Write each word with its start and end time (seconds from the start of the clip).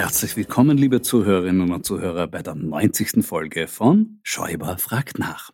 Herzlich 0.00 0.34
willkommen, 0.34 0.78
liebe 0.78 1.02
Zuhörerinnen 1.02 1.70
und 1.70 1.84
Zuhörer, 1.84 2.26
bei 2.26 2.40
der 2.40 2.54
90. 2.54 3.22
Folge 3.22 3.68
von 3.68 4.18
Schäuber 4.22 4.78
fragt 4.78 5.18
nach. 5.18 5.50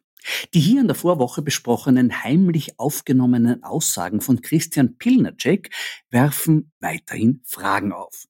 Die 0.55 0.61
hier 0.61 0.81
in 0.81 0.87
der 0.87 0.95
Vorwoche 0.95 1.43
besprochenen 1.43 2.23
heimlich 2.23 2.79
aufgenommenen 2.79 3.65
Aussagen 3.65 4.21
von 4.21 4.43
Christian 4.43 4.99
Pilnacek 4.99 5.71
werfen 6.11 6.71
weiterhin 6.79 7.41
Fragen 7.45 7.91
auf. 7.91 8.27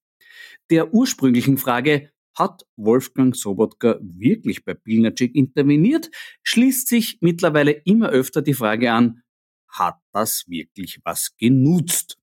Der 0.71 0.95
ursprünglichen 0.95 1.59
Frage, 1.59 2.09
hat 2.35 2.63
Wolfgang 2.77 3.37
Sobotka 3.37 3.99
wirklich 4.01 4.65
bei 4.65 4.73
Pilnacek 4.73 5.35
interveniert, 5.35 6.11
schließt 6.45 6.89
sich 6.89 7.19
mittlerweile 7.21 7.73
immer 7.73 8.09
öfter 8.09 8.41
die 8.41 8.55
Frage 8.55 8.91
an, 8.91 9.21
hat 9.69 9.99
das 10.13 10.45
wirklich 10.49 10.99
was 11.05 11.37
genutzt? 11.37 12.17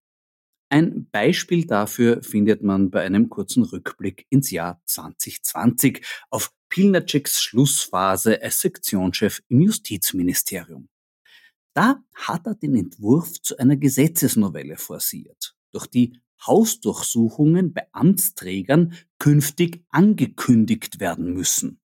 Ein 0.73 1.07
Beispiel 1.11 1.67
dafür 1.67 2.23
findet 2.23 2.63
man 2.63 2.89
bei 2.89 3.03
einem 3.03 3.29
kurzen 3.29 3.61
Rückblick 3.61 4.25
ins 4.31 4.49
Jahr 4.49 4.81
2020 4.85 6.03
auf 6.31 6.51
Pilnaceks 6.69 7.43
Schlussphase 7.43 8.41
als 8.41 8.61
Sektionschef 8.61 9.43
im 9.49 9.61
Justizministerium. 9.61 10.89
Da 11.75 12.03
hat 12.15 12.47
er 12.47 12.55
den 12.55 12.75
Entwurf 12.75 13.39
zu 13.39 13.55
einer 13.59 13.75
Gesetzesnovelle 13.75 14.77
forciert, 14.77 15.55
durch 15.73 15.85
die 15.85 16.19
Hausdurchsuchungen 16.43 17.71
bei 17.71 17.85
Amtsträgern 17.91 18.95
künftig 19.19 19.85
angekündigt 19.89 20.99
werden 20.99 21.35
müssen. 21.35 21.81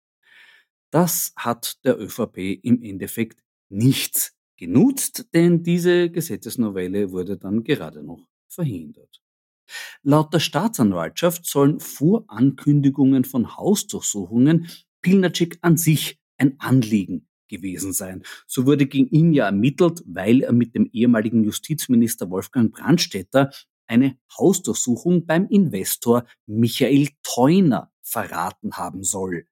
Das 0.92 1.32
hat 1.34 1.84
der 1.84 1.98
ÖVP 1.98 2.60
im 2.62 2.80
Endeffekt 2.82 3.42
nichts 3.68 4.36
genutzt, 4.56 5.26
denn 5.34 5.64
diese 5.64 6.08
Gesetzesnovelle 6.08 7.10
wurde 7.10 7.36
dann 7.36 7.64
gerade 7.64 8.04
noch 8.04 8.28
verhindert. 8.56 9.22
Laut 10.02 10.32
der 10.34 10.40
Staatsanwaltschaft 10.40 11.46
sollen 11.46 11.80
Vorankündigungen 11.80 13.24
von 13.24 13.56
Hausdurchsuchungen 13.56 14.68
Pilnacek 15.02 15.58
an 15.62 15.76
sich 15.76 16.18
ein 16.38 16.58
Anliegen 16.58 17.28
gewesen 17.48 17.92
sein. 17.92 18.24
So 18.46 18.66
wurde 18.66 18.86
gegen 18.86 19.08
ihn 19.08 19.32
ja 19.32 19.46
ermittelt, 19.46 20.02
weil 20.06 20.42
er 20.42 20.52
mit 20.52 20.74
dem 20.74 20.88
ehemaligen 20.92 21.44
Justizminister 21.44 22.30
Wolfgang 22.30 22.72
Brandstätter 22.72 23.52
eine 23.86 24.18
Hausdurchsuchung 24.36 25.26
beim 25.26 25.46
Investor 25.48 26.26
Michael 26.46 27.08
Theuner 27.22 27.92
verraten 28.02 28.72
haben 28.72 29.04
soll. 29.04 29.46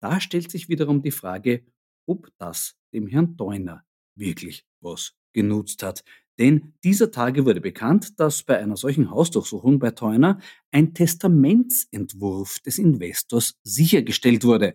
Da 0.00 0.20
stellt 0.20 0.50
sich 0.50 0.68
wiederum 0.68 1.02
die 1.02 1.10
Frage, 1.10 1.64
ob 2.06 2.28
das 2.38 2.76
dem 2.92 3.06
Herrn 3.06 3.36
Theuner 3.36 3.84
wirklich 4.16 4.64
was 4.80 5.14
genutzt 5.32 5.82
hat. 5.82 6.04
Denn 6.42 6.74
dieser 6.82 7.12
Tage 7.12 7.46
wurde 7.46 7.60
bekannt, 7.60 8.18
dass 8.18 8.42
bei 8.42 8.58
einer 8.58 8.76
solchen 8.76 9.12
Hausdurchsuchung 9.12 9.78
bei 9.78 9.92
Theuner 9.92 10.40
ein 10.72 10.92
Testamentsentwurf 10.92 12.58
des 12.58 12.78
Investors 12.78 13.60
sichergestellt 13.62 14.42
wurde. 14.42 14.74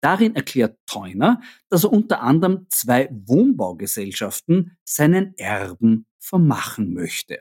Darin 0.00 0.36
erklärt 0.36 0.78
Theuner, 0.86 1.42
dass 1.70 1.82
er 1.82 1.92
unter 1.92 2.22
anderem 2.22 2.66
zwei 2.68 3.08
Wohnbaugesellschaften 3.10 4.76
seinen 4.84 5.34
Erben 5.36 6.06
vermachen 6.20 6.94
möchte. 6.94 7.40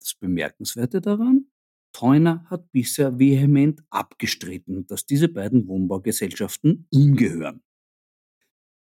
Das 0.00 0.14
Bemerkenswerte 0.14 1.02
daran? 1.02 1.48
Theuner 1.92 2.46
hat 2.48 2.72
bisher 2.72 3.18
vehement 3.18 3.82
abgestritten, 3.90 4.86
dass 4.86 5.04
diese 5.04 5.28
beiden 5.28 5.68
Wohnbaugesellschaften 5.68 6.86
ihm 6.90 7.14
gehören. 7.14 7.62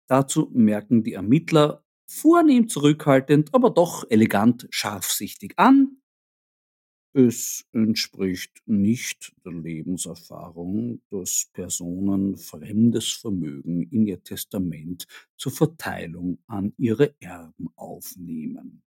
Dazu 0.09 0.51
merken 0.53 1.05
die 1.05 1.13
Ermittler 1.13 1.85
vornehm 2.09 2.69
zurückhaltend, 2.69 3.55
aber 3.55 3.71
doch 3.71 4.05
elegant 4.11 4.67
scharfsichtig 4.71 5.55
an. 5.59 5.99
Es 7.13 7.67
entspricht 7.73 8.63
nicht 8.65 9.35
der 9.45 9.53
Lebenserfahrung, 9.53 11.03
dass 11.11 11.51
Personen 11.53 12.39
fremdes 12.39 13.13
Vermögen 13.13 13.83
in 13.91 14.07
ihr 14.07 14.23
Testament 14.23 15.07
zur 15.37 15.53
Verteilung 15.53 16.39
an 16.47 16.73
ihre 16.79 17.15
Erben 17.21 17.69
aufnehmen. 17.77 18.83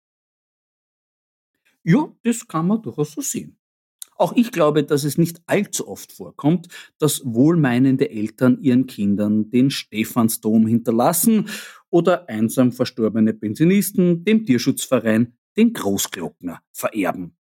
Ja, 1.83 2.11
das 2.23 2.47
kann 2.47 2.65
man 2.67 2.81
durchaus 2.81 3.11
so 3.11 3.21
sehen. 3.21 3.55
Auch 4.21 4.33
ich 4.33 4.51
glaube, 4.51 4.83
dass 4.83 5.03
es 5.03 5.17
nicht 5.17 5.41
allzu 5.47 5.87
oft 5.87 6.11
vorkommt, 6.11 6.68
dass 7.00 7.23
wohlmeinende 7.25 8.12
Eltern 8.12 8.62
ihren 8.62 8.85
Kindern 8.85 9.50
den 9.50 9.71
Stephansdom 9.71 10.68
hinterlassen 10.68 11.50
oder 11.89 12.29
einsam 12.29 12.71
verstorbene 12.71 13.33
Pensionisten 13.33 14.23
dem 14.23 14.45
Tierschutzverein 14.45 15.35
den 15.57 15.73
Großglockner 15.73 16.62
vererben. 16.71 17.35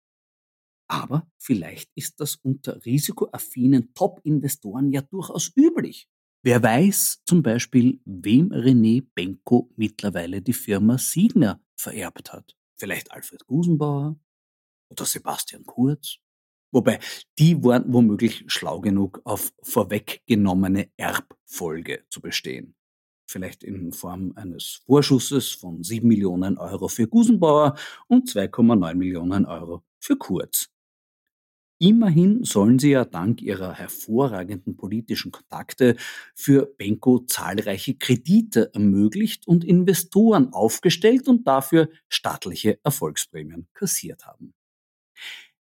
Aber 0.87 1.29
vielleicht 1.37 1.91
ist 1.95 2.21
das 2.21 2.37
unter 2.37 2.85
risikoaffinen 2.85 3.93
Top-Investoren 3.93 4.93
ja 4.93 5.01
durchaus 5.01 5.51
üblich. 5.57 6.07
Wer 6.43 6.63
weiß 6.63 7.23
zum 7.25 7.43
Beispiel, 7.43 7.99
wem 8.05 8.53
René 8.53 9.05
Benko 9.13 9.69
mittlerweile 9.75 10.41
die 10.41 10.53
Firma 10.53 10.97
Siegner 10.97 11.61
vererbt 11.75 12.31
hat. 12.31 12.55
Vielleicht 12.77 13.11
Alfred 13.11 13.45
Gusenbauer 13.47 14.17
oder 14.89 15.03
Sebastian 15.03 15.65
Kurz 15.65 16.19
Wobei, 16.71 17.00
die 17.39 17.63
waren 17.63 17.92
womöglich 17.92 18.44
schlau 18.48 18.80
genug, 18.80 19.21
auf 19.24 19.51
vorweggenommene 19.63 20.89
Erbfolge 20.98 22.04
zu 22.10 22.21
bestehen. 22.21 22.75
Vielleicht 23.27 23.63
in 23.63 23.92
Form 23.94 24.33
eines 24.36 24.81
Vorschusses 24.86 25.51
von 25.51 25.83
7 25.83 26.07
Millionen 26.07 26.57
Euro 26.57 26.88
für 26.88 27.07
Gusenbauer 27.07 27.75
und 28.07 28.27
2,9 28.27 28.95
Millionen 28.95 29.45
Euro 29.45 29.83
für 30.00 30.18
Kurz. 30.18 30.69
Immerhin 31.81 32.44
sollen 32.44 32.77
sie 32.77 32.92
ja 32.92 33.06
dank 33.06 33.42
ihrer 33.42 33.74
hervorragenden 33.74 34.75
politischen 34.75 35.31
Kontakte 35.31 35.95
für 36.36 36.66
Benko 36.66 37.19
zahlreiche 37.19 37.95
Kredite 37.95 38.74
ermöglicht 38.74 39.48
und 39.48 39.63
Investoren 39.63 40.51
aufgestellt 40.51 41.30
und 41.30 41.48
dafür 41.48 41.89
staatliche 42.10 42.80
Erfolgsprämien 42.83 43.69
kassiert 43.74 44.25
haben. 44.25 44.54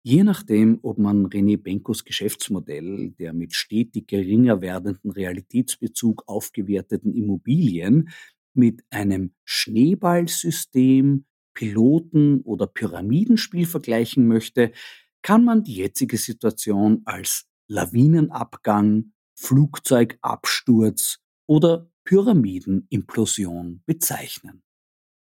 Je 0.02 0.25
nachdem, 0.25 0.79
ob 0.82 0.99
man 0.99 1.26
René 1.26 1.58
Benkos 1.58 2.05
Geschäftsmodell 2.05 3.11
der 3.19 3.35
mit 3.35 3.55
stetig 3.55 4.08
geringer 4.08 4.62
werdenden 4.62 5.11
Realitätsbezug 5.11 6.25
aufgewerteten 6.26 7.14
Immobilien 7.14 8.08
mit 8.55 8.82
einem 8.91 9.35
Schneeballsystem, 9.44 11.26
Piloten- 11.52 12.41
oder 12.43 12.67
Pyramidenspiel 12.67 13.67
vergleichen 13.67 14.26
möchte, 14.26 14.73
kann 15.20 15.44
man 15.44 15.64
die 15.64 15.75
jetzige 15.75 16.17
Situation 16.17 17.03
als 17.05 17.46
Lawinenabgang, 17.69 19.12
Flugzeugabsturz 19.35 21.19
oder 21.46 21.91
Pyramidenimplosion 22.05 23.82
bezeichnen. 23.85 24.62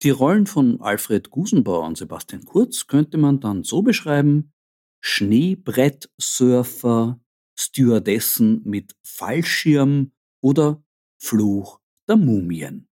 Die 0.03 0.11
Rollen 0.11 0.47
von 0.47 0.83
Alfred 0.83 1.31
Gusenbauer 1.31 1.87
und 1.87 1.97
Sebastian 1.97 2.45
Kurz 2.45 2.87
könnte 2.87 3.17
man 3.17 3.41
dann 3.41 3.65
so 3.65 3.81
beschreiben, 3.81 4.53
Schneebrettsurfer, 5.01 7.21
Stewardessen 7.59 8.63
mit 8.65 8.95
Fallschirm 9.03 10.13
oder 10.41 10.83
Fluch 11.19 11.81
der 12.09 12.17
Mumien. 12.17 12.89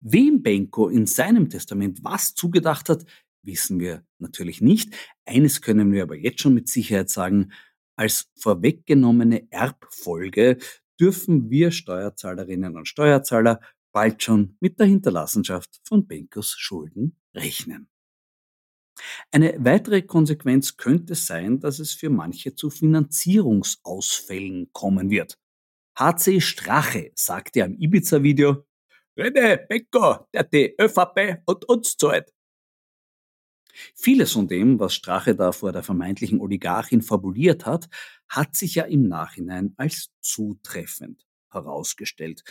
Wem 0.00 0.42
Benko 0.42 0.88
in 0.88 1.06
seinem 1.06 1.48
Testament 1.48 2.02
was 2.02 2.34
zugedacht 2.34 2.88
hat, 2.88 3.04
wissen 3.42 3.78
wir 3.78 4.04
natürlich 4.18 4.60
nicht. 4.60 4.96
Eines 5.24 5.62
können 5.62 5.92
wir 5.92 6.02
aber 6.02 6.16
jetzt 6.16 6.40
schon 6.40 6.54
mit 6.54 6.68
Sicherheit 6.68 7.10
sagen, 7.10 7.52
als 7.96 8.30
vorweggenommene 8.36 9.46
Erbfolge 9.50 10.58
dürfen 10.98 11.50
wir 11.50 11.70
Steuerzahlerinnen 11.70 12.76
und 12.76 12.88
Steuerzahler 12.88 13.60
bald 13.92 14.22
schon 14.22 14.56
mit 14.60 14.80
der 14.80 14.86
Hinterlassenschaft 14.86 15.80
von 15.84 16.06
Benkos 16.06 16.56
Schulden 16.58 17.16
rechnen. 17.34 17.91
Eine 19.30 19.54
weitere 19.58 20.02
Konsequenz 20.02 20.76
könnte 20.76 21.14
sein, 21.14 21.60
dass 21.60 21.78
es 21.78 21.92
für 21.92 22.10
manche 22.10 22.54
zu 22.54 22.70
Finanzierungsausfällen 22.70 24.70
kommen 24.72 25.10
wird. 25.10 25.38
HC 25.98 26.40
Strache 26.40 27.12
sagte 27.14 27.60
im 27.60 27.78
Ibiza-Video, 27.78 28.64
René 29.16 29.66
Benko, 29.66 30.26
der 30.32 30.44
die 30.44 30.74
ÖVP 30.80 31.42
und 31.46 31.64
uns 31.66 31.96
zahlt. 31.96 32.32
Vieles 33.94 34.32
von 34.32 34.48
dem, 34.48 34.78
was 34.78 34.94
Strache 34.94 35.34
da 35.34 35.52
vor 35.52 35.72
der 35.72 35.82
vermeintlichen 35.82 36.40
Oligarchin 36.40 37.02
fabuliert 37.02 37.66
hat, 37.66 37.88
hat 38.28 38.56
sich 38.56 38.74
ja 38.74 38.84
im 38.84 39.08
Nachhinein 39.08 39.74
als 39.76 40.10
zutreffend 40.20 41.26
herausgestellt. 41.50 42.42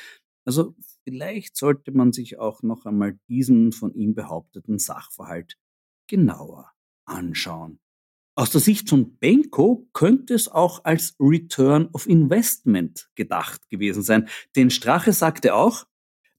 Also 0.45 0.75
vielleicht 1.03 1.57
sollte 1.57 1.91
man 1.91 2.11
sich 2.11 2.39
auch 2.39 2.63
noch 2.63 2.85
einmal 2.85 3.19
diesen 3.27 3.71
von 3.71 3.93
ihm 3.93 4.15
behaupteten 4.15 4.79
Sachverhalt 4.79 5.57
genauer 6.11 6.69
anschauen. 7.05 7.79
Aus 8.35 8.51
der 8.51 8.59
Sicht 8.59 8.89
von 8.89 9.17
Benko 9.17 9.87
könnte 9.93 10.33
es 10.33 10.49
auch 10.49 10.83
als 10.83 11.15
Return 11.19 11.89
of 11.93 12.05
Investment 12.05 13.09
gedacht 13.15 13.69
gewesen 13.69 14.03
sein, 14.03 14.27
denn 14.55 14.69
Strache 14.69 15.13
sagte 15.13 15.55
auch, 15.55 15.85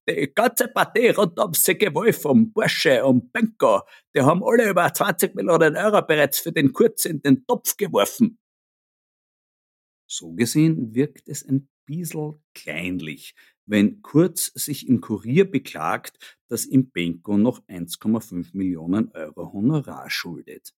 die 0.06 0.30
ganze 0.34 0.68
Partie 0.68 1.08
rund 1.08 1.38
um 1.38 1.54
Sigi 1.54 1.94
Wolf, 1.94 2.24
um 2.26 2.52
Porsche, 2.52 3.02
um 3.04 3.30
Benko, 3.30 3.80
die 4.14 4.20
haben 4.20 4.42
alle 4.44 4.68
über 4.68 4.92
20 4.92 5.34
Millionen 5.34 5.76
Euro 5.76 6.02
bereits 6.02 6.40
für 6.40 6.52
den 6.52 6.72
Kurz 6.72 7.06
in 7.06 7.22
den 7.22 7.46
Topf 7.46 7.76
geworfen. 7.76 8.38
So 10.06 10.32
gesehen 10.32 10.94
wirkt 10.94 11.28
es 11.28 11.48
ein 11.48 11.70
bisschen 11.86 12.42
kleinlich, 12.54 13.34
wenn 13.66 14.02
Kurz 14.02 14.52
sich 14.54 14.88
im 14.88 15.00
Kurier 15.00 15.50
beklagt, 15.50 16.18
dass 16.48 16.66
ihm 16.66 16.90
Benko 16.90 17.38
noch 17.38 17.66
1,5 17.68 18.50
Millionen 18.52 19.10
Euro 19.12 19.52
Honorar 19.52 20.10
schuldet. 20.10 20.74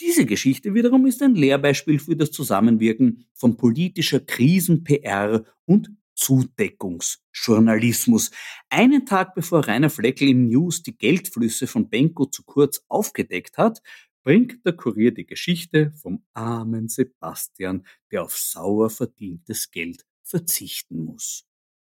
Diese 0.00 0.26
Geschichte 0.26 0.74
wiederum 0.74 1.06
ist 1.06 1.22
ein 1.22 1.34
Lehrbeispiel 1.34 1.98
für 1.98 2.16
das 2.16 2.30
Zusammenwirken 2.30 3.24
von 3.32 3.56
politischer 3.56 4.20
Krisen-PR 4.20 5.44
und 5.64 5.90
Zudeckungsjournalismus. 6.14 8.30
Einen 8.68 9.06
Tag 9.06 9.34
bevor 9.34 9.66
Rainer 9.66 9.90
Fleckel 9.90 10.28
im 10.28 10.48
News 10.48 10.82
die 10.82 10.96
Geldflüsse 10.96 11.66
von 11.66 11.88
Benko 11.88 12.26
zu 12.26 12.42
kurz 12.42 12.84
aufgedeckt 12.88 13.58
hat, 13.58 13.82
bringt 14.22 14.64
der 14.66 14.74
Kurier 14.74 15.14
die 15.14 15.26
Geschichte 15.26 15.92
vom 15.92 16.22
armen 16.34 16.88
Sebastian, 16.88 17.86
der 18.10 18.24
auf 18.24 18.36
sauer 18.36 18.90
verdientes 18.90 19.70
Geld 19.70 20.04
verzichten 20.22 21.04
muss. 21.04 21.45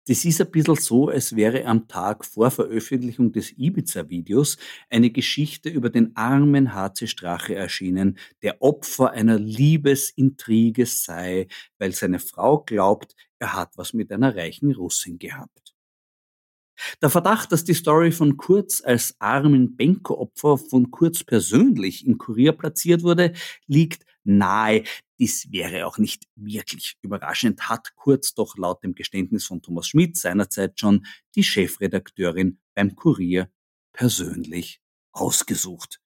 Das 0.08 0.24
ist 0.24 0.40
ein 0.40 0.52
bisschen 0.52 0.76
so, 0.76 1.10
als 1.10 1.36
wäre 1.36 1.66
am 1.66 1.88
Tag 1.88 2.26
vor 2.26 2.52
Veröffentlichung 2.52 3.32
des 3.32 3.58
Ibiza-Videos 3.58 4.58
eine 4.88 5.10
Geschichte 5.10 5.70
über 5.70 5.90
den 5.90 6.16
armen 6.16 6.76
HC 6.76 7.08
Strache 7.08 7.56
erschienen, 7.56 8.20
der 8.44 8.62
Opfer 8.62 9.12
einer 9.12 9.40
Liebesintrige 9.40 10.86
sei, 10.86 11.48
weil 11.80 11.92
seine 11.94 12.20
Frau 12.20 12.60
glaubt, 12.60 13.16
er 13.40 13.54
hat 13.54 13.78
was 13.78 13.94
mit 13.94 14.12
einer 14.12 14.36
reichen 14.36 14.76
Russin 14.76 15.18
gehabt. 15.18 15.74
Der 17.02 17.10
Verdacht, 17.10 17.52
dass 17.52 17.64
die 17.64 17.74
Story 17.74 18.12
von 18.12 18.38
Kurz 18.38 18.84
als 18.86 19.16
armen 19.20 19.76
Benko-Opfer 19.76 20.58
von 20.60 20.92
Kurz 20.92 21.24
persönlich 21.24 22.06
im 22.06 22.20
Kurier 22.20 22.52
platziert 22.52 23.02
wurde, 23.02 23.34
liegt 23.66 24.06
nahe. 24.26 24.84
Dies 25.20 25.50
wäre 25.52 25.86
auch 25.86 25.98
nicht 25.98 26.26
wirklich 26.36 26.98
überraschend, 27.02 27.70
hat 27.70 27.96
Kurz 27.96 28.34
doch 28.34 28.58
laut 28.58 28.84
dem 28.84 28.96
Geständnis 28.96 29.46
von 29.46 29.62
Thomas 29.62 29.88
Schmidt 29.88 30.18
seinerzeit 30.18 30.80
schon 30.80 31.06
die 31.36 31.44
Chefredakteurin 31.44 32.60
beim 32.74 32.96
Kurier 32.96 33.50
persönlich 33.94 34.82
ausgesucht. 35.14 36.02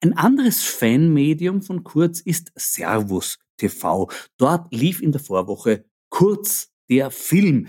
Ein 0.00 0.14
anderes 0.14 0.62
Fanmedium 0.64 1.62
von 1.62 1.84
Kurz 1.84 2.20
ist 2.20 2.52
Servus 2.56 3.38
TV. 3.56 4.10
Dort 4.36 4.72
lief 4.72 5.00
in 5.00 5.12
der 5.12 5.20
Vorwoche 5.20 5.84
Kurz 6.08 6.72
der 6.88 7.10
Film. 7.10 7.68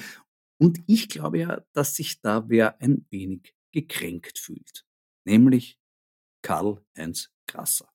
Und 0.57 0.79
ich 0.87 1.09
glaube 1.09 1.39
ja, 1.39 1.61
dass 1.73 1.95
sich 1.95 2.21
da 2.21 2.47
wer 2.47 2.81
ein 2.81 3.05
wenig 3.09 3.53
gekränkt 3.71 4.39
fühlt. 4.39 4.85
Nämlich 5.25 5.77
Karl-Heinz 6.41 7.29
Grasser. 7.47 7.94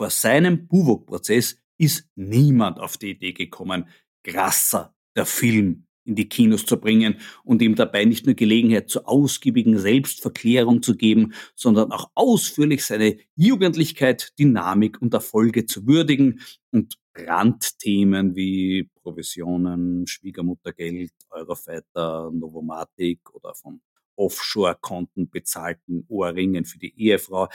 Vor 0.00 0.08
seinem 0.08 0.66
Buwok-Prozess 0.66 1.58
ist 1.76 2.08
niemand 2.14 2.80
auf 2.80 2.96
die 2.96 3.10
Idee 3.10 3.34
gekommen, 3.34 3.86
Grasser, 4.24 4.94
der 5.14 5.26
Film, 5.26 5.84
in 6.06 6.14
die 6.14 6.26
Kinos 6.26 6.64
zu 6.64 6.80
bringen 6.80 7.18
und 7.44 7.60
ihm 7.60 7.74
dabei 7.74 8.06
nicht 8.06 8.24
nur 8.24 8.34
Gelegenheit 8.34 8.88
zur 8.88 9.06
ausgiebigen 9.06 9.78
Selbstverklärung 9.78 10.80
zu 10.82 10.96
geben, 10.96 11.34
sondern 11.54 11.92
auch 11.92 12.10
ausführlich 12.14 12.82
seine 12.82 13.18
Jugendlichkeit, 13.36 14.32
Dynamik 14.38 15.02
und 15.02 15.12
Erfolge 15.12 15.66
zu 15.66 15.86
würdigen 15.86 16.40
und 16.70 16.96
Randthemen 17.14 18.34
wie 18.34 18.88
Provisionen, 19.02 20.06
Schwiegermuttergeld, 20.06 21.12
Eurofighter, 21.28 22.30
Novomatic 22.32 23.34
oder 23.34 23.54
von 23.54 23.82
Offshore-Konten 24.16 25.28
bezahlten 25.28 26.06
Ohrringen 26.08 26.64
für 26.64 26.78
die 26.78 26.98
Ehefrau 26.98 27.48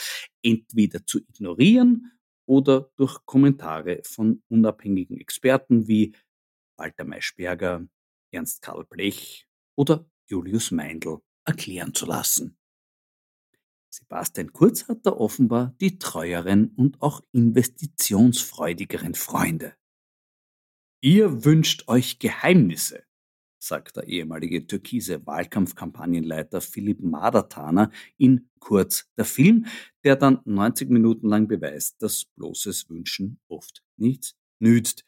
entweder 0.43 1.03
zu 1.07 1.21
ignorieren 1.27 2.11
oder 2.45 2.91
durch 2.95 3.25
Kommentare 3.25 4.01
von 4.03 4.43
unabhängigen 4.49 5.19
Experten 5.19 5.87
wie 5.87 6.15
Walter 6.77 7.05
Maischberger, 7.05 7.87
Ernst 8.31 8.61
Karl 8.61 8.85
Blech 8.85 9.47
oder 9.75 10.09
Julius 10.27 10.71
Meindl 10.71 11.19
erklären 11.45 11.93
zu 11.93 12.05
lassen. 12.05 12.57
Sebastian 13.89 14.51
Kurz 14.51 14.87
hat 14.89 15.05
da 15.05 15.11
offenbar 15.11 15.73
die 15.79 15.97
treueren 15.99 16.69
und 16.75 17.01
auch 17.01 17.21
investitionsfreudigeren 17.31 19.15
Freunde. 19.15 19.73
Ihr 21.01 21.45
wünscht 21.45 21.87
euch 21.87 22.19
Geheimnisse, 22.19 23.05
sagt 23.65 23.97
der 23.97 24.07
ehemalige 24.07 24.67
türkise 24.67 25.25
Wahlkampfkampagnenleiter 25.25 26.61
Philipp 26.61 27.01
Madertaner 27.01 27.91
in 28.17 28.49
Kurz 28.59 29.07
der 29.17 29.25
Film, 29.25 29.65
der 30.03 30.15
dann 30.15 30.39
90 30.45 30.89
Minuten 30.89 31.27
lang 31.27 31.47
beweist, 31.47 32.01
dass 32.01 32.25
bloßes 32.35 32.89
Wünschen 32.89 33.39
oft 33.47 33.83
nichts 33.97 34.35
nützt. 34.59 35.03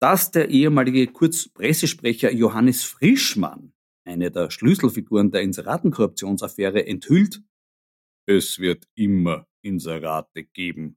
Dass 0.00 0.30
der 0.30 0.48
ehemalige 0.48 1.06
Kurz-Pressesprecher 1.08 2.32
Johannes 2.32 2.84
Frischmann, 2.84 3.72
eine 4.04 4.30
der 4.30 4.50
Schlüsselfiguren 4.50 5.30
der 5.30 5.42
Inseratenkorruptionsaffäre, 5.42 6.86
enthüllt, 6.86 7.42
es 8.26 8.58
wird 8.58 8.86
immer 8.94 9.46
Inserate 9.62 10.44
geben. 10.44 10.96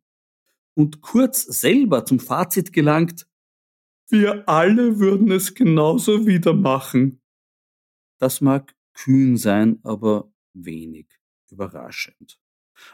Und 0.73 1.01
Kurz 1.01 1.43
selber 1.43 2.05
zum 2.05 2.19
Fazit 2.19 2.73
gelangt, 2.73 3.27
wir 4.11 4.47
alle 4.47 4.99
würden 4.99 5.31
es 5.31 5.53
genauso 5.53 6.25
wieder 6.27 6.53
machen. 6.53 7.21
Das 8.19 8.41
mag 8.41 8.75
kühn 8.93 9.37
sein, 9.37 9.79
aber 9.83 10.31
wenig 10.53 11.07
überraschend. 11.49 12.39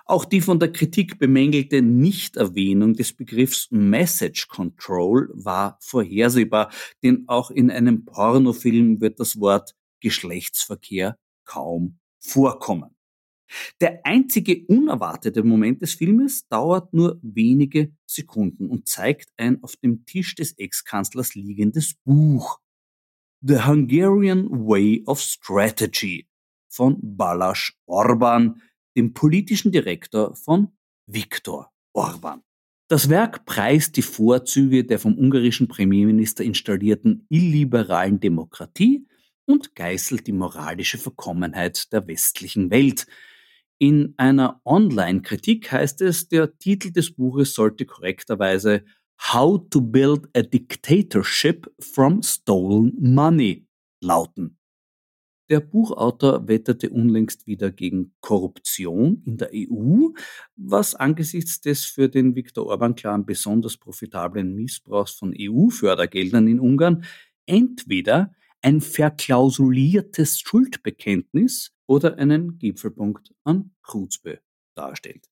Auch 0.05 0.25
die 0.25 0.41
von 0.41 0.59
der 0.59 0.71
Kritik 0.71 1.17
bemängelte 1.17 1.81
Nichterwähnung 1.81 2.93
des 2.93 3.13
Begriffs 3.13 3.69
Message 3.71 4.47
Control 4.47 5.29
war 5.33 5.77
vorhersehbar, 5.81 6.71
denn 7.03 7.23
auch 7.27 7.51
in 7.51 7.71
einem 7.71 8.05
Pornofilm 8.05 8.99
wird 8.99 9.19
das 9.19 9.39
Wort 9.39 9.75
Geschlechtsverkehr 10.01 11.17
kaum 11.45 11.99
vorkommen. 12.19 12.96
Der 13.81 14.05
einzige 14.05 14.65
unerwartete 14.67 15.43
Moment 15.43 15.81
des 15.81 15.93
Filmes 15.93 16.47
dauert 16.47 16.93
nur 16.93 17.19
wenige 17.21 17.93
Sekunden 18.05 18.69
und 18.69 18.87
zeigt 18.87 19.31
ein 19.37 19.63
auf 19.63 19.75
dem 19.77 20.05
Tisch 20.05 20.35
des 20.35 20.57
Ex-Kanzlers 20.57 21.35
liegendes 21.35 21.95
Buch. 22.03 22.59
The 23.41 23.65
Hungarian 23.65 24.49
Way 24.49 25.03
of 25.05 25.21
Strategy 25.21 26.27
von 26.69 26.97
Balázs 27.01 27.73
Orban, 27.85 28.61
dem 28.95 29.13
politischen 29.13 29.71
Direktor 29.71 30.35
von 30.35 30.69
Viktor 31.05 31.71
Orban. 31.93 32.41
Das 32.89 33.09
Werk 33.09 33.45
preist 33.45 33.97
die 33.97 34.01
Vorzüge 34.01 34.85
der 34.85 34.97
vom 34.97 35.17
ungarischen 35.17 35.67
Premierminister 35.67 36.43
installierten 36.43 37.25
illiberalen 37.29 38.19
Demokratie 38.19 39.05
und 39.45 39.75
geißelt 39.75 40.25
die 40.25 40.33
moralische 40.33 40.97
Verkommenheit 40.97 41.91
der 41.91 42.07
westlichen 42.07 42.71
Welt. 42.71 43.05
In 43.79 44.15
einer 44.17 44.59
Online-Kritik 44.65 45.71
heißt 45.71 46.01
es, 46.01 46.27
der 46.29 46.57
Titel 46.57 46.91
des 46.91 47.11
Buches 47.11 47.53
sollte 47.53 47.85
korrekterweise 47.85 48.83
How 49.21 49.69
to 49.69 49.81
Build 49.81 50.27
a 50.35 50.41
Dictatorship 50.41 51.71
from 51.79 52.23
Stolen 52.23 52.93
Money 52.99 53.67
lauten. 54.01 54.57
Der 55.51 55.59
Buchautor 55.59 56.47
wetterte 56.47 56.89
unlängst 56.89 57.45
wieder 57.45 57.71
gegen 57.71 58.15
Korruption 58.19 59.21
in 59.25 59.37
der 59.37 59.51
EU, 59.53 60.09
was 60.55 60.95
angesichts 60.95 61.61
des 61.61 61.85
für 61.85 62.09
den 62.09 62.35
Viktor 62.35 62.65
Orban-Clan 62.65 63.27
besonders 63.27 63.77
profitablen 63.77 64.55
Missbrauchs 64.55 65.13
von 65.13 65.35
EU-Fördergeldern 65.37 66.47
in 66.47 66.59
Ungarn 66.59 67.05
entweder 67.45 68.33
ein 68.61 68.81
verklausuliertes 68.81 70.39
Schuldbekenntnis 70.39 71.71
oder 71.87 72.17
einen 72.17 72.57
Gipfelpunkt 72.57 73.33
an 73.43 73.71
Chutzpe 73.83 74.41
darstellt. 74.75 75.29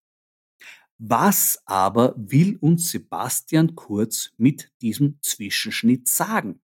Was 0.97 1.61
aber 1.65 2.13
will 2.17 2.57
uns 2.61 2.89
Sebastian 2.91 3.75
Kurz 3.75 4.31
mit 4.37 4.71
diesem 4.81 5.19
Zwischenschnitt 5.21 6.07
sagen? 6.07 6.61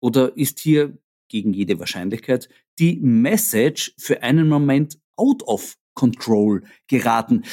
Oder 0.00 0.36
ist 0.36 0.60
hier 0.60 0.96
gegen 1.28 1.52
jede 1.52 1.78
Wahrscheinlichkeit 1.78 2.48
die 2.78 2.96
Message 3.00 3.94
für 3.98 4.22
einen 4.22 4.48
Moment 4.48 5.00
out 5.16 5.42
of 5.42 5.76
control 5.94 6.62
geraten. 6.86 7.44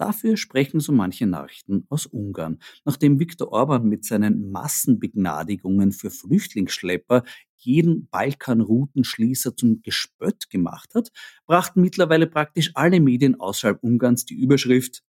Dafür 0.00 0.38
sprechen 0.38 0.80
so 0.80 0.92
manche 0.92 1.26
Nachrichten 1.26 1.84
aus 1.90 2.06
Ungarn. 2.06 2.58
Nachdem 2.86 3.20
Viktor 3.20 3.52
Orban 3.52 3.86
mit 3.86 4.06
seinen 4.06 4.50
Massenbegnadigungen 4.50 5.92
für 5.92 6.10
Flüchtlingsschlepper 6.10 7.22
jeden 7.56 8.08
Balkanroutenschließer 8.08 9.54
zum 9.54 9.82
Gespött 9.82 10.48
gemacht 10.48 10.94
hat, 10.94 11.12
brachten 11.44 11.82
mittlerweile 11.82 12.26
praktisch 12.26 12.70
alle 12.72 12.98
Medien 12.98 13.38
außerhalb 13.38 13.82
Ungarns 13.82 14.24
die 14.24 14.40
Überschrift 14.40 15.02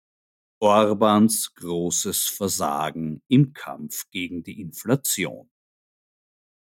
Orbans 0.60 1.53
großes 1.53 2.27
Versagen 2.27 3.21
im 3.29 3.53
Kampf 3.53 4.10
gegen 4.12 4.43
die 4.43 4.60
Inflation. 4.60 5.50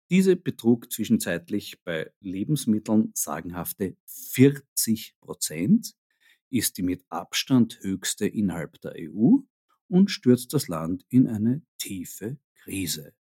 Diese 0.08 0.36
betrug 0.36 0.92
zwischenzeitlich 0.92 1.82
bei 1.82 2.12
Lebensmitteln 2.20 3.10
sagenhafte 3.14 3.96
40 4.06 5.16
Prozent, 5.20 5.96
ist 6.54 6.78
die 6.78 6.82
mit 6.82 7.04
Abstand 7.08 7.80
höchste 7.82 8.26
innerhalb 8.26 8.80
der 8.80 8.94
EU 8.96 9.38
und 9.88 10.10
stürzt 10.10 10.52
das 10.52 10.68
Land 10.68 11.04
in 11.08 11.26
eine 11.26 11.62
tiefe 11.78 12.38
Krise. 12.54 13.12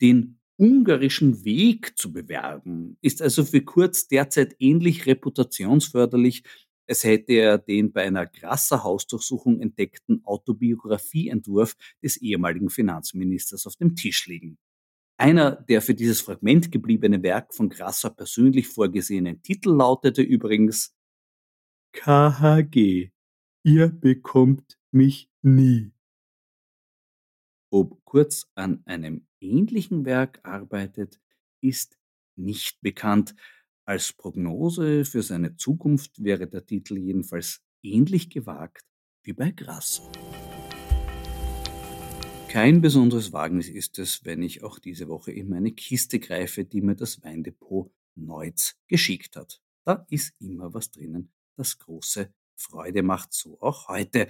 Den 0.00 0.38
ungarischen 0.56 1.44
Weg 1.44 1.98
zu 1.98 2.12
bewerben, 2.12 2.96
ist 3.00 3.20
also 3.20 3.44
für 3.44 3.62
Kurz 3.62 4.08
derzeit 4.08 4.56
ähnlich 4.58 5.06
reputationsförderlich, 5.06 6.44
als 6.88 7.04
hätte 7.04 7.32
er 7.32 7.58
den 7.58 7.92
bei 7.92 8.04
einer 8.04 8.26
Grasser 8.26 8.82
Hausdurchsuchung 8.82 9.60
entdeckten 9.60 10.24
Autobiografieentwurf 10.24 11.76
des 12.02 12.16
ehemaligen 12.16 12.70
Finanzministers 12.70 13.66
auf 13.66 13.76
dem 13.76 13.94
Tisch 13.94 14.26
liegen. 14.26 14.56
Einer 15.16 15.52
der 15.52 15.82
für 15.82 15.94
dieses 15.94 16.20
Fragment 16.20 16.70
gebliebene 16.70 17.22
Werk 17.24 17.52
von 17.52 17.68
Grasser 17.68 18.10
persönlich 18.10 18.68
vorgesehenen 18.68 19.42
Titel 19.42 19.70
lautete 19.70 20.22
übrigens 20.22 20.94
KHG, 21.92 23.10
ihr 23.64 23.88
bekommt 23.88 24.78
mich 24.90 25.30
nie. 25.42 25.92
Ob 27.70 28.04
Kurz 28.04 28.50
an 28.54 28.82
einem 28.86 29.26
ähnlichen 29.40 30.04
Werk 30.04 30.40
arbeitet, 30.42 31.20
ist 31.60 31.98
nicht 32.36 32.80
bekannt. 32.80 33.34
Als 33.84 34.12
Prognose 34.12 35.04
für 35.04 35.22
seine 35.22 35.56
Zukunft 35.56 36.22
wäre 36.22 36.46
der 36.46 36.64
Titel 36.66 36.98
jedenfalls 36.98 37.62
ähnlich 37.82 38.30
gewagt 38.30 38.86
wie 39.22 39.32
bei 39.32 39.50
Grasser. 39.50 40.10
Kein 42.48 42.80
besonderes 42.80 43.32
Wagnis 43.32 43.68
ist 43.68 43.98
es, 43.98 44.24
wenn 44.24 44.42
ich 44.42 44.62
auch 44.62 44.78
diese 44.78 45.08
Woche 45.08 45.32
in 45.32 45.48
meine 45.48 45.72
Kiste 45.72 46.18
greife, 46.18 46.64
die 46.64 46.80
mir 46.80 46.96
das 46.96 47.22
Weindepot 47.22 47.92
Neutz 48.14 48.76
geschickt 48.86 49.36
hat. 49.36 49.60
Da 49.84 50.06
ist 50.08 50.34
immer 50.40 50.72
was 50.72 50.90
drinnen, 50.90 51.30
das 51.58 51.78
große 51.78 52.32
Freude 52.56 53.02
macht, 53.02 53.32
so 53.32 53.60
auch 53.60 53.88
heute. 53.88 54.28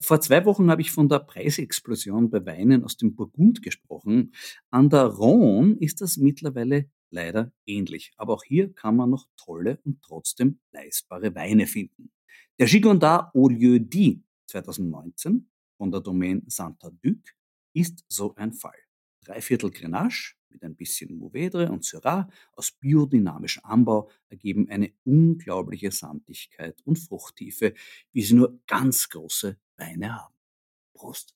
Vor 0.00 0.20
zwei 0.20 0.44
Wochen 0.44 0.70
habe 0.70 0.82
ich 0.82 0.90
von 0.90 1.08
der 1.08 1.20
Preisexplosion 1.20 2.28
bei 2.30 2.44
Weinen 2.44 2.84
aus 2.84 2.96
dem 2.96 3.14
Burgund 3.14 3.62
gesprochen. 3.62 4.34
An 4.70 4.90
der 4.90 5.04
Rhone 5.04 5.76
ist 5.80 6.00
das 6.00 6.16
mittlerweile 6.16 6.90
leider 7.10 7.52
ähnlich. 7.64 8.12
Aber 8.16 8.34
auch 8.34 8.44
hier 8.44 8.74
kann 8.74 8.96
man 8.96 9.10
noch 9.10 9.26
tolle 9.36 9.80
und 9.84 10.02
trotzdem 10.02 10.60
leistbare 10.72 11.34
Weine 11.34 11.66
finden. 11.66 12.10
Der 12.58 12.66
Gigondard 12.66 13.34
Au 13.34 13.48
lieu 13.48 13.78
dit 13.78 14.22
2019 14.46 15.48
von 15.76 15.90
der 15.90 16.00
Domaine 16.00 16.42
Santa 16.46 16.90
Duc 17.02 17.34
ist 17.72 18.04
so 18.08 18.34
ein 18.34 18.52
Fall. 18.52 18.78
Dreiviertel 19.24 19.70
Grenache 19.70 20.34
mit 20.54 20.64
ein 20.64 20.76
bisschen 20.76 21.18
Mourvedre 21.18 21.70
und 21.70 21.84
Syrah 21.84 22.28
aus 22.52 22.70
biodynamischem 22.72 23.64
Anbau 23.64 24.08
ergeben 24.28 24.70
eine 24.70 24.92
unglaubliche 25.04 25.90
Sandigkeit 25.90 26.80
und 26.84 26.98
Fruchttiefe, 26.98 27.74
wie 28.12 28.22
sie 28.22 28.34
nur 28.34 28.58
ganz 28.66 29.08
große 29.10 29.58
Weine 29.76 30.14
haben. 30.16 30.34
Prost! 30.94 31.34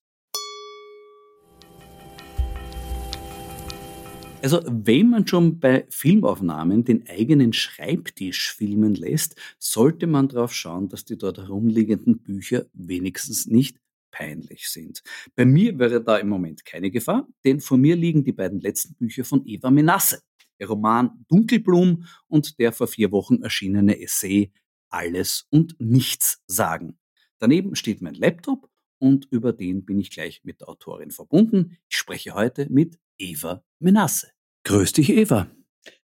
Also 4.41 4.61
wenn 4.69 5.11
man 5.11 5.27
schon 5.27 5.59
bei 5.59 5.85
Filmaufnahmen 5.91 6.85
den 6.85 7.09
eigenen 7.09 7.53
Schreibtisch 7.53 8.53
filmen 8.55 8.95
lässt, 8.95 9.35
sollte 9.59 10.07
man 10.07 10.29
darauf 10.29 10.55
schauen, 10.55 10.89
dass 10.89 11.05
die 11.05 11.19
dort 11.19 11.39
herumliegenden 11.39 12.21
Bücher 12.21 12.67
wenigstens 12.73 13.49
nicht 13.49 13.81
peinlich 14.11 14.69
sind. 14.69 15.03
Bei 15.35 15.45
mir 15.45 15.79
wäre 15.79 16.03
da 16.03 16.19
im 16.19 16.29
Moment 16.29 16.65
keine 16.65 16.91
Gefahr, 16.91 17.29
denn 17.45 17.61
vor 17.61 17.79
mir 17.79 17.97
liegen 17.97 18.25
die 18.25 18.33
beiden 18.33 18.61
letzten 18.61 18.95
Bücher 18.95 19.25
von 19.25 19.47
Eva 19.47 19.71
Menasse, 19.71 20.23
der 20.59 20.69
Roman 20.69 21.25
Dunkelblum 21.29 22.05
und 22.27 22.59
der 22.59 22.73
vor 22.73 22.88
vier 22.88 23.12
Wochen 23.12 23.43
erschienene 23.43 24.00
Essay 24.00 24.53
Alles 24.88 25.47
und 25.50 25.77
Nichts 25.79 26.43
sagen. 26.47 26.99
Daneben 27.38 27.75
steht 27.77 28.03
mein 28.03 28.15
Laptop 28.15 28.69
und 28.99 29.29
über 29.31 29.53
den 29.53 29.85
bin 29.85 30.00
ich 30.00 30.11
gleich 30.11 30.43
mit 30.45 30.61
der 30.61 30.69
Autorin 30.69 31.11
verbunden. 31.11 31.79
Ich 31.88 31.97
spreche 31.97 32.35
heute 32.35 32.67
mit 32.71 32.99
Eva 33.17 33.65
Menasse. 33.79 34.33
Grüß 34.65 34.93
dich, 34.93 35.11
Eva. 35.11 35.50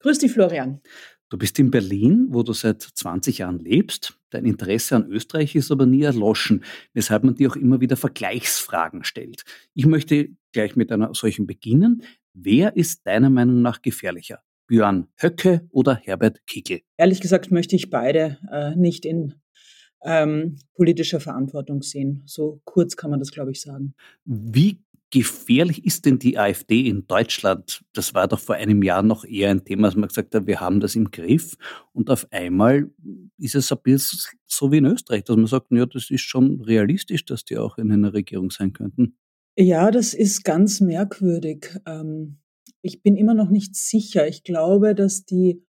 Grüß 0.00 0.18
dich, 0.18 0.32
Florian. 0.32 0.80
Du 1.30 1.36
bist 1.36 1.58
in 1.58 1.70
Berlin, 1.70 2.28
wo 2.30 2.42
du 2.42 2.54
seit 2.54 2.80
20 2.80 3.38
Jahren 3.38 3.58
lebst. 3.58 4.18
Dein 4.30 4.46
Interesse 4.46 4.96
an 4.96 5.10
Österreich 5.10 5.54
ist 5.54 5.70
aber 5.70 5.84
nie 5.84 6.02
erloschen, 6.02 6.64
weshalb 6.94 7.22
man 7.22 7.34
dir 7.34 7.50
auch 7.50 7.56
immer 7.56 7.80
wieder 7.80 7.96
Vergleichsfragen 7.96 9.04
stellt. 9.04 9.44
Ich 9.74 9.84
möchte 9.84 10.30
gleich 10.52 10.74
mit 10.74 10.90
einer 10.90 11.12
solchen 11.14 11.46
beginnen. 11.46 12.02
Wer 12.32 12.76
ist 12.76 13.06
deiner 13.06 13.28
Meinung 13.28 13.60
nach 13.60 13.82
gefährlicher? 13.82 14.42
Björn 14.68 15.08
Höcke 15.16 15.68
oder 15.70 15.96
Herbert 15.96 16.46
Kickel? 16.46 16.80
Ehrlich 16.96 17.20
gesagt 17.20 17.50
möchte 17.50 17.76
ich 17.76 17.90
beide 17.90 18.38
äh, 18.50 18.74
nicht 18.74 19.04
in 19.04 19.34
ähm, 20.02 20.56
politischer 20.74 21.20
Verantwortung 21.20 21.82
sehen. 21.82 22.22
So 22.26 22.60
kurz 22.64 22.96
kann 22.96 23.10
man 23.10 23.18
das, 23.18 23.32
glaube 23.32 23.50
ich, 23.50 23.60
sagen. 23.60 23.94
Wie 24.24 24.80
gefährlich 25.10 25.84
ist 25.84 26.04
denn 26.04 26.18
die 26.18 26.38
AfD 26.38 26.86
in 26.86 27.06
Deutschland? 27.06 27.82
Das 27.92 28.14
war 28.14 28.28
doch 28.28 28.38
vor 28.38 28.56
einem 28.56 28.82
Jahr 28.82 29.02
noch 29.02 29.24
eher 29.24 29.50
ein 29.50 29.64
Thema, 29.64 29.88
dass 29.88 29.96
man 29.96 30.08
gesagt 30.08 30.34
hat, 30.34 30.46
wir 30.46 30.60
haben 30.60 30.80
das 30.80 30.96
im 30.96 31.10
Griff. 31.10 31.56
Und 31.92 32.10
auf 32.10 32.26
einmal 32.30 32.90
ist 33.38 33.54
es 33.54 33.72
ein 33.72 33.78
bisschen 33.82 34.20
so 34.46 34.70
wie 34.72 34.78
in 34.78 34.86
Österreich, 34.86 35.24
dass 35.24 35.36
man 35.36 35.46
sagt, 35.46 35.68
ja, 35.70 35.86
das 35.86 36.10
ist 36.10 36.22
schon 36.22 36.60
realistisch, 36.60 37.24
dass 37.24 37.44
die 37.44 37.56
auch 37.56 37.78
in 37.78 37.90
einer 37.90 38.12
Regierung 38.12 38.50
sein 38.50 38.72
könnten. 38.72 39.16
Ja, 39.56 39.90
das 39.90 40.14
ist 40.14 40.44
ganz 40.44 40.80
merkwürdig. 40.80 41.78
Ähm, 41.86 42.38
ich 42.82 43.02
bin 43.02 43.16
immer 43.16 43.34
noch 43.34 43.50
nicht 43.50 43.74
sicher. 43.74 44.28
Ich 44.28 44.44
glaube, 44.44 44.94
dass 44.94 45.24
die 45.24 45.64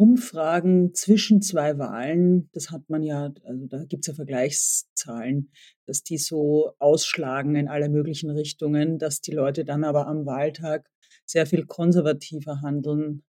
Umfragen 0.00 0.94
zwischen 0.94 1.42
zwei 1.42 1.76
Wahlen, 1.76 2.48
das 2.54 2.70
hat 2.70 2.88
man 2.88 3.02
ja, 3.02 3.34
also 3.44 3.66
da 3.66 3.84
gibt 3.84 4.04
es 4.04 4.06
ja 4.06 4.14
Vergleichszahlen, 4.14 5.50
dass 5.84 6.02
die 6.02 6.16
so 6.16 6.72
ausschlagen 6.78 7.54
in 7.54 7.68
alle 7.68 7.90
möglichen 7.90 8.30
Richtungen, 8.30 8.98
dass 8.98 9.20
die 9.20 9.32
Leute 9.32 9.62
dann 9.66 9.84
aber 9.84 10.06
am 10.06 10.24
Wahltag 10.24 10.88
sehr 11.26 11.44
viel 11.44 11.66
konservativer 11.66 12.62
handeln, 12.62 13.24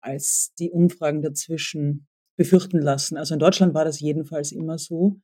als 0.00 0.54
die 0.58 0.70
Umfragen 0.70 1.20
dazwischen 1.20 2.06
befürchten 2.38 2.78
lassen. 2.78 3.18
Also 3.18 3.34
in 3.34 3.40
Deutschland 3.40 3.74
war 3.74 3.84
das 3.84 4.00
jedenfalls 4.00 4.50
immer 4.50 4.78
so. 4.78 5.20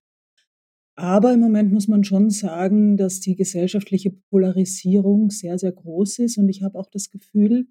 Aber 0.97 1.33
im 1.33 1.41
Moment 1.41 1.73
muss 1.73 1.89
man 1.89 2.05
schon 2.05 2.29
sagen, 2.29 2.99
dass 2.99 3.21
die 3.21 3.37
gesellschaftliche 3.37 4.11
Polarisierung 4.29 5.31
sehr, 5.31 5.59
sehr 5.59 5.73
groß 5.73 6.19
ist. 6.19 6.37
Und 6.37 6.51
ich 6.51 6.63
habe 6.63 6.79
auch 6.79 6.91
das 6.91 7.09
Gefühl, 7.09 7.69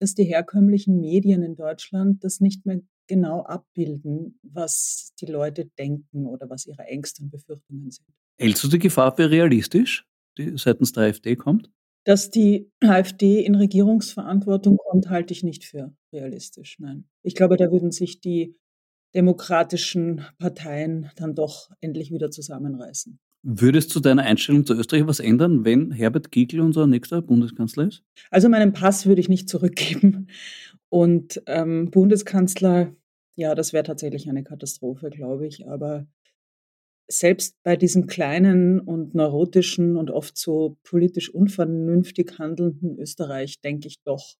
dass 0.00 0.14
die 0.14 0.24
herkömmlichen 0.24 1.00
Medien 1.00 1.42
in 1.42 1.56
Deutschland 1.56 2.22
das 2.24 2.40
nicht 2.40 2.66
mehr 2.66 2.80
genau 3.06 3.42
abbilden, 3.42 4.38
was 4.42 5.12
die 5.20 5.26
Leute 5.26 5.66
denken 5.78 6.26
oder 6.26 6.48
was 6.48 6.66
ihre 6.66 6.84
Ängste 6.84 7.22
und 7.22 7.30
Befürchtungen 7.30 7.90
sind. 7.90 8.06
Hältst 8.38 8.62
du 8.62 8.68
die 8.68 8.78
Gefahr 8.78 9.16
für 9.16 9.30
realistisch, 9.30 10.06
die 10.36 10.56
seitens 10.56 10.92
der 10.92 11.04
AfD 11.04 11.34
kommt? 11.34 11.70
Dass 12.04 12.30
die 12.30 12.70
AfD 12.80 13.44
in 13.44 13.54
Regierungsverantwortung 13.54 14.76
kommt, 14.76 15.10
halte 15.10 15.32
ich 15.32 15.42
nicht 15.42 15.64
für 15.64 15.94
realistisch. 16.12 16.78
Nein. 16.78 17.08
Ich 17.22 17.34
glaube, 17.34 17.56
da 17.56 17.70
würden 17.70 17.90
sich 17.90 18.20
die 18.20 18.56
demokratischen 19.14 20.24
Parteien 20.38 21.10
dann 21.16 21.34
doch 21.34 21.70
endlich 21.80 22.10
wieder 22.10 22.30
zusammenreißen. 22.30 23.18
Würdest 23.42 23.94
du 23.94 24.00
deiner 24.00 24.24
Einstellung 24.24 24.66
zu 24.66 24.74
Österreich 24.74 25.06
was 25.06 25.20
ändern, 25.20 25.64
wenn 25.64 25.92
Herbert 25.92 26.32
Kickl 26.32 26.60
unser 26.60 26.86
nächster 26.86 27.22
Bundeskanzler 27.22 27.86
ist? 27.86 28.02
Also 28.30 28.48
meinen 28.48 28.72
Pass 28.72 29.06
würde 29.06 29.20
ich 29.20 29.28
nicht 29.28 29.48
zurückgeben. 29.48 30.28
Und 30.88 31.42
ähm, 31.46 31.90
Bundeskanzler, 31.90 32.94
ja, 33.36 33.54
das 33.54 33.72
wäre 33.72 33.84
tatsächlich 33.84 34.28
eine 34.28 34.42
Katastrophe, 34.42 35.10
glaube 35.10 35.46
ich. 35.46 35.68
Aber 35.68 36.06
selbst 37.08 37.56
bei 37.62 37.76
diesem 37.76 38.06
kleinen 38.06 38.80
und 38.80 39.14
neurotischen 39.14 39.96
und 39.96 40.10
oft 40.10 40.36
so 40.36 40.76
politisch 40.82 41.32
unvernünftig 41.32 42.38
handelnden 42.38 42.98
Österreich 42.98 43.60
denke 43.60 43.88
ich 43.88 44.02
doch, 44.04 44.34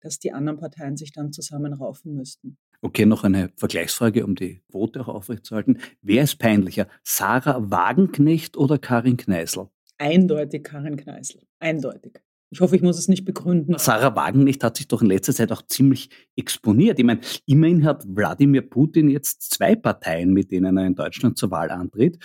dass 0.00 0.18
die 0.18 0.32
anderen 0.32 0.58
Parteien 0.58 0.96
sich 0.96 1.12
dann 1.12 1.32
zusammenraufen 1.32 2.14
müssten. 2.14 2.56
Okay, 2.80 3.06
noch 3.06 3.24
eine 3.24 3.50
Vergleichsfrage, 3.56 4.24
um 4.24 4.36
die 4.36 4.62
Quote 4.70 5.00
auch 5.00 5.08
aufrechtzuerhalten. 5.08 5.78
Wer 6.00 6.22
ist 6.22 6.38
peinlicher, 6.38 6.86
Sarah 7.02 7.70
Wagenknecht 7.70 8.56
oder 8.56 8.78
Karin 8.78 9.16
Kneißl? 9.16 9.68
Eindeutig 9.98 10.62
Karin 10.62 10.96
Kneißl. 10.96 11.40
Eindeutig. 11.58 12.20
Ich 12.50 12.60
hoffe, 12.60 12.76
ich 12.76 12.82
muss 12.82 12.98
es 12.98 13.08
nicht 13.08 13.24
begründen. 13.24 13.76
Sarah 13.78 14.14
Wagenknecht 14.16 14.64
hat 14.64 14.76
sich 14.76 14.88
doch 14.88 15.02
in 15.02 15.08
letzter 15.08 15.34
Zeit 15.34 15.52
auch 15.52 15.62
ziemlich 15.66 16.08
exponiert. 16.34 16.98
Ich 16.98 17.04
meine, 17.04 17.20
immerhin 17.46 17.84
hat 17.84 18.04
Wladimir 18.08 18.62
Putin 18.62 19.08
jetzt 19.10 19.52
zwei 19.52 19.74
Parteien, 19.74 20.32
mit 20.32 20.50
denen 20.50 20.78
er 20.78 20.86
in 20.86 20.94
Deutschland 20.94 21.36
zur 21.36 21.50
Wahl 21.50 21.70
antritt. 21.70 22.18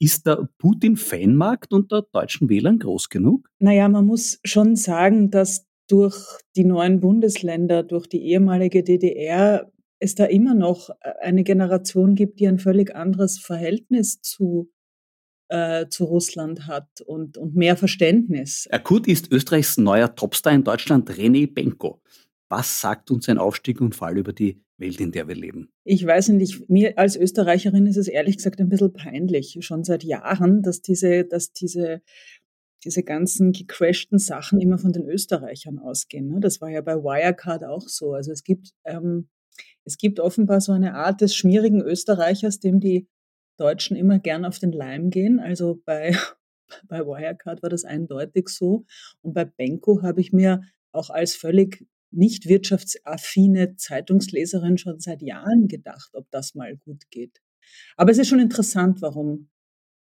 Ist 0.00 0.26
der 0.26 0.48
Putin-Fanmarkt 0.58 1.72
unter 1.72 2.02
deutschen 2.02 2.48
Wählern 2.48 2.78
groß 2.78 3.08
genug? 3.08 3.48
Naja, 3.60 3.88
man 3.88 4.06
muss 4.06 4.40
schon 4.44 4.74
sagen, 4.74 5.30
dass 5.30 5.66
durch 5.86 6.16
die 6.56 6.64
neuen 6.64 7.00
Bundesländer, 7.00 7.82
durch 7.82 8.08
die 8.08 8.22
ehemalige 8.22 8.82
DDR 8.82 9.70
es 9.98 10.14
da 10.14 10.24
immer 10.24 10.54
noch 10.54 10.90
äh, 11.00 11.12
eine 11.20 11.44
Generation 11.44 12.14
gibt, 12.14 12.40
die 12.40 12.48
ein 12.48 12.58
völlig 12.58 12.94
anderes 12.94 13.38
Verhältnis 13.38 14.20
zu, 14.20 14.70
äh, 15.48 15.86
zu 15.88 16.04
Russland 16.04 16.66
hat 16.66 17.00
und, 17.06 17.36
und 17.36 17.56
mehr 17.56 17.76
Verständnis. 17.76 18.68
Akut 18.70 19.06
ist 19.06 19.32
Österreichs 19.32 19.76
neuer 19.78 20.14
Topstar 20.14 20.52
in 20.52 20.64
Deutschland 20.64 21.10
René 21.10 21.52
Benko. 21.52 22.00
Was 22.48 22.80
sagt 22.80 23.10
uns 23.10 23.28
ein 23.28 23.38
Aufstieg 23.38 23.80
und 23.80 23.94
Fall 23.94 24.16
über 24.16 24.32
die 24.32 24.62
Welt, 24.78 25.00
in 25.00 25.12
der 25.12 25.28
wir 25.28 25.34
leben? 25.34 25.70
Ich 25.84 26.06
weiß 26.06 26.28
nicht, 26.30 26.70
mir 26.70 26.96
als 26.96 27.16
Österreicherin 27.16 27.86
ist 27.86 27.96
es 27.96 28.08
ehrlich 28.08 28.36
gesagt 28.36 28.60
ein 28.60 28.70
bisschen 28.70 28.92
peinlich, 28.92 29.58
schon 29.60 29.84
seit 29.84 30.02
Jahren, 30.02 30.62
dass 30.62 30.80
diese, 30.80 31.24
dass 31.24 31.52
diese 31.52 32.00
diese 32.84 33.02
ganzen 33.02 33.52
gecrashten 33.52 34.18
Sachen 34.18 34.60
immer 34.60 34.78
von 34.78 34.92
den 34.92 35.04
Österreichern 35.08 35.80
ausgehen. 35.80 36.28
Ne? 36.28 36.40
Das 36.40 36.60
war 36.60 36.70
ja 36.70 36.80
bei 36.80 36.94
Wirecard 36.94 37.64
auch 37.64 37.88
so. 37.88 38.12
Also 38.12 38.30
es 38.30 38.44
gibt 38.44 38.70
ähm, 38.84 39.28
es 39.88 39.96
gibt 39.96 40.20
offenbar 40.20 40.60
so 40.60 40.72
eine 40.72 40.94
Art 40.94 41.22
des 41.22 41.34
schmierigen 41.34 41.80
Österreichers, 41.80 42.60
dem 42.60 42.78
die 42.78 43.08
Deutschen 43.56 43.96
immer 43.96 44.18
gern 44.18 44.44
auf 44.44 44.58
den 44.58 44.70
Leim 44.70 45.08
gehen. 45.08 45.40
Also 45.40 45.80
bei, 45.84 46.12
bei 46.88 47.00
Wirecard 47.00 47.62
war 47.62 47.70
das 47.70 47.84
eindeutig 47.84 48.50
so. 48.50 48.84
Und 49.22 49.32
bei 49.32 49.46
Benko 49.46 50.02
habe 50.02 50.20
ich 50.20 50.32
mir 50.32 50.62
auch 50.92 51.08
als 51.10 51.34
völlig 51.34 51.86
nicht 52.10 52.48
wirtschaftsaffine 52.48 53.76
Zeitungsleserin 53.76 54.76
schon 54.76 55.00
seit 55.00 55.22
Jahren 55.22 55.68
gedacht, 55.68 56.10
ob 56.12 56.30
das 56.30 56.54
mal 56.54 56.76
gut 56.76 57.10
geht. 57.10 57.40
Aber 57.96 58.10
es 58.10 58.18
ist 58.18 58.28
schon 58.28 58.40
interessant, 58.40 59.00
warum, 59.00 59.48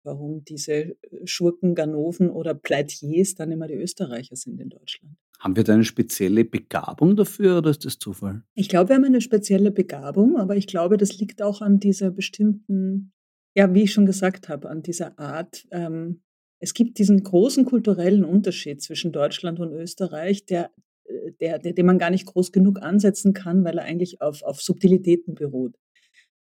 warum 0.04 0.44
diese 0.44 0.96
Schurken, 1.24 1.74
Ganoven 1.74 2.30
oder 2.30 2.54
Pleitiers 2.54 3.34
dann 3.34 3.50
immer 3.50 3.66
die 3.66 3.74
Österreicher 3.74 4.36
sind 4.36 4.60
in 4.60 4.68
Deutschland. 4.68 5.16
Haben 5.40 5.56
wir 5.56 5.64
da 5.64 5.74
eine 5.74 5.84
spezielle 5.84 6.44
Begabung 6.44 7.16
dafür 7.16 7.58
oder 7.58 7.70
ist 7.70 7.84
das 7.84 7.98
Zufall? 7.98 8.42
Ich 8.54 8.68
glaube, 8.68 8.90
wir 8.90 8.96
haben 8.96 9.04
eine 9.04 9.20
spezielle 9.20 9.70
Begabung, 9.70 10.36
aber 10.36 10.56
ich 10.56 10.66
glaube, 10.66 10.96
das 10.96 11.18
liegt 11.18 11.42
auch 11.42 11.60
an 11.60 11.80
dieser 11.80 12.10
bestimmten, 12.10 13.12
ja, 13.54 13.74
wie 13.74 13.82
ich 13.82 13.92
schon 13.92 14.06
gesagt 14.06 14.48
habe, 14.48 14.70
an 14.70 14.82
dieser 14.82 15.18
Art. 15.18 15.66
Ähm, 15.70 16.22
es 16.60 16.72
gibt 16.72 16.98
diesen 16.98 17.22
großen 17.22 17.66
kulturellen 17.66 18.24
Unterschied 18.24 18.80
zwischen 18.80 19.12
Deutschland 19.12 19.60
und 19.60 19.72
Österreich, 19.72 20.46
der, 20.46 20.70
äh, 21.04 21.32
der, 21.40 21.58
der, 21.58 21.72
den 21.74 21.86
man 21.86 21.98
gar 21.98 22.10
nicht 22.10 22.26
groß 22.26 22.52
genug 22.52 22.80
ansetzen 22.80 23.34
kann, 23.34 23.64
weil 23.64 23.76
er 23.78 23.84
eigentlich 23.84 24.22
auf, 24.22 24.42
auf 24.42 24.62
Subtilitäten 24.62 25.34
beruht. 25.34 25.74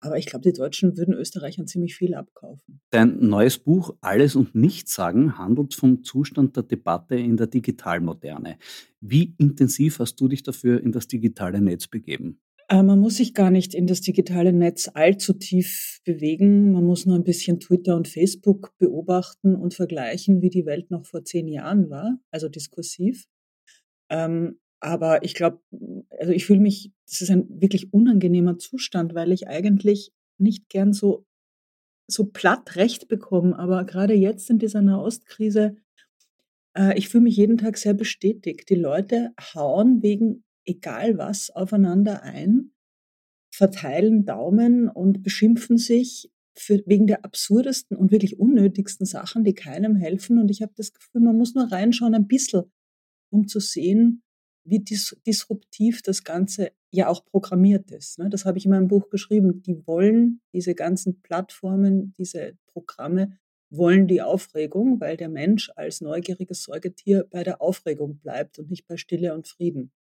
Aber 0.00 0.18
ich 0.18 0.26
glaube, 0.26 0.50
die 0.50 0.56
Deutschen 0.56 0.96
würden 0.96 1.14
Österreichern 1.14 1.66
ziemlich 1.66 1.96
viel 1.96 2.14
abkaufen. 2.14 2.77
Dein 2.90 3.18
neues 3.20 3.58
Buch 3.58 3.94
Alles 4.00 4.34
und 4.34 4.54
Nichts 4.54 4.94
sagen 4.94 5.36
handelt 5.36 5.74
vom 5.74 6.02
Zustand 6.04 6.56
der 6.56 6.62
Debatte 6.62 7.16
in 7.16 7.36
der 7.36 7.46
Digitalmoderne. 7.46 8.58
Wie 9.00 9.34
intensiv 9.38 9.98
hast 9.98 10.16
du 10.16 10.28
dich 10.28 10.42
dafür 10.42 10.82
in 10.82 10.92
das 10.92 11.06
digitale 11.06 11.60
Netz 11.60 11.86
begeben? 11.86 12.40
Äh, 12.68 12.82
man 12.82 12.98
muss 12.98 13.16
sich 13.16 13.34
gar 13.34 13.50
nicht 13.50 13.74
in 13.74 13.86
das 13.86 14.00
digitale 14.00 14.52
Netz 14.52 14.90
allzu 14.92 15.34
tief 15.34 16.00
bewegen. 16.04 16.72
Man 16.72 16.84
muss 16.84 17.04
nur 17.04 17.16
ein 17.16 17.24
bisschen 17.24 17.60
Twitter 17.60 17.94
und 17.96 18.08
Facebook 18.08 18.72
beobachten 18.78 19.54
und 19.54 19.74
vergleichen, 19.74 20.40
wie 20.40 20.50
die 20.50 20.66
Welt 20.66 20.90
noch 20.90 21.04
vor 21.04 21.24
zehn 21.24 21.48
Jahren 21.48 21.90
war, 21.90 22.18
also 22.30 22.48
diskursiv. 22.48 23.26
Ähm, 24.10 24.58
aber 24.80 25.24
ich 25.24 25.34
glaube, 25.34 25.60
also 26.18 26.32
ich 26.32 26.46
fühle 26.46 26.60
mich, 26.60 26.92
das 27.06 27.20
ist 27.20 27.30
ein 27.30 27.46
wirklich 27.48 27.92
unangenehmer 27.92 28.58
Zustand, 28.58 29.14
weil 29.14 29.32
ich 29.32 29.48
eigentlich 29.48 30.12
nicht 30.38 30.68
gern 30.68 30.92
so, 30.92 31.26
so 32.08 32.24
platt 32.24 32.76
Recht 32.76 33.08
bekomme. 33.08 33.58
Aber 33.58 33.84
gerade 33.84 34.14
jetzt 34.14 34.50
in 34.50 34.58
dieser 34.58 34.82
Nahostkrise, 34.82 35.76
äh, 36.76 36.98
ich 36.98 37.08
fühle 37.08 37.24
mich 37.24 37.36
jeden 37.36 37.58
Tag 37.58 37.76
sehr 37.76 37.94
bestätigt. 37.94 38.68
Die 38.70 38.74
Leute 38.74 39.32
hauen 39.54 40.02
wegen 40.02 40.44
egal 40.64 41.18
was 41.18 41.50
aufeinander 41.50 42.22
ein, 42.22 42.72
verteilen 43.50 44.24
Daumen 44.24 44.88
und 44.88 45.22
beschimpfen 45.22 45.78
sich 45.78 46.30
für, 46.54 46.82
wegen 46.86 47.06
der 47.06 47.24
absurdesten 47.24 47.96
und 47.96 48.10
wirklich 48.10 48.38
unnötigsten 48.38 49.06
Sachen, 49.06 49.44
die 49.44 49.54
keinem 49.54 49.96
helfen. 49.96 50.38
Und 50.38 50.50
ich 50.50 50.62
habe 50.62 50.72
das 50.76 50.92
Gefühl, 50.92 51.22
man 51.22 51.36
muss 51.36 51.54
nur 51.54 51.70
reinschauen 51.70 52.14
ein 52.14 52.26
bisschen, 52.26 52.64
um 53.30 53.46
zu 53.46 53.60
sehen, 53.60 54.22
wie 54.64 54.80
dis 54.80 55.16
disruptiv 55.26 56.02
das 56.02 56.24
Ganze 56.24 56.72
ja 56.90 57.08
auch 57.08 57.24
programmiert 57.24 57.90
ist. 57.90 58.18
Ne? 58.18 58.30
Das 58.30 58.44
habe 58.44 58.58
ich 58.58 58.64
in 58.64 58.70
meinem 58.70 58.88
Buch 58.88 59.10
geschrieben. 59.10 59.62
Die 59.62 59.86
wollen, 59.86 60.40
diese 60.52 60.74
ganzen 60.74 61.20
Plattformen, 61.20 62.14
diese 62.18 62.56
Programme, 62.66 63.38
wollen 63.70 64.06
die 64.06 64.22
Aufregung, 64.22 65.00
weil 65.00 65.16
der 65.16 65.28
Mensch 65.28 65.70
als 65.76 66.00
neugieriges 66.00 66.62
Säugetier 66.62 67.26
bei 67.30 67.44
der 67.44 67.60
Aufregung 67.60 68.18
bleibt 68.18 68.58
und 68.58 68.70
nicht 68.70 68.86
bei 68.86 68.96
Stille 68.96 69.34
und 69.34 69.46
Frieden. 69.46 69.92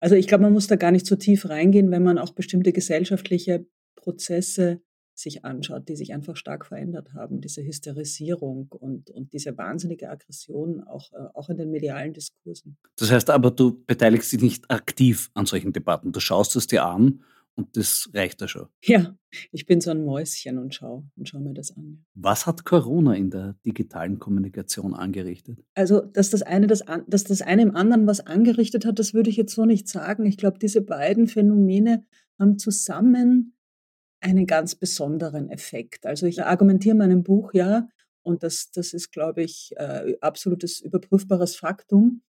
Also 0.00 0.14
ich 0.14 0.28
glaube, 0.28 0.42
man 0.42 0.52
muss 0.52 0.66
da 0.66 0.76
gar 0.76 0.90
nicht 0.90 1.06
so 1.06 1.16
tief 1.16 1.48
reingehen, 1.48 1.90
wenn 1.90 2.02
man 2.02 2.18
auch 2.18 2.30
bestimmte 2.30 2.72
gesellschaftliche 2.72 3.66
Prozesse 3.96 4.82
sich 5.18 5.44
anschaut, 5.44 5.88
die 5.88 5.96
sich 5.96 6.12
einfach 6.12 6.36
stark 6.36 6.66
verändert 6.66 7.14
haben. 7.14 7.40
Diese 7.40 7.64
Hysterisierung 7.64 8.68
und, 8.70 9.10
und 9.10 9.32
diese 9.32 9.56
wahnsinnige 9.56 10.10
Aggression 10.10 10.82
auch, 10.82 11.12
äh, 11.12 11.28
auch 11.34 11.48
in 11.48 11.56
den 11.56 11.70
medialen 11.70 12.12
Diskursen. 12.12 12.76
Das 12.96 13.10
heißt 13.10 13.30
aber, 13.30 13.50
du 13.50 13.82
beteiligst 13.86 14.32
dich 14.32 14.42
nicht 14.42 14.70
aktiv 14.70 15.30
an 15.34 15.46
solchen 15.46 15.72
Debatten. 15.72 16.12
Du 16.12 16.20
schaust 16.20 16.54
es 16.56 16.66
dir 16.66 16.84
an 16.84 17.22
und 17.54 17.74
das 17.76 18.10
reicht 18.12 18.42
da 18.42 18.48
schon. 18.48 18.66
Ja, 18.84 19.16
ich 19.50 19.64
bin 19.64 19.80
so 19.80 19.90
ein 19.90 20.04
Mäuschen 20.04 20.58
und 20.58 20.74
schaue 20.74 21.08
und 21.16 21.28
schau 21.28 21.40
mir 21.40 21.54
das 21.54 21.74
an. 21.74 22.04
Was 22.14 22.46
hat 22.46 22.66
Corona 22.66 23.14
in 23.14 23.30
der 23.30 23.56
digitalen 23.64 24.18
Kommunikation 24.18 24.92
angerichtet? 24.92 25.64
Also, 25.74 26.02
dass 26.02 26.28
das 26.28 26.42
eine, 26.42 26.66
das, 26.66 26.82
dass 27.06 27.24
das 27.24 27.40
eine 27.40 27.62
im 27.62 27.74
anderen 27.74 28.06
was 28.06 28.20
angerichtet 28.20 28.84
hat, 28.84 28.98
das 28.98 29.14
würde 29.14 29.30
ich 29.30 29.36
jetzt 29.36 29.54
so 29.54 29.64
nicht 29.64 29.88
sagen. 29.88 30.26
Ich 30.26 30.36
glaube, 30.36 30.58
diese 30.58 30.82
beiden 30.82 31.26
Phänomene 31.26 32.04
haben 32.38 32.58
zusammen 32.58 33.55
einen 34.26 34.46
ganz 34.46 34.74
besonderen 34.74 35.50
Effekt. 35.50 36.04
Also 36.04 36.26
ich 36.26 36.42
argumentiere 36.42 36.92
in 36.92 36.98
meinem 36.98 37.22
Buch 37.22 37.54
ja, 37.54 37.88
und 38.22 38.42
das, 38.42 38.70
das 38.72 38.92
ist, 38.92 39.12
glaube 39.12 39.42
ich, 39.42 39.70
äh, 39.76 40.16
absolutes 40.20 40.80
überprüfbares 40.80 41.54
Faktum, 41.54 42.22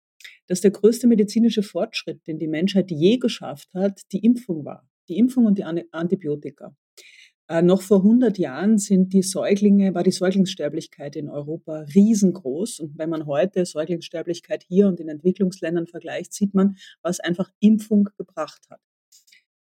dass 0.46 0.60
der 0.60 0.70
größte 0.70 1.08
medizinische 1.08 1.64
Fortschritt, 1.64 2.26
den 2.26 2.38
die 2.38 2.46
Menschheit 2.46 2.90
je 2.90 3.18
geschafft 3.18 3.68
hat, 3.74 4.00
die 4.12 4.24
Impfung 4.24 4.64
war. 4.64 4.88
die 5.08 5.16
Impfung 5.16 5.46
und 5.46 5.56
die 5.56 5.64
Antibiotika. 5.64 6.76
Äh, 7.48 7.62
noch 7.62 7.80
vor 7.80 7.98
100 7.98 8.36
Jahren 8.36 8.76
sind 8.76 9.14
die 9.14 9.22
Säuglinge, 9.22 9.94
war 9.94 10.02
die 10.02 10.10
Säuglingssterblichkeit 10.10 11.16
in 11.16 11.30
Europa 11.30 11.86
riesengroß. 11.94 12.80
Und 12.80 12.98
wenn 12.98 13.08
man 13.08 13.24
heute 13.24 13.64
Säuglingssterblichkeit 13.64 14.64
hier 14.68 14.86
und 14.86 15.00
in 15.00 15.08
Entwicklungsländern 15.08 15.86
vergleicht, 15.86 16.34
sieht 16.34 16.52
man, 16.54 16.76
was 17.00 17.20
einfach 17.20 17.50
Impfung 17.60 18.10
gebracht 18.18 18.68
hat. 18.68 18.80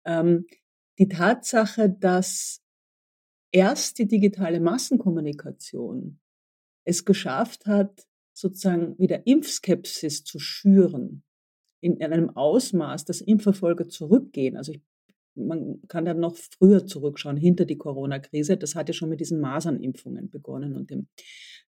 Ähm, 0.06 0.48
die 1.00 1.08
Tatsache, 1.08 1.90
dass 1.90 2.62
erst 3.52 4.00
die 4.00 4.08
digitale 4.08 4.60
Massenkommunikation 4.60 6.20
es 6.86 7.06
geschafft 7.06 7.66
hat, 7.66 8.08
sozusagen 8.34 8.98
wieder 9.00 9.26
Impfskepsis 9.26 10.24
zu 10.24 10.40
schüren, 10.40 11.24
in 11.82 12.02
einem 12.02 12.30
Ausmaß, 12.30 13.06
dass 13.06 13.22
Impferfolge 13.22 13.88
zurückgehen. 13.88 14.58
Also 14.58 14.74
ich 14.74 14.82
man 15.38 15.82
kann 15.88 16.06
dann 16.06 16.20
noch 16.20 16.36
früher 16.36 16.86
zurückschauen, 16.86 17.38
hinter 17.38 17.66
die 17.66 17.78
Corona-Krise. 17.78 18.58
Das 18.58 18.76
hat 18.76 18.90
ja 18.90 18.94
schon 18.94 19.10
mit 19.10 19.20
diesen 19.20 19.40
Masernimpfungen 19.40 20.30
begonnen 20.30 20.76
und 20.76 20.90
dem, 20.90 21.08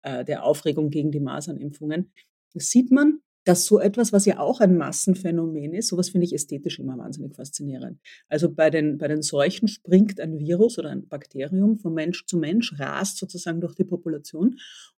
äh, 0.01 0.25
der 0.25 0.43
Aufregung 0.43 0.89
gegen 0.89 1.11
die 1.11 1.19
Masernimpfungen. 1.19 2.11
Das 2.53 2.69
sieht 2.69 2.91
man, 2.91 3.19
dass 3.45 3.65
so 3.65 3.79
etwas, 3.79 4.13
was 4.13 4.25
ja 4.25 4.39
auch 4.39 4.61
ein 4.61 4.77
Massenphänomen 4.77 5.73
ist, 5.73 5.89
sowas 5.89 6.09
finde 6.09 6.25
ich 6.25 6.33
ästhetisch 6.33 6.79
immer 6.79 6.97
wahnsinnig 6.97 7.35
faszinierend. 7.35 7.99
Also 8.29 8.49
bei 8.49 8.69
den, 8.69 8.97
bei 8.97 9.07
den 9.07 9.21
Seuchen 9.21 9.67
springt 9.67 10.19
ein 10.19 10.39
Virus 10.39 10.79
oder 10.79 10.89
ein 10.89 11.07
Bakterium 11.07 11.77
von 11.77 11.93
Mensch 11.93 12.25
zu 12.25 12.37
Mensch, 12.37 12.79
rast 12.79 13.17
sozusagen 13.17 13.61
durch 13.61 13.75
die 13.75 13.83
Population 13.83 14.57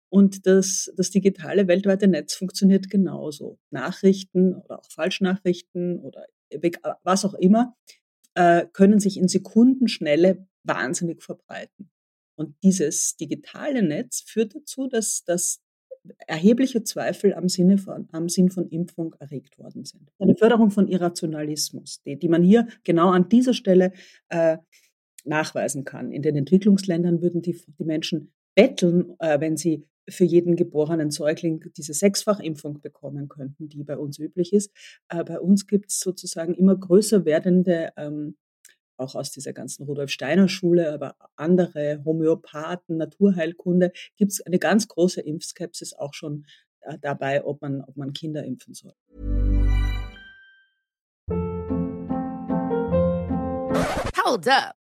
und 0.10 0.46
das, 0.46 0.92
das 0.96 1.10
digitale 1.10 1.68
weltweite 1.68 2.08
Netz 2.08 2.36
funktioniert 2.36 2.90
genauso. 2.90 3.60
Nachrichten 3.72 4.56
oder 4.56 4.80
auch 4.80 4.90
Falschnachrichten 4.90 6.00
oder 6.00 6.26
was 7.04 7.26
auch 7.26 7.34
immer 7.34 7.76
äh, 8.36 8.66
können 8.72 9.00
sich 9.00 9.18
in 9.18 9.28
Sekundenschnelle 9.28 10.48
wahnsinnig 10.64 11.24
verbreiten. 11.24 11.90
Und 12.36 12.56
dieses 12.64 13.16
digitale 13.18 13.82
Netz 13.82 14.22
führt 14.22 14.56
dazu, 14.56 14.88
dass, 14.88 15.24
dass 15.26 15.62
erhebliche 16.28 16.84
Zweifel 16.84 17.34
am, 17.34 17.50
Sinne 17.50 17.78
von, 17.78 18.08
am 18.12 18.30
Sinn 18.30 18.50
von 18.50 18.68
Impfung 18.70 19.16
erregt 19.20 19.58
worden 19.60 19.86
sind. 19.86 20.12
Eine 20.20 20.36
Förderung 20.36 20.72
von 20.72 20.88
Irrationalismus, 20.88 22.02
die, 22.04 22.18
die 22.18 22.30
man 22.30 22.44
hier 22.44 22.68
genau 22.84 23.10
an 23.10 23.30
dieser 23.30 23.54
Stelle 23.54 23.94
äh, 24.30 24.58
nachweisen 25.24 25.84
kann. 25.84 26.12
In 26.12 26.22
den 26.22 26.36
Entwicklungsländern 26.36 27.22
würden 27.22 27.42
die, 27.42 27.60
die 27.80 27.84
Menschen 27.84 28.34
betteln, 28.56 29.16
äh, 29.20 29.40
wenn 29.40 29.58
sie 29.58 29.86
für 30.08 30.24
jeden 30.24 30.56
geborenen 30.56 31.10
Säugling 31.12 31.64
diese 31.76 31.94
Sechsfachimpfung 31.94 32.80
bekommen 32.82 33.28
könnten, 33.28 33.70
die 33.70 33.84
bei 33.84 33.98
uns 33.98 34.20
üblich 34.20 34.54
ist. 34.54 34.72
Äh, 35.10 35.24
bei 35.24 35.40
uns 35.40 35.68
gibt 35.68 35.90
es 35.90 36.00
sozusagen 36.00 36.54
immer 36.54 36.76
größer 36.76 37.26
werdende, 37.26 37.92
ähm, 37.98 38.38
auch 38.98 39.16
aus 39.16 39.32
dieser 39.32 39.54
ganzen 39.54 39.84
Rudolf 39.84 40.10
Steiner 40.10 40.48
Schule, 40.48 40.92
aber 40.94 41.16
andere 41.36 42.02
Homöopathen, 42.06 42.98
Naturheilkunde, 42.98 43.92
gibt 44.16 44.32
es 44.32 44.42
eine 44.42 44.60
ganz 44.60 44.88
große 44.88 45.22
Impfskepsis 45.22 45.94
auch 45.94 46.14
schon 46.14 46.46
äh, 46.82 46.98
dabei, 47.00 47.44
ob 47.44 47.62
man, 47.62 47.82
ob 47.82 47.98
man 47.98 48.14
Kinder 48.14 48.44
impfen 48.44 48.74
soll. 48.74 48.94
Hold 54.26 54.48
up. 54.48 54.85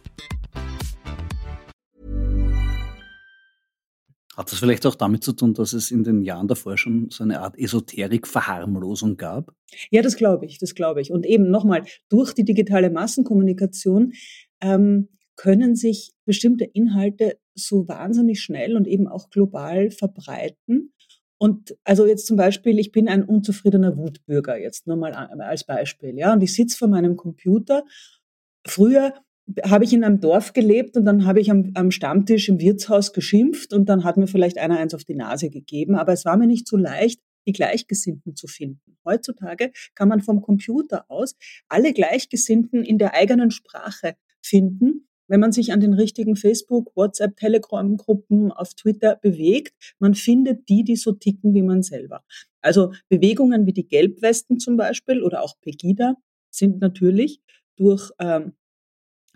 Hat 4.41 4.51
das 4.51 4.57
vielleicht 4.57 4.87
auch 4.87 4.95
damit 4.95 5.23
zu 5.23 5.33
tun, 5.33 5.53
dass 5.53 5.71
es 5.71 5.91
in 5.91 6.03
den 6.03 6.23
Jahren 6.23 6.47
davor 6.47 6.75
schon 6.75 7.11
so 7.11 7.23
eine 7.23 7.41
Art 7.41 7.59
Esoterik-Verharmlosung 7.59 9.15
gab? 9.15 9.53
Ja, 9.91 10.01
das 10.01 10.15
glaube 10.15 10.47
ich, 10.47 10.57
das 10.57 10.73
glaube 10.73 10.99
ich. 10.99 11.11
Und 11.11 11.27
eben 11.27 11.51
nochmal, 11.51 11.83
durch 12.09 12.33
die 12.33 12.43
digitale 12.43 12.89
Massenkommunikation 12.89 14.13
ähm, 14.59 15.09
können 15.35 15.75
sich 15.75 16.13
bestimmte 16.25 16.63
Inhalte 16.63 17.37
so 17.53 17.87
wahnsinnig 17.87 18.41
schnell 18.41 18.75
und 18.75 18.87
eben 18.87 19.07
auch 19.07 19.29
global 19.29 19.91
verbreiten. 19.91 20.91
Und 21.37 21.77
also 21.83 22.07
jetzt 22.07 22.25
zum 22.25 22.35
Beispiel, 22.35 22.79
ich 22.79 22.91
bin 22.91 23.09
ein 23.09 23.23
unzufriedener 23.23 23.95
Wutbürger, 23.95 24.57
jetzt 24.57 24.87
nur 24.87 24.97
mal 24.97 25.13
als 25.13 25.65
Beispiel, 25.65 26.17
ja, 26.17 26.33
und 26.33 26.41
ich 26.41 26.55
sitze 26.55 26.79
vor 26.79 26.87
meinem 26.87 27.15
Computer. 27.15 27.83
Früher 28.65 29.13
habe 29.63 29.83
ich 29.83 29.93
in 29.93 30.03
einem 30.03 30.19
Dorf 30.19 30.53
gelebt 30.53 30.97
und 30.97 31.05
dann 31.05 31.25
habe 31.25 31.39
ich 31.39 31.51
am, 31.51 31.71
am, 31.73 31.91
Stammtisch 31.91 32.47
im 32.49 32.59
Wirtshaus 32.59 33.11
geschimpft 33.13 33.73
und 33.73 33.89
dann 33.89 34.03
hat 34.03 34.17
mir 34.17 34.27
vielleicht 34.27 34.57
einer 34.57 34.77
eins 34.77 34.93
auf 34.93 35.03
die 35.03 35.15
Nase 35.15 35.49
gegeben, 35.49 35.95
aber 35.95 36.13
es 36.13 36.25
war 36.25 36.37
mir 36.37 36.47
nicht 36.47 36.67
so 36.67 36.77
leicht, 36.77 37.19
die 37.47 37.53
Gleichgesinnten 37.53 38.35
zu 38.35 38.47
finden. 38.47 38.97
Heutzutage 39.03 39.71
kann 39.95 40.09
man 40.09 40.21
vom 40.21 40.41
Computer 40.41 41.05
aus 41.09 41.35
alle 41.67 41.93
Gleichgesinnten 41.93 42.83
in 42.83 42.97
der 42.97 43.15
eigenen 43.15 43.51
Sprache 43.51 44.15
finden, 44.41 45.07
wenn 45.27 45.39
man 45.39 45.51
sich 45.51 45.71
an 45.71 45.79
den 45.79 45.93
richtigen 45.93 46.35
Facebook, 46.35 46.91
WhatsApp, 46.95 47.37
Telegram-Gruppen 47.37 48.51
auf 48.51 48.73
Twitter 48.73 49.15
bewegt. 49.15 49.73
Man 49.97 50.13
findet 50.13 50.67
die, 50.67 50.83
die 50.83 50.97
so 50.97 51.13
ticken 51.13 51.53
wie 51.53 51.63
man 51.63 51.83
selber. 51.83 52.23
Also 52.61 52.91
Bewegungen 53.07 53.65
wie 53.65 53.73
die 53.73 53.87
Gelbwesten 53.87 54.59
zum 54.59 54.77
Beispiel 54.77 55.23
oder 55.23 55.41
auch 55.41 55.55
Pegida 55.61 56.15
sind 56.49 56.81
natürlich 56.81 57.41
durch 57.77 58.11
ähm, 58.19 58.53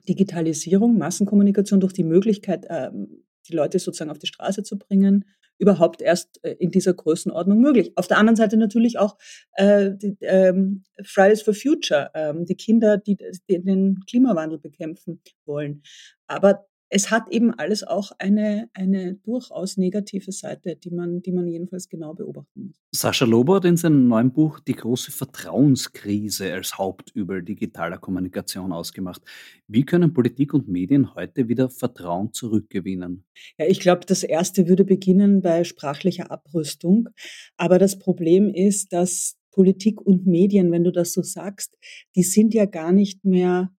Digitalisierung, 0.08 0.98
Massenkommunikation, 0.98 1.80
durch 1.80 1.94
die 1.94 2.04
Möglichkeit, 2.04 2.66
ähm, 2.70 3.24
die 3.48 3.54
Leute 3.54 3.80
sozusagen 3.80 4.12
auf 4.12 4.20
die 4.20 4.28
Straße 4.28 4.64
zu 4.64 4.78
bringen, 4.78 5.26
überhaupt 5.58 6.02
erst 6.02 6.44
äh, 6.44 6.54
in 6.60 6.72
dieser 6.72 6.94
Größenordnung 6.94 7.60
möglich. 7.60 7.94
Auf 7.96 8.08
der 8.08 8.18
anderen 8.18 8.36
Seite 8.36 8.58
natürlich 8.58 8.98
auch 8.98 9.18
äh, 9.54 9.92
ähm, 10.22 10.84
Fridays 11.04 11.42
for 11.42 11.54
Future, 11.54 12.12
ähm, 12.14 12.46
die 12.46 12.56
Kinder, 12.56 12.98
die 12.98 13.18
den 13.48 14.00
Klimawandel 14.10 14.60
bekämpfen 14.60 15.22
wollen. 15.46 15.82
Aber 16.28 16.66
es 16.96 17.12
hat 17.12 17.30
eben 17.30 17.54
alles 17.54 17.84
auch 17.84 18.14
eine, 18.20 18.70
eine 18.74 19.16
durchaus 19.16 19.76
negative 19.76 20.32
Seite, 20.32 20.78
die 20.78 20.92
man, 20.92 21.22
die 21.22 21.34
man 21.34 21.46
jedenfalls 21.46 21.90
genau 21.90 22.14
beobachten 22.14 22.68
muss. 22.68 22.82
Sascha 22.94 23.26
Lobo 23.26 23.56
hat 23.56 23.66
in 23.66 23.76
seinem 23.76 24.08
neuen 24.08 24.32
Buch 24.32 24.62
die 24.62 24.76
große 24.76 25.12
Vertrauenskrise 25.12 26.54
als 26.54 26.78
Hauptübel 26.78 27.44
digitaler 27.44 27.98
Kommunikation 27.98 28.72
ausgemacht. 28.72 29.22
Wie 29.68 29.84
können 29.84 30.14
Politik 30.14 30.54
und 30.54 30.70
Medien 30.70 31.14
heute 31.16 31.50
wieder 31.50 31.70
Vertrauen 31.70 32.32
zurückgewinnen? 32.32 33.26
Ja, 33.58 33.66
ich 33.66 33.82
glaube, 33.82 34.06
das 34.08 34.24
erste 34.24 34.70
würde 34.70 34.86
beginnen 34.86 35.42
bei 35.42 35.66
sprachlicher 35.66 36.32
Abrüstung. 36.32 37.10
Aber 37.58 37.78
das 37.78 38.00
Problem 38.00 38.50
ist, 38.50 38.94
dass 38.94 39.36
Politik 39.52 40.00
und 40.00 40.28
Medien, 40.28 40.72
wenn 40.72 40.86
du 40.86 40.94
das 40.94 41.12
so 41.12 41.22
sagst, 41.22 41.78
die 42.16 42.24
sind 42.24 42.54
ja 42.54 42.64
gar 42.64 42.94
nicht 42.94 43.26
mehr, 43.26 43.76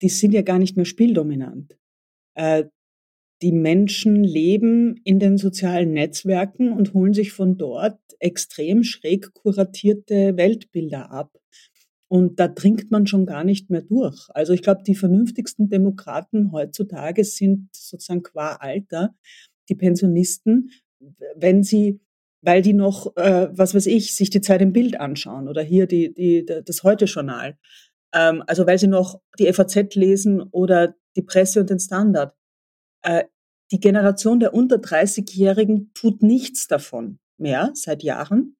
die 0.00 0.08
sind 0.08 0.32
ja 0.32 0.40
gar 0.40 0.58
nicht 0.58 0.76
mehr 0.76 0.86
spieldominant. 0.86 1.78
Äh, 2.38 2.64
die 3.42 3.52
Menschen 3.52 4.24
leben 4.24 4.96
in 5.04 5.18
den 5.18 5.38
sozialen 5.38 5.92
Netzwerken 5.92 6.72
und 6.72 6.92
holen 6.94 7.14
sich 7.14 7.32
von 7.32 7.56
dort 7.56 8.00
extrem 8.18 8.82
schräg 8.82 9.32
kuratierte 9.32 10.36
Weltbilder 10.36 11.10
ab. 11.12 11.38
Und 12.08 12.40
da 12.40 12.48
dringt 12.48 12.90
man 12.90 13.06
schon 13.06 13.26
gar 13.26 13.44
nicht 13.44 13.70
mehr 13.70 13.82
durch. 13.82 14.28
Also 14.30 14.54
ich 14.54 14.62
glaube, 14.62 14.82
die 14.82 14.94
vernünftigsten 14.94 15.68
Demokraten 15.68 16.52
heutzutage 16.52 17.22
sind 17.22 17.68
sozusagen 17.72 18.22
qua 18.22 18.54
Alter 18.54 19.14
die 19.68 19.74
Pensionisten, 19.74 20.70
wenn 21.36 21.62
sie, 21.62 22.00
weil 22.40 22.62
die 22.62 22.72
noch, 22.72 23.14
äh, 23.16 23.48
was 23.52 23.74
weiß 23.74 23.86
ich, 23.86 24.16
sich 24.16 24.30
die 24.30 24.40
Zeit 24.40 24.62
im 24.62 24.72
Bild 24.72 24.98
anschauen 24.98 25.48
oder 25.48 25.62
hier 25.62 25.86
die, 25.86 26.14
die, 26.14 26.44
das 26.44 26.82
Heute-Journal. 26.82 27.58
Ähm, 28.14 28.42
also 28.46 28.66
weil 28.66 28.78
sie 28.78 28.86
noch 28.86 29.20
die 29.38 29.52
FAZ 29.52 29.94
lesen 29.94 30.42
oder 30.42 30.94
die 31.16 31.22
Presse 31.22 31.60
und 31.60 31.70
den 31.70 31.80
Standard. 31.80 32.34
Äh, 33.02 33.24
die 33.70 33.80
Generation 33.80 34.40
der 34.40 34.54
unter 34.54 34.76
30-Jährigen 34.76 35.90
tut 35.94 36.22
nichts 36.22 36.66
davon 36.68 37.18
mehr 37.36 37.70
seit 37.74 38.02
Jahren. 38.02 38.56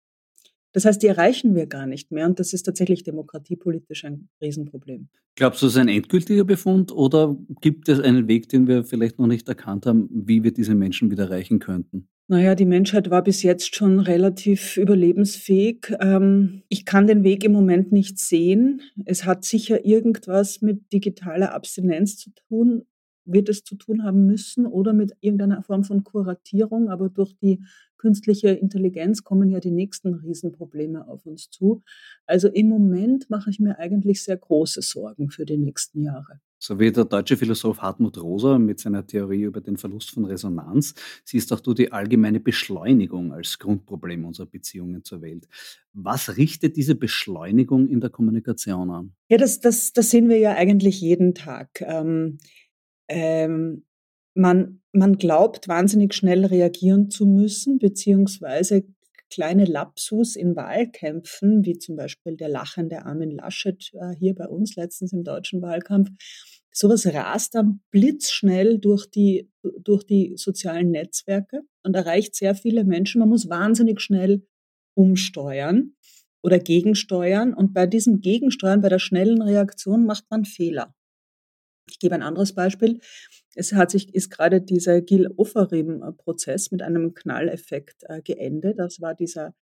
Das 0.72 0.84
heißt, 0.84 1.02
die 1.02 1.06
erreichen 1.06 1.54
wir 1.54 1.66
gar 1.66 1.87
nicht 1.87 2.12
mehr 2.12 2.26
und 2.26 2.38
das 2.38 2.52
ist 2.52 2.64
tatsächlich 2.64 3.02
demokratiepolitisch 3.02 4.04
ein 4.04 4.28
Riesenproblem. 4.40 5.08
Glaubst 5.34 5.62
du, 5.62 5.66
es 5.66 5.72
ist 5.72 5.78
ein 5.78 5.88
endgültiger 5.88 6.44
Befund 6.44 6.92
oder 6.92 7.37
gibt 7.61 7.88
es 7.88 8.00
einen 8.00 8.28
Weg, 8.28 8.48
den 8.48 8.66
wir 8.66 8.84
vielleicht 8.84 9.18
noch 9.18 9.26
nicht 9.26 9.48
erkannt 9.48 9.87
haben, 9.87 10.08
wie 10.12 10.42
wir 10.42 10.52
diese 10.52 10.74
Menschen 10.74 11.11
wieder 11.11 11.24
erreichen 11.24 11.58
könnten? 11.58 12.08
Naja, 12.30 12.54
die 12.54 12.66
Menschheit 12.66 13.08
war 13.08 13.22
bis 13.22 13.42
jetzt 13.42 13.74
schon 13.74 14.00
relativ 14.00 14.76
überlebensfähig. 14.76 15.94
Ähm, 15.98 16.62
ich 16.68 16.84
kann 16.84 17.06
den 17.06 17.24
Weg 17.24 17.42
im 17.42 17.52
Moment 17.52 17.90
nicht 17.90 18.18
sehen. 18.18 18.82
Es 19.06 19.24
hat 19.24 19.46
sicher 19.46 19.86
irgendwas 19.86 20.60
mit 20.60 20.92
digitaler 20.92 21.54
Abstinenz 21.54 22.18
zu 22.18 22.30
tun 22.48 22.84
wird 23.30 23.48
es 23.48 23.62
zu 23.62 23.76
tun 23.76 24.04
haben 24.04 24.26
müssen 24.26 24.66
oder 24.66 24.92
mit 24.92 25.12
irgendeiner 25.20 25.62
Form 25.62 25.84
von 25.84 26.02
Kuratierung. 26.02 26.88
Aber 26.88 27.08
durch 27.08 27.36
die 27.36 27.62
künstliche 27.98 28.48
Intelligenz 28.48 29.24
kommen 29.24 29.50
ja 29.50 29.61
die 29.61 29.70
nächsten 29.70 30.14
Riesenprobleme 30.14 31.06
auf 31.08 31.26
uns 31.26 31.50
zu. 31.50 31.82
Also 32.26 32.48
im 32.48 32.68
Moment 32.68 33.28
mache 33.28 33.50
ich 33.50 33.61
mir 33.61 33.78
eigentlich 33.78 34.22
sehr 34.22 34.37
große 34.37 34.82
Sorgen 34.82 35.30
für 35.30 35.44
die 35.44 35.58
nächsten 35.58 36.02
Jahre. 36.02 36.40
So 36.61 36.80
wie 36.80 36.90
der 36.90 37.04
deutsche 37.04 37.37
Philosoph 37.37 37.78
Hartmut 37.78 38.20
Rosa 38.20 38.58
mit 38.58 38.80
seiner 38.80 39.06
Theorie 39.06 39.42
über 39.42 39.61
den 39.61 39.76
Verlust 39.76 40.11
von 40.11 40.24
Resonanz 40.24 40.94
siehst 41.24 41.52
auch 41.52 41.61
du 41.61 41.72
die 41.72 41.92
allgemeine 41.92 42.40
Beschleunigung 42.40 43.32
als 43.32 43.61
Grundproblem 43.61 44.24
unserer 44.24 44.46
Beziehungen 44.46 45.04
zur 45.04 45.22
Welt. 45.22 45.46
Was 45.92 46.37
richtet 46.37 46.76
diese 46.76 46.96
Beschleunigung 46.96 47.88
in 47.88 48.00
der 48.00 48.11
Kommunikation 48.11 48.90
an? 48.90 49.12
Ja, 49.28 49.37
das, 49.37 49.61
das, 49.61 49.92
das 49.92 50.11
sehen 50.11 50.28
wir 50.28 50.38
ja 50.38 50.54
eigentlich 50.54 51.00
jeden 51.00 51.34
Tag. 51.34 51.80
Ähm, 51.80 52.38
ähm, 53.06 53.84
man, 54.38 54.81
man 54.92 55.18
glaubt, 55.18 55.68
wahnsinnig 55.68 56.14
schnell 56.14 56.46
reagieren 56.46 57.11
zu 57.11 57.27
müssen, 57.27 57.79
beziehungsweise 57.79 58.85
kleine 59.31 59.66
Lapsus 59.66 60.37
in 60.37 60.57
Wahlkämpfen, 60.57 61.64
wie 61.64 61.79
zum 61.79 61.96
Beispiel 61.96 62.37
der 62.37 62.48
lachende 62.48 63.05
Armin 63.05 63.33
Laschet 63.33 63.90
äh, 63.92 64.14
hier 64.16 64.35
bei 64.35 64.46
uns 64.48 64.77
letztens 64.77 65.12
im 65.12 65.24
deutschen 65.24 65.61
Wahlkampf, 65.61 66.11
sowas 66.72 67.07
rast 67.07 67.57
dann 67.57 67.81
blitzschnell 67.90 68.79
durch 68.79 69.11
die, 69.11 69.51
durch 69.83 70.05
die 70.05 70.35
sozialen 70.37 70.92
Netzwerke 70.92 71.62
und 71.83 71.94
erreicht 71.94 72.35
sehr 72.35 72.55
viele 72.55 72.85
Menschen. 72.85 73.18
Man 73.18 73.29
muss 73.29 73.51
wahnsinnig 73.51 74.01
schnell 74.01 74.46
umsteuern 74.94 75.94
oder 76.42 76.59
gegensteuern. 76.59 77.53
Und 77.53 77.74
bei 77.74 77.87
diesem 77.87 78.20
Gegensteuern, 78.20 78.81
bei 78.81 78.88
der 78.88 79.01
schnellen 79.01 79.42
Reaktion 79.42 80.07
macht 80.07 80.24
man 80.31 80.44
Fehler. 80.44 80.94
Ich 81.90 81.98
gebe 81.98 82.14
ein 82.14 82.22
anderes 82.22 82.55
Beispiel. 82.55 83.01
Es 83.58 83.72
hat 83.72 83.90
sich, 83.90 84.14
ist 84.14 84.30
gerade 84.30 84.60
dieser 84.60 85.00
Gil 85.00 85.28
Ofarim-Prozess 85.36 86.70
mit 86.70 86.80
einem 86.80 87.12
Knalleffekt 87.12 88.04
äh, 88.08 88.22
geendet. 88.22 88.78
Das 88.78 89.00
war 89.00 89.14
dieser, 89.14 89.54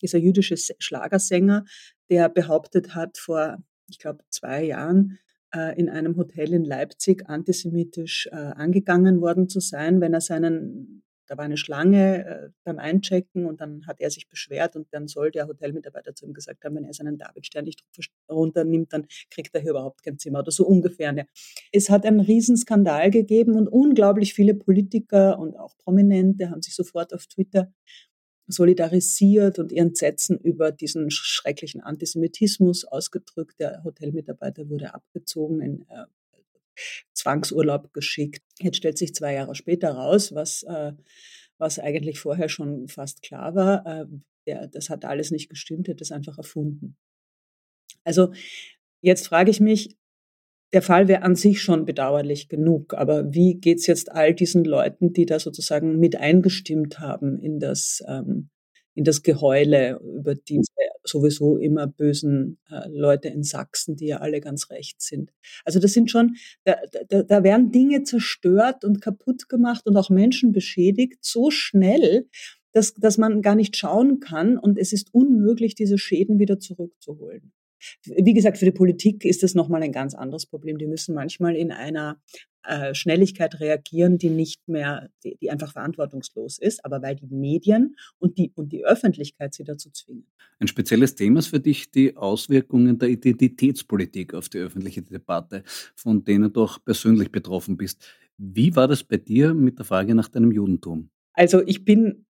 dieser 0.00 0.18
jüdische 0.18 0.56
Schlagersänger, 0.56 1.66
der 2.08 2.30
behauptet 2.30 2.94
hat, 2.94 3.18
vor, 3.18 3.58
ich 3.88 3.98
glaube, 3.98 4.24
zwei 4.30 4.64
Jahren, 4.64 5.18
äh, 5.54 5.78
in 5.78 5.90
einem 5.90 6.16
Hotel 6.16 6.54
in 6.54 6.64
Leipzig 6.64 7.28
antisemitisch 7.28 8.26
äh, 8.32 8.36
angegangen 8.36 9.20
worden 9.20 9.50
zu 9.50 9.60
sein, 9.60 10.00
wenn 10.00 10.14
er 10.14 10.22
seinen 10.22 11.02
da 11.26 11.36
war 11.36 11.44
eine 11.44 11.56
Schlange 11.56 12.26
äh, 12.26 12.48
beim 12.64 12.78
Einchecken 12.78 13.46
und 13.46 13.60
dann 13.60 13.86
hat 13.86 14.00
er 14.00 14.10
sich 14.10 14.28
beschwert 14.28 14.76
und 14.76 14.88
dann 14.92 15.08
soll 15.08 15.30
der 15.30 15.46
Hotelmitarbeiter 15.46 16.14
zu 16.14 16.26
ihm 16.26 16.34
gesagt 16.34 16.64
haben, 16.64 16.76
wenn 16.76 16.84
er 16.84 16.92
seinen 16.92 17.18
Davidstern 17.18 17.64
nicht 17.64 17.84
runternimmt, 18.30 18.92
dann 18.92 19.06
kriegt 19.30 19.54
er 19.54 19.60
hier 19.60 19.70
überhaupt 19.70 20.02
kein 20.02 20.18
Zimmer 20.18 20.40
oder 20.40 20.50
so 20.50 20.66
ungefähr. 20.66 21.12
Ne? 21.12 21.26
Es 21.72 21.90
hat 21.90 22.04
einen 22.04 22.20
Riesenskandal 22.20 23.10
gegeben 23.10 23.56
und 23.56 23.68
unglaublich 23.68 24.34
viele 24.34 24.54
Politiker 24.54 25.38
und 25.38 25.56
auch 25.56 25.76
Prominente 25.78 26.50
haben 26.50 26.62
sich 26.62 26.74
sofort 26.74 27.14
auf 27.14 27.26
Twitter 27.26 27.72
solidarisiert 28.46 29.58
und 29.58 29.72
ihren 29.72 29.94
Sätzen 29.94 30.38
über 30.38 30.72
diesen 30.72 31.10
schrecklichen 31.10 31.80
Antisemitismus 31.80 32.84
ausgedrückt. 32.84 33.58
Der 33.60 33.82
Hotelmitarbeiter 33.84 34.68
wurde 34.68 34.94
abgezogen 34.94 35.60
in 35.60 35.82
äh, 35.88 36.04
Zwangsurlaub 37.14 37.92
geschickt. 37.92 38.42
Jetzt 38.58 38.76
stellt 38.76 38.98
sich 38.98 39.14
zwei 39.14 39.34
Jahre 39.34 39.54
später 39.54 39.92
raus, 39.92 40.34
was, 40.34 40.62
äh, 40.64 40.92
was 41.58 41.78
eigentlich 41.78 42.18
vorher 42.18 42.48
schon 42.48 42.88
fast 42.88 43.22
klar 43.22 43.54
war. 43.54 43.86
Äh, 43.86 44.06
der, 44.46 44.66
das 44.68 44.90
hat 44.90 45.04
alles 45.04 45.30
nicht 45.30 45.48
gestimmt, 45.48 45.88
er 45.88 45.94
hat 45.94 46.00
das 46.00 46.12
einfach 46.12 46.38
erfunden. 46.38 46.96
Also 48.04 48.32
jetzt 49.00 49.26
frage 49.28 49.50
ich 49.50 49.60
mich, 49.60 49.96
der 50.72 50.82
Fall 50.82 51.06
wäre 51.06 51.22
an 51.22 51.36
sich 51.36 51.60
schon 51.60 51.84
bedauerlich 51.84 52.48
genug, 52.48 52.94
aber 52.94 53.32
wie 53.34 53.54
geht's 53.54 53.86
jetzt 53.86 54.10
all 54.10 54.34
diesen 54.34 54.64
Leuten, 54.64 55.12
die 55.12 55.26
da 55.26 55.38
sozusagen 55.38 55.98
mit 55.98 56.16
eingestimmt 56.16 56.98
haben 56.98 57.38
in 57.38 57.60
das, 57.60 58.02
ähm, 58.08 58.48
in 58.94 59.04
das 59.04 59.22
Geheule 59.22 60.00
über 60.00 60.34
diese 60.34 60.72
sowieso 61.04 61.56
immer 61.56 61.86
bösen 61.86 62.58
äh, 62.70 62.88
Leute 62.88 63.28
in 63.28 63.42
Sachsen, 63.42 63.96
die 63.96 64.06
ja 64.06 64.18
alle 64.18 64.40
ganz 64.40 64.70
recht 64.70 65.00
sind. 65.02 65.32
Also 65.64 65.78
das 65.78 65.92
sind 65.92 66.10
schon, 66.10 66.36
da, 66.64 66.76
da, 67.08 67.22
da 67.22 67.42
werden 67.42 67.72
Dinge 67.72 68.02
zerstört 68.04 68.84
und 68.84 69.00
kaputt 69.00 69.48
gemacht 69.48 69.86
und 69.86 69.96
auch 69.96 70.10
Menschen 70.10 70.52
beschädigt, 70.52 71.18
so 71.20 71.50
schnell, 71.50 72.28
dass, 72.72 72.94
dass 72.94 73.18
man 73.18 73.42
gar 73.42 73.54
nicht 73.54 73.76
schauen 73.76 74.20
kann 74.20 74.58
und 74.58 74.78
es 74.78 74.92
ist 74.92 75.12
unmöglich, 75.12 75.74
diese 75.74 75.98
Schäden 75.98 76.38
wieder 76.38 76.58
zurückzuholen. 76.58 77.52
Wie 78.04 78.32
gesagt, 78.32 78.58
für 78.58 78.64
die 78.64 78.70
Politik 78.70 79.24
ist 79.24 79.42
das 79.42 79.54
nochmal 79.54 79.82
ein 79.82 79.92
ganz 79.92 80.14
anderes 80.14 80.46
Problem. 80.46 80.78
Die 80.78 80.86
müssen 80.86 81.14
manchmal 81.14 81.56
in 81.56 81.72
einer 81.72 82.20
äh, 82.64 82.94
Schnelligkeit 82.94 83.60
reagieren, 83.60 84.18
die 84.18 84.30
nicht 84.30 84.68
mehr, 84.68 85.08
die, 85.24 85.36
die, 85.36 85.50
einfach 85.50 85.72
verantwortungslos 85.72 86.58
ist, 86.58 86.84
aber 86.84 87.02
weil 87.02 87.16
die 87.16 87.26
Medien 87.26 87.96
und 88.18 88.38
die, 88.38 88.52
und 88.54 88.72
die 88.72 88.84
Öffentlichkeit 88.84 89.54
sie 89.54 89.64
dazu 89.64 89.90
zwingen. 89.90 90.26
Ein 90.58 90.68
spezielles 90.68 91.14
Thema 91.14 91.40
ist 91.40 91.48
für 91.48 91.60
dich 91.60 91.90
die 91.90 92.16
Auswirkungen 92.16 92.98
der 92.98 93.08
Identitätspolitik 93.08 94.34
auf 94.34 94.48
die 94.48 94.58
öffentliche 94.58 95.02
Debatte, 95.02 95.64
von 95.96 96.24
denen 96.24 96.52
du 96.52 96.62
auch 96.62 96.78
persönlich 96.84 97.32
betroffen 97.32 97.76
bist. 97.76 98.04
Wie 98.38 98.74
war 98.76 98.88
das 98.88 99.02
bei 99.02 99.16
dir 99.16 99.54
mit 99.54 99.78
der 99.78 99.84
Frage 99.84 100.14
nach 100.14 100.28
deinem 100.28 100.52
Judentum? 100.52 101.10
Also 101.34 101.62
ich 101.66 101.84
bin 101.84 102.26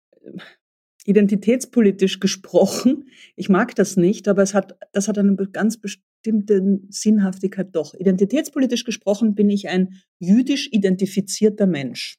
identitätspolitisch 1.07 2.21
gesprochen, 2.21 3.09
ich 3.37 3.49
mag 3.49 3.75
das 3.75 3.97
nicht, 3.97 4.29
aber 4.29 4.43
es 4.43 4.55
hat, 4.55 4.79
das 4.93 5.09
hat 5.09 5.19
eine 5.19 5.35
ganz 5.35 5.79
bestimmte 6.23 6.81
Sinnhaftigkeit 6.91 7.69
doch. 7.73 7.95
Identitätspolitisch 7.95 8.85
gesprochen 8.85 9.35
bin 9.35 9.49
ich 9.49 9.69
ein 9.69 10.01
jüdisch 10.19 10.69
identifizierter 10.71 11.67
Mensch. 11.67 12.19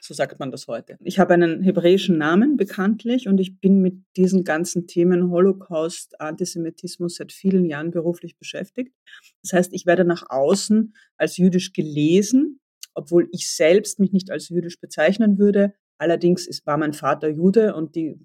So 0.00 0.14
sagt 0.14 0.40
man 0.40 0.50
das 0.50 0.66
heute. 0.66 0.96
Ich 1.02 1.18
habe 1.18 1.34
einen 1.34 1.62
hebräischen 1.62 2.16
Namen 2.16 2.56
bekanntlich 2.56 3.28
und 3.28 3.38
ich 3.38 3.60
bin 3.60 3.80
mit 3.80 3.96
diesen 4.16 4.44
ganzen 4.44 4.86
Themen 4.86 5.30
Holocaust, 5.30 6.20
Antisemitismus 6.20 7.16
seit 7.16 7.32
vielen 7.32 7.64
Jahren 7.66 7.90
beruflich 7.90 8.38
beschäftigt. 8.38 8.94
Das 9.42 9.52
heißt, 9.52 9.72
ich 9.74 9.84
werde 9.84 10.04
nach 10.04 10.24
außen 10.28 10.94
als 11.16 11.36
jüdisch 11.36 11.72
gelesen, 11.72 12.60
obwohl 12.94 13.28
ich 13.32 13.50
selbst 13.50 13.98
mich 13.98 14.12
nicht 14.12 14.30
als 14.30 14.48
jüdisch 14.48 14.80
bezeichnen 14.80 15.38
würde. 15.38 15.74
Allerdings 15.98 16.46
ist, 16.46 16.66
war 16.66 16.78
mein 16.78 16.92
Vater 16.92 17.28
Jude 17.28 17.74
und 17.74 17.94
die 17.94 18.18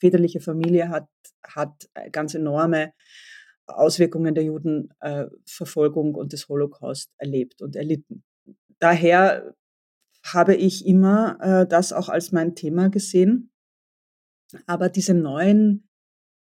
väterliche 0.00 0.40
Familie 0.40 0.88
hat, 0.88 1.08
hat 1.42 1.88
ganz 2.10 2.34
enorme 2.34 2.92
Auswirkungen 3.66 4.34
der 4.34 4.44
Judenverfolgung 4.44 6.14
äh, 6.14 6.18
und 6.18 6.32
des 6.32 6.48
Holocaust 6.48 7.10
erlebt 7.18 7.62
und 7.62 7.76
erlitten. 7.76 8.22
Daher 8.78 9.54
habe 10.24 10.54
ich 10.54 10.86
immer 10.86 11.38
äh, 11.40 11.66
das 11.66 11.92
auch 11.92 12.08
als 12.08 12.32
mein 12.32 12.54
Thema 12.54 12.88
gesehen. 12.88 13.50
Aber 14.66 14.88
diese 14.88 15.14
neuen, 15.14 15.88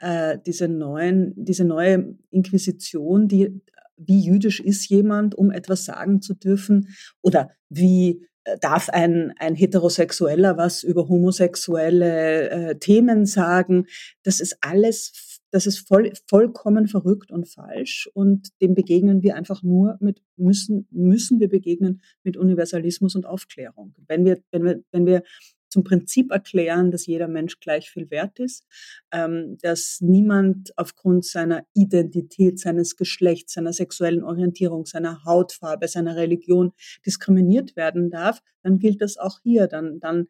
äh, 0.00 0.38
diese 0.44 0.68
neuen, 0.68 1.32
diese 1.36 1.64
neue 1.64 2.16
Inquisition, 2.30 3.28
die 3.28 3.60
wie 3.96 4.20
jüdisch 4.20 4.60
ist 4.60 4.88
jemand, 4.88 5.34
um 5.34 5.50
etwas 5.50 5.84
sagen 5.84 6.22
zu 6.22 6.34
dürfen, 6.34 6.94
oder 7.20 7.50
wie 7.68 8.24
darf 8.60 8.88
ein, 8.88 9.34
ein 9.38 9.54
Heterosexueller 9.54 10.56
was 10.56 10.82
über 10.82 11.08
homosexuelle 11.08 12.50
äh, 12.50 12.78
Themen 12.78 13.26
sagen? 13.26 13.86
Das 14.22 14.40
ist 14.40 14.56
alles, 14.60 15.12
das 15.50 15.66
ist 15.66 15.86
voll, 15.86 16.12
vollkommen 16.26 16.88
verrückt 16.88 17.30
und 17.30 17.48
falsch 17.48 18.08
und 18.14 18.48
dem 18.60 18.74
begegnen 18.74 19.22
wir 19.22 19.36
einfach 19.36 19.62
nur 19.62 19.96
mit, 20.00 20.22
müssen, 20.36 20.86
müssen 20.90 21.40
wir 21.40 21.48
begegnen 21.48 22.02
mit 22.22 22.36
Universalismus 22.36 23.14
und 23.16 23.26
Aufklärung. 23.26 23.94
Wenn 24.06 24.24
wir, 24.24 24.42
wenn 24.50 24.64
wir, 24.64 24.82
wenn 24.92 25.06
wir 25.06 25.22
zum 25.68 25.84
Prinzip 25.84 26.30
erklären, 26.30 26.90
dass 26.90 27.06
jeder 27.06 27.28
Mensch 27.28 27.60
gleich 27.60 27.90
viel 27.90 28.10
wert 28.10 28.38
ist, 28.38 28.64
ähm, 29.12 29.58
dass 29.60 29.98
niemand 30.00 30.72
aufgrund 30.76 31.24
seiner 31.24 31.64
Identität, 31.74 32.58
seines 32.58 32.96
Geschlechts, 32.96 33.52
seiner 33.54 33.72
sexuellen 33.72 34.24
Orientierung, 34.24 34.86
seiner 34.86 35.24
Hautfarbe, 35.24 35.88
seiner 35.88 36.16
Religion 36.16 36.72
diskriminiert 37.04 37.76
werden 37.76 38.10
darf, 38.10 38.40
dann 38.62 38.78
gilt 38.78 39.02
das 39.02 39.18
auch 39.18 39.40
hier. 39.42 39.66
Dann, 39.66 40.00
dann 40.00 40.28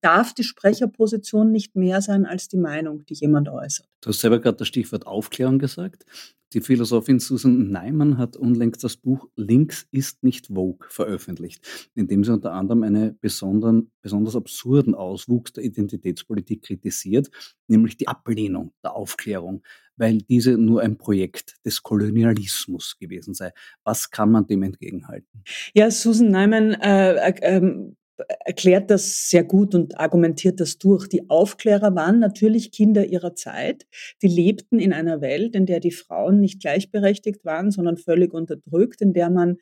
darf 0.00 0.34
die 0.34 0.44
Sprecherposition 0.44 1.50
nicht 1.50 1.76
mehr 1.76 2.00
sein 2.02 2.26
als 2.26 2.48
die 2.48 2.56
Meinung, 2.56 3.04
die 3.06 3.14
jemand 3.14 3.48
äußert. 3.48 3.86
Du 4.00 4.10
hast 4.10 4.20
selber 4.20 4.38
gerade 4.40 4.58
das 4.58 4.68
Stichwort 4.68 5.06
Aufklärung 5.06 5.58
gesagt. 5.58 6.04
Die 6.54 6.62
Philosophin 6.62 7.20
Susan 7.20 7.70
Neiman 7.70 8.16
hat 8.16 8.34
unlängst 8.34 8.82
das 8.82 8.96
Buch 8.96 9.28
Links 9.36 9.86
ist 9.90 10.22
nicht 10.22 10.46
Vogue 10.46 10.86
veröffentlicht, 10.88 11.90
in 11.94 12.08
dem 12.08 12.24
sie 12.24 12.32
unter 12.32 12.52
anderem 12.52 12.84
einen 12.84 13.18
besonders 13.20 14.34
absurden 14.34 14.94
Auswuchs 14.94 15.52
der 15.52 15.64
Identitätspolitik 15.64 16.62
kritisiert, 16.62 17.28
nämlich 17.66 17.98
die 17.98 18.08
Ablehnung 18.08 18.72
der 18.82 18.94
Aufklärung, 18.94 19.62
weil 19.98 20.18
diese 20.18 20.56
nur 20.56 20.80
ein 20.80 20.96
Projekt 20.96 21.56
des 21.66 21.82
Kolonialismus 21.82 22.96
gewesen 22.98 23.34
sei. 23.34 23.52
Was 23.84 24.10
kann 24.10 24.30
man 24.30 24.46
dem 24.46 24.62
entgegenhalten? 24.62 25.44
Ja, 25.74 25.90
Susan 25.90 26.30
Neiman 26.30 26.72
äh, 26.72 27.30
äh, 27.30 27.92
erklärt 28.44 28.90
das 28.90 29.28
sehr 29.30 29.44
gut 29.44 29.74
und 29.74 29.98
argumentiert 29.98 30.60
das 30.60 30.78
durch. 30.78 31.08
Die 31.08 31.28
Aufklärer 31.30 31.94
waren 31.94 32.18
natürlich 32.18 32.72
Kinder 32.72 33.04
ihrer 33.04 33.34
Zeit. 33.34 33.86
Die 34.22 34.28
lebten 34.28 34.78
in 34.78 34.92
einer 34.92 35.20
Welt, 35.20 35.54
in 35.54 35.66
der 35.66 35.80
die 35.80 35.90
Frauen 35.90 36.40
nicht 36.40 36.60
gleichberechtigt 36.60 37.44
waren, 37.44 37.70
sondern 37.70 37.96
völlig 37.96 38.34
unterdrückt, 38.34 39.00
in 39.00 39.12
der 39.12 39.30
man 39.30 39.58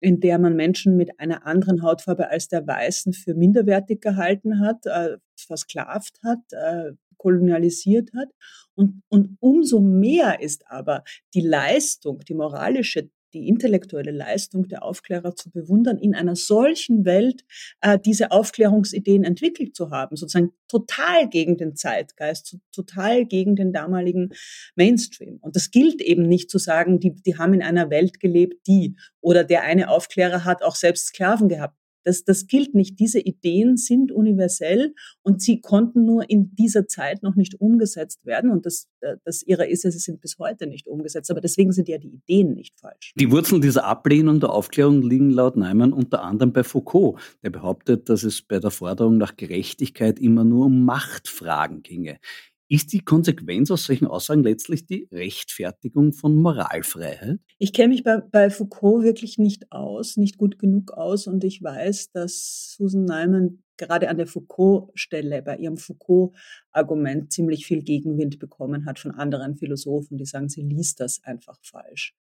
in 0.00 0.20
der 0.20 0.38
man 0.38 0.54
Menschen 0.54 0.98
mit 0.98 1.18
einer 1.18 1.46
anderen 1.46 1.82
Hautfarbe 1.82 2.28
als 2.28 2.48
der 2.48 2.66
Weißen 2.66 3.14
für 3.14 3.34
minderwertig 3.34 4.02
gehalten 4.02 4.60
hat, 4.60 4.84
äh, 4.84 5.16
versklavt 5.34 6.18
hat, 6.22 6.40
äh, 6.52 6.92
kolonialisiert 7.16 8.10
hat. 8.14 8.28
Und, 8.74 9.02
und 9.08 9.38
umso 9.40 9.80
mehr 9.80 10.42
ist 10.42 10.70
aber 10.70 11.04
die 11.32 11.40
Leistung, 11.40 12.20
die 12.20 12.34
moralische 12.34 13.08
die 13.34 13.48
intellektuelle 13.48 14.12
Leistung 14.12 14.68
der 14.68 14.82
Aufklärer 14.82 15.34
zu 15.34 15.50
bewundern, 15.50 15.98
in 15.98 16.14
einer 16.14 16.36
solchen 16.36 17.04
Welt 17.04 17.44
äh, 17.80 17.98
diese 17.98 18.30
Aufklärungsideen 18.30 19.24
entwickelt 19.24 19.74
zu 19.74 19.90
haben, 19.90 20.16
sozusagen 20.16 20.52
total 20.68 21.28
gegen 21.28 21.56
den 21.56 21.76
Zeitgeist, 21.76 22.56
total 22.72 23.26
gegen 23.26 23.56
den 23.56 23.72
damaligen 23.72 24.30
Mainstream. 24.76 25.38
Und 25.40 25.56
das 25.56 25.70
gilt 25.70 26.00
eben 26.00 26.22
nicht 26.22 26.50
zu 26.50 26.58
sagen, 26.58 27.00
die, 27.00 27.14
die 27.14 27.36
haben 27.36 27.54
in 27.54 27.62
einer 27.62 27.90
Welt 27.90 28.20
gelebt, 28.20 28.66
die 28.66 28.96
oder 29.20 29.44
der 29.44 29.62
eine 29.62 29.90
Aufklärer 29.90 30.44
hat 30.44 30.62
auch 30.62 30.76
selbst 30.76 31.08
Sklaven 31.08 31.48
gehabt. 31.48 31.76
Das, 32.04 32.24
das 32.24 32.46
gilt 32.46 32.74
nicht. 32.74 33.00
Diese 33.00 33.18
Ideen 33.18 33.76
sind 33.76 34.12
universell 34.12 34.94
und 35.22 35.42
sie 35.42 35.60
konnten 35.60 36.04
nur 36.04 36.28
in 36.28 36.54
dieser 36.54 36.86
Zeit 36.86 37.22
noch 37.22 37.34
nicht 37.34 37.60
umgesetzt 37.60 38.24
werden. 38.24 38.50
Und 38.50 38.66
das, 38.66 38.88
äh, 39.00 39.16
das 39.24 39.42
ihre 39.42 39.66
ist, 39.66 39.82
sie 39.82 39.90
sind 39.90 40.20
bis 40.20 40.38
heute 40.38 40.66
nicht 40.66 40.86
umgesetzt. 40.86 41.30
Aber 41.30 41.40
deswegen 41.40 41.72
sind 41.72 41.88
ja 41.88 41.98
die 41.98 42.14
Ideen 42.14 42.54
nicht 42.54 42.78
falsch. 42.78 43.12
Die 43.16 43.30
Wurzeln 43.30 43.60
dieser 43.60 43.84
Ablehnung 43.84 44.40
der 44.40 44.50
Aufklärung 44.50 45.02
liegen 45.02 45.30
laut 45.30 45.56
Neumann 45.56 45.92
unter 45.92 46.22
anderem 46.22 46.52
bei 46.52 46.62
Foucault, 46.62 47.18
der 47.42 47.50
behauptet, 47.50 48.08
dass 48.08 48.22
es 48.22 48.42
bei 48.42 48.58
der 48.58 48.70
Forderung 48.70 49.16
nach 49.16 49.36
Gerechtigkeit 49.36 50.18
immer 50.18 50.44
nur 50.44 50.66
um 50.66 50.84
Machtfragen 50.84 51.82
ginge. 51.82 52.18
Ist 52.68 52.92
die 52.94 53.00
Konsequenz 53.00 53.70
aus 53.70 53.84
solchen 53.84 54.06
Aussagen 54.06 54.42
letztlich 54.42 54.86
die 54.86 55.06
Rechtfertigung 55.12 56.14
von 56.14 56.36
Moralfreiheit? 56.36 57.38
Ich 57.58 57.74
kenne 57.74 57.88
mich 57.88 58.02
bei, 58.02 58.20
bei, 58.20 58.48
Foucault 58.48 59.04
wirklich 59.04 59.36
nicht 59.36 59.70
aus, 59.70 60.16
nicht 60.16 60.38
gut 60.38 60.58
genug 60.58 60.92
aus 60.92 61.26
und 61.26 61.44
ich 61.44 61.62
weiß, 61.62 62.12
dass 62.12 62.74
Susan 62.76 63.04
Neumann 63.04 63.62
gerade 63.76 64.08
an 64.08 64.16
der 64.16 64.26
Foucault-Stelle 64.26 65.42
bei 65.42 65.56
ihrem 65.56 65.76
Foucault-Argument 65.76 67.32
ziemlich 67.32 67.66
viel 67.66 67.82
Gegenwind 67.82 68.38
bekommen 68.38 68.86
hat 68.86 68.98
von 68.98 69.10
anderen 69.10 69.56
Philosophen, 69.56 70.16
die 70.16 70.24
sagen, 70.24 70.48
sie 70.48 70.62
liest 70.62 71.00
das 71.00 71.22
einfach 71.24 71.58
falsch. 71.62 72.14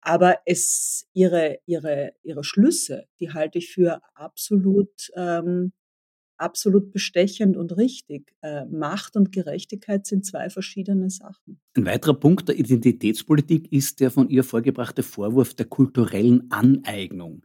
Aber 0.00 0.38
es, 0.44 1.08
ihre, 1.12 1.58
ihre, 1.66 2.12
ihre 2.22 2.44
Schlüsse, 2.44 3.06
die 3.18 3.32
halte 3.32 3.58
ich 3.58 3.72
für 3.72 4.02
absolut 4.14 5.10
ähm, 5.16 5.72
absolut 6.40 6.92
bestechend 6.92 7.56
und 7.56 7.76
richtig. 7.76 8.32
Äh, 8.42 8.64
Macht 8.66 9.16
und 9.16 9.32
Gerechtigkeit 9.32 10.06
sind 10.06 10.24
zwei 10.24 10.50
verschiedene 10.50 11.10
Sachen. 11.10 11.60
Ein 11.76 11.86
weiterer 11.86 12.14
Punkt 12.14 12.48
der 12.48 12.58
Identitätspolitik 12.58 13.70
ist 13.72 14.00
der 14.00 14.10
von 14.10 14.28
ihr 14.28 14.44
vorgebrachte 14.44 15.02
Vorwurf 15.02 15.54
der 15.54 15.66
kulturellen 15.66 16.50
Aneignung. 16.50 17.42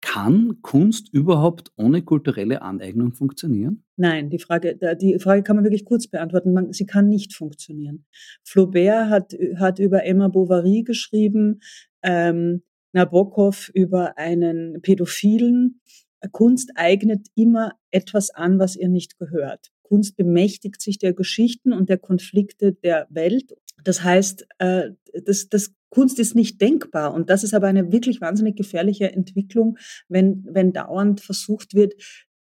Kann 0.00 0.58
Kunst 0.62 1.12
überhaupt 1.12 1.72
ohne 1.76 2.02
kulturelle 2.02 2.62
Aneignung 2.62 3.12
funktionieren? 3.12 3.82
Nein, 3.96 4.30
die 4.30 4.38
Frage, 4.38 4.78
die 5.00 5.18
Frage 5.18 5.42
kann 5.42 5.56
man 5.56 5.64
wirklich 5.64 5.84
kurz 5.84 6.06
beantworten. 6.06 6.72
sie 6.72 6.86
kann 6.86 7.08
nicht 7.08 7.34
funktionieren. 7.34 8.04
Flaubert 8.44 9.10
hat, 9.10 9.34
hat 9.56 9.78
über 9.78 10.04
Emma 10.04 10.28
Bovary 10.28 10.82
geschrieben, 10.82 11.60
ähm, 12.02 12.62
Nabokov 12.92 13.70
über 13.74 14.16
einen 14.16 14.80
Pädophilen. 14.80 15.80
Kunst 16.28 16.72
eignet 16.74 17.26
immer 17.34 17.72
etwas 17.90 18.30
an, 18.30 18.58
was 18.58 18.76
ihr 18.76 18.88
nicht 18.88 19.18
gehört. 19.18 19.70
Kunst 19.82 20.16
bemächtigt 20.16 20.80
sich 20.80 20.98
der 20.98 21.12
Geschichten 21.12 21.72
und 21.72 21.88
der 21.88 21.98
Konflikte 21.98 22.72
der 22.72 23.06
Welt. 23.10 23.56
Das 23.84 24.02
heißt, 24.02 24.46
äh, 24.58 24.90
das, 25.24 25.48
das 25.48 25.72
Kunst 25.90 26.18
ist 26.18 26.34
nicht 26.34 26.60
denkbar. 26.60 27.14
Und 27.14 27.30
das 27.30 27.44
ist 27.44 27.54
aber 27.54 27.68
eine 27.68 27.92
wirklich 27.92 28.20
wahnsinnig 28.20 28.56
gefährliche 28.56 29.12
Entwicklung, 29.12 29.78
wenn, 30.08 30.44
wenn 30.48 30.72
dauernd 30.72 31.20
versucht 31.20 31.74
wird, 31.74 31.94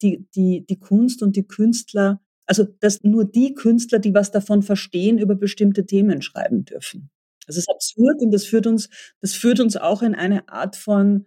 die, 0.02 0.26
die, 0.34 0.64
die 0.66 0.78
Kunst 0.78 1.22
und 1.22 1.36
die 1.36 1.46
Künstler, 1.46 2.20
also 2.46 2.64
dass 2.80 3.02
nur 3.04 3.24
die 3.24 3.54
Künstler, 3.54 3.98
die 3.98 4.14
was 4.14 4.30
davon 4.30 4.62
verstehen, 4.62 5.18
über 5.18 5.34
bestimmte 5.34 5.86
Themen 5.86 6.22
schreiben 6.22 6.64
dürfen. 6.64 7.10
Das 7.46 7.56
ist 7.56 7.68
absurd 7.68 8.22
und 8.22 8.30
das 8.32 8.44
führt 8.46 8.66
uns, 8.66 8.88
das 9.20 9.34
führt 9.34 9.60
uns 9.60 9.76
auch 9.76 10.02
in 10.02 10.14
eine 10.14 10.48
Art 10.48 10.76
von 10.76 11.26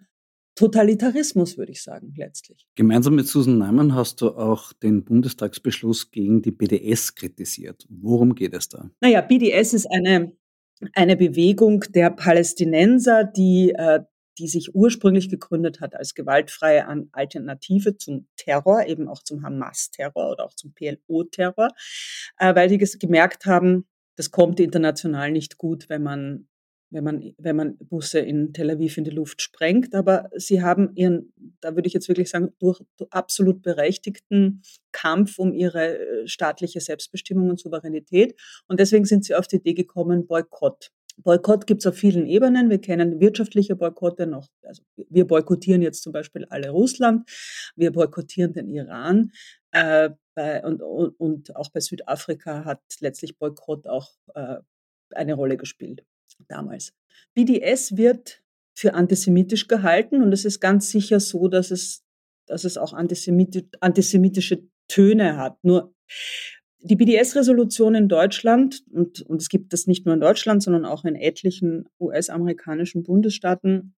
Totalitarismus, 0.57 1.57
würde 1.57 1.71
ich 1.71 1.83
sagen, 1.83 2.13
letztlich. 2.17 2.65
Gemeinsam 2.75 3.15
mit 3.15 3.27
Susan 3.27 3.59
Neumann 3.59 3.93
hast 3.93 4.21
du 4.21 4.31
auch 4.31 4.73
den 4.73 5.05
Bundestagsbeschluss 5.05 6.09
gegen 6.09 6.41
die 6.41 6.51
BDS 6.51 7.13
kritisiert. 7.13 7.85
Worum 7.89 8.33
geht 8.33 8.55
es 8.55 8.67
da? 8.67 8.89
Naja, 8.99 9.21
BDS 9.21 9.75
ist 9.75 9.85
eine, 9.85 10.35
eine 10.93 11.15
Bewegung 11.15 11.81
der 11.89 12.09
Palästinenser, 12.09 13.23
die, 13.23 13.71
äh, 13.75 13.99
die 14.39 14.47
sich 14.47 14.73
ursprünglich 14.73 15.29
gegründet 15.29 15.79
hat 15.79 15.95
als 15.95 16.15
gewaltfreie 16.15 16.87
Alternative 17.11 17.95
zum 17.97 18.27
Terror, 18.35 18.87
eben 18.87 19.07
auch 19.07 19.21
zum 19.21 19.43
Hamas-Terror 19.43 20.31
oder 20.31 20.45
auch 20.45 20.55
zum 20.55 20.73
PLO-Terror, 20.73 21.69
äh, 22.39 22.55
weil 22.55 22.67
die 22.67 22.79
gemerkt 22.79 23.45
haben, 23.45 23.85
das 24.15 24.31
kommt 24.31 24.59
international 24.59 25.31
nicht 25.31 25.59
gut, 25.59 25.87
wenn 25.87 26.01
man 26.01 26.47
wenn 26.89 27.03
man, 27.03 27.33
wenn 27.37 27.55
man 27.55 27.77
Busse 27.77 28.19
in 28.19 28.53
Tel 28.53 28.69
Aviv 28.69 28.97
in 28.97 29.03
die 29.03 29.11
Luft 29.11 29.41
sprengt. 29.41 29.93
Aber 29.93 30.29
sie 30.35 30.61
haben 30.61 30.91
ihren, 30.95 31.33
da 31.59 31.75
würde 31.75 31.87
ich 31.87 31.93
jetzt 31.93 32.07
wirklich 32.07 32.29
sagen, 32.29 32.53
durch 32.59 32.81
absolut 33.09 33.61
berechtigten 33.61 34.61
Kampf 34.91 35.37
um 35.39 35.53
ihre 35.53 35.97
äh, 35.97 36.27
staatliche 36.27 36.79
Selbstbestimmung 36.79 37.49
und 37.49 37.59
Souveränität. 37.59 38.39
Und 38.67 38.79
deswegen 38.79 39.05
sind 39.05 39.25
sie 39.25 39.35
auf 39.35 39.47
die 39.47 39.57
Idee 39.57 39.73
gekommen, 39.73 40.27
Boykott. 40.27 40.91
Boykott 41.17 41.65
gibt 41.65 41.81
es 41.81 41.87
auf 41.87 41.95
vielen 41.95 42.27
Ebenen. 42.27 42.69
Wir 42.69 42.79
kennen 42.79 43.19
wirtschaftliche 43.19 43.75
Boykotte 43.75 44.27
noch. 44.27 44.47
Also 44.61 44.83
wir 45.09 45.25
boykottieren 45.25 45.81
jetzt 45.81 46.03
zum 46.03 46.13
Beispiel 46.13 46.45
alle 46.45 46.69
Russland. 46.69 47.27
Wir 47.75 47.91
boykottieren 47.91 48.53
den 48.53 48.69
Iran. 48.69 49.31
Äh, 49.71 50.11
bei, 50.35 50.63
und, 50.63 50.83
und, 50.83 51.19
und, 51.19 51.55
auch 51.55 51.69
bei 51.71 51.79
Südafrika 51.79 52.65
hat 52.65 52.81
letztlich 52.99 53.39
Boykott 53.39 53.87
auch 53.87 54.11
äh, 54.35 54.57
eine 55.15 55.33
Rolle 55.33 55.57
gespielt 55.57 56.05
damals. 56.47 56.93
BDS 57.33 57.97
wird 57.97 58.41
für 58.73 58.93
antisemitisch 58.93 59.67
gehalten 59.67 60.21
und 60.21 60.31
es 60.31 60.45
ist 60.45 60.59
ganz 60.59 60.91
sicher 60.91 61.19
so, 61.19 61.47
dass 61.47 61.71
es, 61.71 62.03
dass 62.45 62.63
es 62.63 62.77
auch 62.77 62.93
antisemitisch, 62.93 63.63
antisemitische 63.79 64.63
Töne 64.87 65.37
hat. 65.37 65.63
Nur 65.63 65.93
die 66.79 66.95
BDS-Resolution 66.95 67.95
in 67.95 68.07
Deutschland, 68.07 68.83
und, 68.91 69.21
und 69.21 69.41
es 69.41 69.49
gibt 69.49 69.73
das 69.73 69.87
nicht 69.87 70.05
nur 70.05 70.13
in 70.13 70.21
Deutschland, 70.21 70.61
sondern 70.63 70.85
auch 70.85 71.05
in 71.05 71.15
etlichen 71.15 71.89
US-amerikanischen 71.99 73.03
Bundesstaaten, 73.03 73.95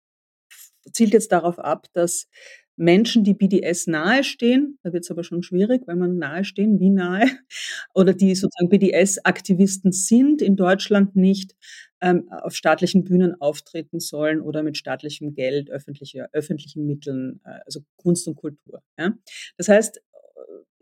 zielt 0.92 1.12
jetzt 1.12 1.32
darauf 1.32 1.58
ab, 1.58 1.86
dass 1.92 2.28
Menschen, 2.76 3.24
die 3.24 3.34
BDS 3.34 3.88
nahestehen, 3.88 4.78
da 4.84 4.92
wird 4.92 5.02
es 5.02 5.10
aber 5.10 5.24
schon 5.24 5.42
schwierig, 5.42 5.82
weil 5.86 5.96
man 5.96 6.16
nahestehen, 6.16 6.78
wie 6.78 6.90
nahe, 6.90 7.26
oder 7.94 8.14
die 8.14 8.34
sozusagen 8.34 8.68
BDS-Aktivisten 8.68 9.90
sind, 9.90 10.40
in 10.40 10.54
Deutschland 10.54 11.16
nicht 11.16 11.56
ähm, 12.00 12.30
auf 12.30 12.54
staatlichen 12.54 13.04
Bühnen 13.04 13.40
auftreten 13.40 14.00
sollen 14.00 14.40
oder 14.40 14.62
mit 14.62 14.76
staatlichem 14.76 15.34
Geld, 15.34 15.70
öffentliche, 15.70 16.28
öffentlichen 16.32 16.86
Mitteln, 16.86 17.40
äh, 17.44 17.58
also 17.64 17.80
Kunst 17.96 18.26
und 18.28 18.36
Kultur. 18.36 18.82
Ja? 18.98 19.14
Das 19.56 19.68
heißt, 19.68 20.00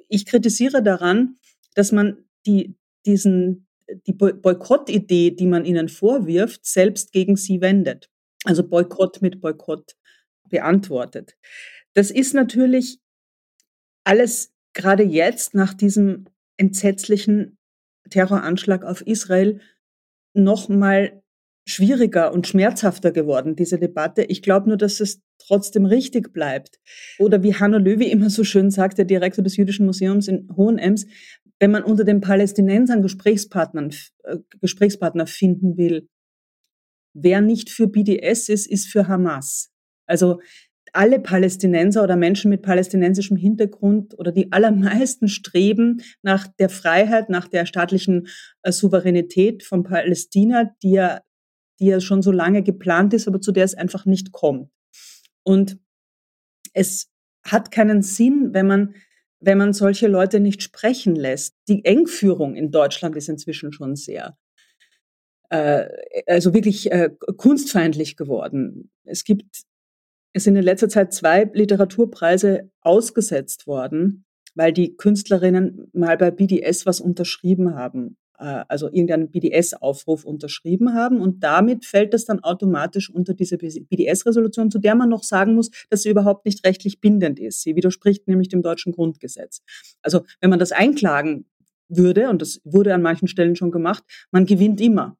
ich 0.09 0.26
kritisiere 0.26 0.83
daran, 0.83 1.37
dass 1.74 1.92
man 1.92 2.24
die, 2.46 2.76
diesen, 3.05 3.66
die 4.07 4.12
Boykottidee, 4.12 5.31
die 5.33 5.46
man 5.46 5.64
ihnen 5.64 5.88
vorwirft, 5.88 6.64
selbst 6.66 7.12
gegen 7.12 7.37
sie 7.37 7.61
wendet. 7.61 8.11
Also 8.44 8.66
Boykott 8.66 9.22
mit 9.22 9.40
Boykott 9.40 9.96
beantwortet. 10.48 11.37
Das 11.94 12.11
ist 12.11 12.35
natürlich 12.35 12.98
alles 14.05 14.52
gerade 14.72 15.02
jetzt 15.02 15.55
nach 15.55 15.74
diesem 15.74 16.26
entsetzlichen 16.57 17.59
Terroranschlag 18.11 18.85
auf 18.85 19.00
Israel 19.00 19.61
noch 20.37 20.68
mal 20.68 21.22
schwieriger 21.68 22.33
und 22.33 22.46
schmerzhafter 22.46 23.11
geworden, 23.11 23.57
diese 23.57 23.79
Debatte. 23.79 24.22
Ich 24.22 24.40
glaube 24.42 24.68
nur, 24.68 24.79
dass 24.79 25.01
es 25.01 25.20
trotzdem 25.38 25.85
richtig 25.85 26.33
bleibt. 26.33 26.79
Oder 27.18 27.42
wie 27.42 27.55
Hanno 27.55 27.79
Löwy 27.79 28.07
immer 28.11 28.31
so 28.31 28.44
schön 28.44 28.70
sagt, 28.70 28.99
der 28.99 29.05
Direktor 29.05 29.42
des 29.42 29.57
Jüdischen 29.57 29.87
Museums 29.87 30.29
in 30.29 30.49
Hohenems, 30.57 31.07
wenn 31.59 31.72
man 31.72 31.83
unter 31.83 32.05
den 32.05 32.20
Palästinensern 32.20 33.03
Gesprächspartnern, 33.03 33.93
äh, 34.24 34.37
Gesprächspartner 34.61 35.26
finden 35.26 35.76
will, 35.76 36.09
wer 37.14 37.41
nicht 37.41 37.70
für 37.70 37.89
BDS 37.89 38.49
ist, 38.49 38.66
ist 38.66 38.87
für 38.87 39.09
Hamas. 39.09 39.70
Also 40.07 40.41
alle 40.97 41.20
Palästinenser 41.20 42.03
oder 42.03 42.16
Menschen 42.16 42.49
mit 42.49 42.62
palästinensischem 42.62 43.36
Hintergrund 43.36 44.18
oder 44.18 44.32
die 44.32 44.53
allermeisten 44.53 45.28
streben 45.28 46.03
nach 46.22 46.47
der 46.47 46.68
Freiheit, 46.68 47.28
nach 47.28 47.49
der 47.49 47.66
staatlichen 47.66 48.28
äh, 48.62 48.72
Souveränität 48.72 49.62
von 49.62 49.82
Palästina, 49.82 50.70
die 50.82 50.92
ja, 50.92 51.20
die 51.78 51.86
ja 51.86 52.01
schon 52.01 52.22
so 52.22 52.32
lange 52.32 52.62
geplant 52.62 53.14
ist, 53.14 53.28
aber 53.28 53.40
zu 53.40 53.53
der 53.53 53.64
es 53.64 53.74
einfach 53.74 54.07
nicht 54.07 54.32
kommt. 54.32 54.70
Und 55.42 55.78
es 56.72 57.11
hat 57.44 57.70
keinen 57.70 58.03
Sinn, 58.03 58.51
wenn 58.53 58.66
man 58.66 58.94
wenn 59.40 59.59
man 59.59 59.72
solche 59.72 60.09
Leute 60.09 60.40
nicht 60.40 60.62
sprechen 60.62 61.14
lässt. 61.14 61.55
Die 61.68 61.84
Engführung 61.84 62.57
in 62.57 62.70
Deutschland 62.70 63.16
ist 63.16 63.28
inzwischen 63.28 63.72
schon 63.72 63.94
sehr, 63.94 64.36
äh, 65.51 65.86
also 66.26 66.55
wirklich 66.55 66.90
äh, 66.90 67.11
kunstfeindlich 67.36 68.16
geworden. 68.16 68.90
Es 69.05 69.24
gibt 69.24 69.64
es 70.37 70.45
sind 70.45 70.55
in 70.57 70.62
letzter 70.62 70.91
Zeit 70.91 71.14
zwei 71.14 71.51
Literaturpreise 71.55 72.70
ausgesetzt 72.82 73.66
worden, 73.66 74.26
weil 74.55 74.70
die 74.70 74.95
Künstlerinnen 74.95 75.89
mal 75.95 76.18
bei 76.18 76.30
BDS 76.30 76.84
was 76.84 77.01
unterschrieben 77.01 77.74
haben, 77.74 78.18
äh, 78.39 78.62
also 78.68 78.89
irgendeinen 78.89 79.30
BDS-Aufruf 79.30 80.24
unterschrieben 80.24 80.93
haben. 80.93 81.22
Und 81.22 81.43
damit 81.43 81.87
fällt 81.87 82.12
das 82.12 82.26
dann 82.26 82.41
automatisch 82.41 83.09
unter 83.09 83.32
diese 83.32 83.57
BDS-Resolution, 83.57 84.70
zu 84.70 84.78
der 84.78 84.95
man 84.95 85.09
noch 85.09 85.22
sagen 85.22 85.55
muss, 85.55 85.70
dass 85.89 86.03
sie 86.03 86.11
überhaupt 86.11 86.45
nicht 86.45 86.66
rechtlich 86.66 87.01
bindend 87.01 87.41
ist. 87.41 87.62
Sie 87.62 87.74
widerspricht 87.74 88.28
nämlich 88.28 88.51
dem 88.51 88.61
deutschen 88.61 88.93
Grundgesetz. 88.93 89.62
Also 90.03 90.20
wenn 90.43 90.51
man 90.51 90.59
das 90.59 90.70
einklagen 90.70 91.47
würde, 91.89 92.28
und 92.28 92.43
das 92.43 92.61
wurde 92.62 92.93
an 92.93 93.01
manchen 93.01 93.28
Stellen 93.28 93.57
schon 93.57 93.70
gemacht, 93.70 94.05
man 94.32 94.45
gewinnt 94.45 94.82
immer. 94.82 95.16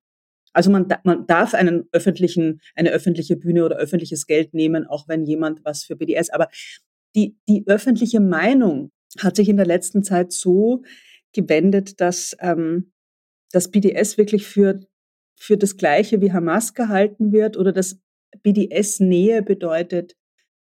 Also 0.57 0.71
man, 0.71 0.89
man 1.05 1.27
darf 1.27 1.53
einen 1.53 1.87
öffentlichen, 1.93 2.63
eine 2.75 2.89
öffentliche 2.91 3.37
Bühne 3.37 3.63
oder 3.63 3.77
öffentliches 3.77 4.27
Geld 4.27 4.55
nehmen, 4.55 4.87
auch 4.87 5.07
wenn 5.07 5.27
jemand 5.27 5.63
was 5.67 5.85
für 5.85 5.97
BDS. 5.97 6.31
Aber 6.31 6.49
die, 7.15 7.37
die 7.47 7.65
öffentliche 7.67 8.21
Meinung 8.21 8.91
hat 9.19 9.37
sich 9.37 9.51
in 9.51 9.59
der 9.59 9.67
letzten 9.67 10.03
Zeit 10.03 10.33
so 10.33 10.83
gewendet, 11.35 12.01
dass 12.01 12.35
ähm, 12.41 12.93
das 13.53 13.71
BDS 13.71 14.17
wirklich 14.17 14.47
für, 14.47 14.81
für 15.39 15.59
das 15.59 15.77
Gleiche 15.77 16.23
wie 16.23 16.33
Hamas 16.33 16.73
gehalten 16.73 17.33
wird 17.33 17.59
oder 17.59 17.73
dass 17.73 18.01
BDS-Nähe 18.43 19.43
bedeutet, 19.43 20.17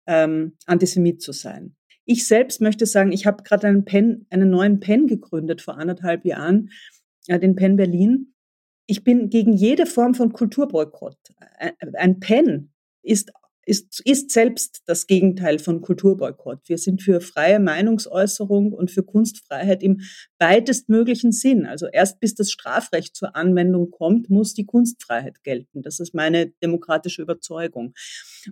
ähm, 0.06 0.56
Antisemit 0.64 1.20
zu 1.20 1.32
sein. 1.32 1.76
Ich 2.06 2.26
selbst 2.26 2.62
möchte 2.62 2.86
sagen, 2.86 3.12
ich 3.12 3.26
habe 3.26 3.42
gerade 3.42 3.66
einen 3.66 3.84
Pen, 3.84 4.26
einen 4.30 4.48
neuen 4.48 4.80
Pen 4.80 5.06
gegründet 5.06 5.60
vor 5.60 5.76
anderthalb 5.76 6.24
Jahren, 6.24 6.70
äh, 7.28 7.38
den 7.38 7.54
Pen 7.54 7.76
Berlin. 7.76 8.33
Ich 8.86 9.04
bin 9.04 9.30
gegen 9.30 9.52
jede 9.52 9.86
Form 9.86 10.14
von 10.14 10.32
Kulturboykott. 10.32 11.16
Ein 11.94 12.20
Pen 12.20 12.72
ist 13.02 13.30
ist, 13.66 14.00
ist 14.04 14.30
selbst 14.30 14.82
das 14.86 15.06
Gegenteil 15.06 15.58
von 15.58 15.80
Kulturboykott. 15.80 16.60
Wir 16.66 16.78
sind 16.78 17.02
für 17.02 17.20
freie 17.20 17.60
Meinungsäußerung 17.60 18.72
und 18.72 18.90
für 18.90 19.02
Kunstfreiheit 19.02 19.82
im 19.82 20.00
weitestmöglichen 20.38 21.32
Sinn. 21.32 21.66
Also 21.66 21.86
erst 21.86 22.20
bis 22.20 22.34
das 22.34 22.50
Strafrecht 22.50 23.16
zur 23.16 23.36
Anwendung 23.36 23.90
kommt, 23.90 24.30
muss 24.30 24.54
die 24.54 24.66
Kunstfreiheit 24.66 25.42
gelten. 25.42 25.82
Das 25.82 26.00
ist 26.00 26.14
meine 26.14 26.48
demokratische 26.62 27.22
Überzeugung. 27.22 27.94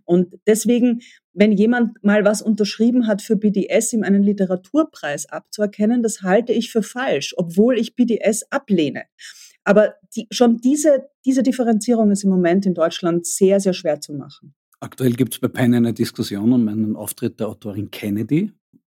Und 0.05 0.35
deswegen, 0.47 1.01
wenn 1.33 1.53
jemand 1.53 2.03
mal 2.03 2.24
was 2.24 2.43
unterschrieben 2.43 3.07
hat 3.07 3.22
für 3.22 3.37
BDS, 3.37 3.93
ihm 3.93 4.03
einen 4.03 4.22
Literaturpreis 4.22 5.26
abzuerkennen, 5.26 6.03
das 6.03 6.22
halte 6.22 6.53
ich 6.53 6.70
für 6.70 6.83
falsch, 6.83 7.35
obwohl 7.37 7.78
ich 7.78 7.95
BDS 7.95 8.45
ablehne. 8.51 9.05
Aber 9.64 9.94
die, 10.16 10.26
schon 10.30 10.58
diese, 10.58 11.08
diese 11.24 11.42
Differenzierung 11.42 12.10
ist 12.10 12.24
im 12.24 12.30
Moment 12.30 12.66
in 12.66 12.74
Deutschland 12.74 13.26
sehr, 13.26 13.60
sehr 13.60 13.72
schwer 13.72 14.00
zu 14.00 14.12
machen. 14.12 14.54
Aktuell 14.80 15.12
gibt 15.12 15.34
es 15.34 15.40
bei 15.40 15.48
Penn 15.48 15.74
eine 15.74 15.92
Diskussion 15.92 16.52
um 16.52 16.66
einen 16.66 16.96
Auftritt 16.96 17.38
der 17.38 17.48
Autorin 17.48 17.90
Kennedy. 17.90 18.52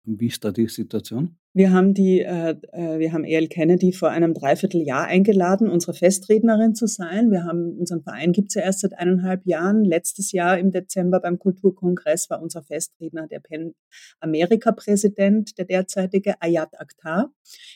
Wie 0.05 0.27
ist 0.27 0.43
da 0.43 0.51
die 0.51 0.67
Situation? 0.67 1.37
Wir 1.53 1.71
haben 1.71 1.93
die, 1.93 2.19
äh, 2.19 2.55
äh 2.73 2.99
wir 2.99 3.13
haben 3.13 3.23
E.L. 3.23 3.47
Kennedy 3.47 3.93
vor 3.93 4.09
einem 4.09 4.33
Dreivierteljahr 4.33 5.05
eingeladen, 5.05 5.69
unsere 5.69 5.93
Festrednerin 5.93 6.75
zu 6.75 6.87
sein. 6.87 7.31
Wir 7.31 7.45
haben 7.45 7.77
unseren 7.77 8.01
Verein 8.01 8.33
gibt 8.33 8.49
es 8.49 8.55
ja 8.55 8.63
erst 8.63 8.81
seit 8.81 8.97
eineinhalb 8.97 9.45
Jahren. 9.45 9.85
Letztes 9.85 10.33
Jahr 10.33 10.57
im 10.57 10.71
Dezember 10.71 11.21
beim 11.21 11.39
Kulturkongress 11.39 12.29
war 12.29 12.41
unser 12.41 12.63
Festredner 12.63 13.27
der 13.27 13.39
Penn 13.39 13.75
Amerika 14.19 14.71
Präsident, 14.73 15.57
der 15.57 15.65
derzeitige 15.65 16.41
Ayat 16.41 16.79
Akhtar. 16.81 17.31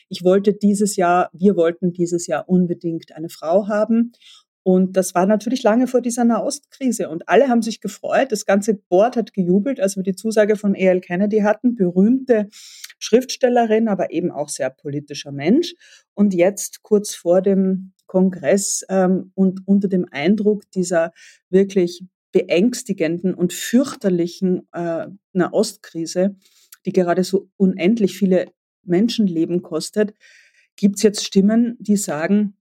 Ich 0.08 0.22
wollte 0.22 0.52
dieses 0.52 0.96
Jahr, 0.96 1.30
wir 1.32 1.56
wollten 1.56 1.92
dieses 1.92 2.26
Jahr 2.26 2.48
unbedingt 2.48 3.12
eine 3.12 3.28
Frau 3.30 3.68
haben 3.68 4.12
und 4.68 4.98
das 4.98 5.14
war 5.14 5.24
natürlich 5.24 5.62
lange 5.62 5.86
vor 5.86 6.02
dieser 6.02 6.24
Nahostkrise. 6.24 7.08
Und 7.08 7.26
alle 7.26 7.48
haben 7.48 7.62
sich 7.62 7.80
gefreut. 7.80 8.32
Das 8.32 8.44
ganze 8.44 8.74
Board 8.74 9.16
hat 9.16 9.32
gejubelt, 9.32 9.80
als 9.80 9.96
wir 9.96 10.02
die 10.02 10.14
Zusage 10.14 10.56
von 10.56 10.74
E.L. 10.74 11.00
Kennedy 11.00 11.38
hatten. 11.38 11.74
Berühmte 11.74 12.50
Schriftstellerin, 12.98 13.88
aber 13.88 14.10
eben 14.10 14.30
auch 14.30 14.50
sehr 14.50 14.68
politischer 14.68 15.32
Mensch. 15.32 15.74
Und 16.12 16.34
jetzt 16.34 16.82
kurz 16.82 17.14
vor 17.14 17.40
dem 17.40 17.94
Kongress 18.04 18.84
ähm, 18.90 19.32
und 19.34 19.66
unter 19.66 19.88
dem 19.88 20.04
Eindruck 20.10 20.70
dieser 20.72 21.14
wirklich 21.48 22.04
beängstigenden 22.32 23.32
und 23.32 23.54
fürchterlichen 23.54 24.68
äh, 24.74 25.06
Nahostkrise, 25.32 26.36
die 26.84 26.92
gerade 26.92 27.24
so 27.24 27.48
unendlich 27.56 28.18
viele 28.18 28.52
Menschenleben 28.82 29.62
kostet, 29.62 30.12
gibt 30.76 30.96
es 30.96 31.02
jetzt 31.04 31.24
Stimmen, 31.24 31.78
die 31.80 31.96
sagen, 31.96 32.57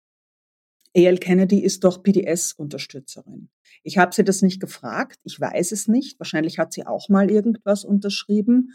A.L. 0.96 1.18
Kennedy 1.18 1.60
ist 1.60 1.84
doch 1.84 2.00
BDS-Unterstützerin. 2.00 3.50
Ich 3.84 3.98
habe 3.98 4.14
sie 4.14 4.24
das 4.24 4.42
nicht 4.42 4.60
gefragt, 4.60 5.20
ich 5.24 5.40
weiß 5.40 5.72
es 5.72 5.88
nicht. 5.88 6.20
Wahrscheinlich 6.20 6.60
hat 6.60 6.74
sie 6.74 6.86
auch 6.86 7.10
mal 7.10 7.30
irgendwas 7.30 7.86
unterschrieben. 7.86 8.74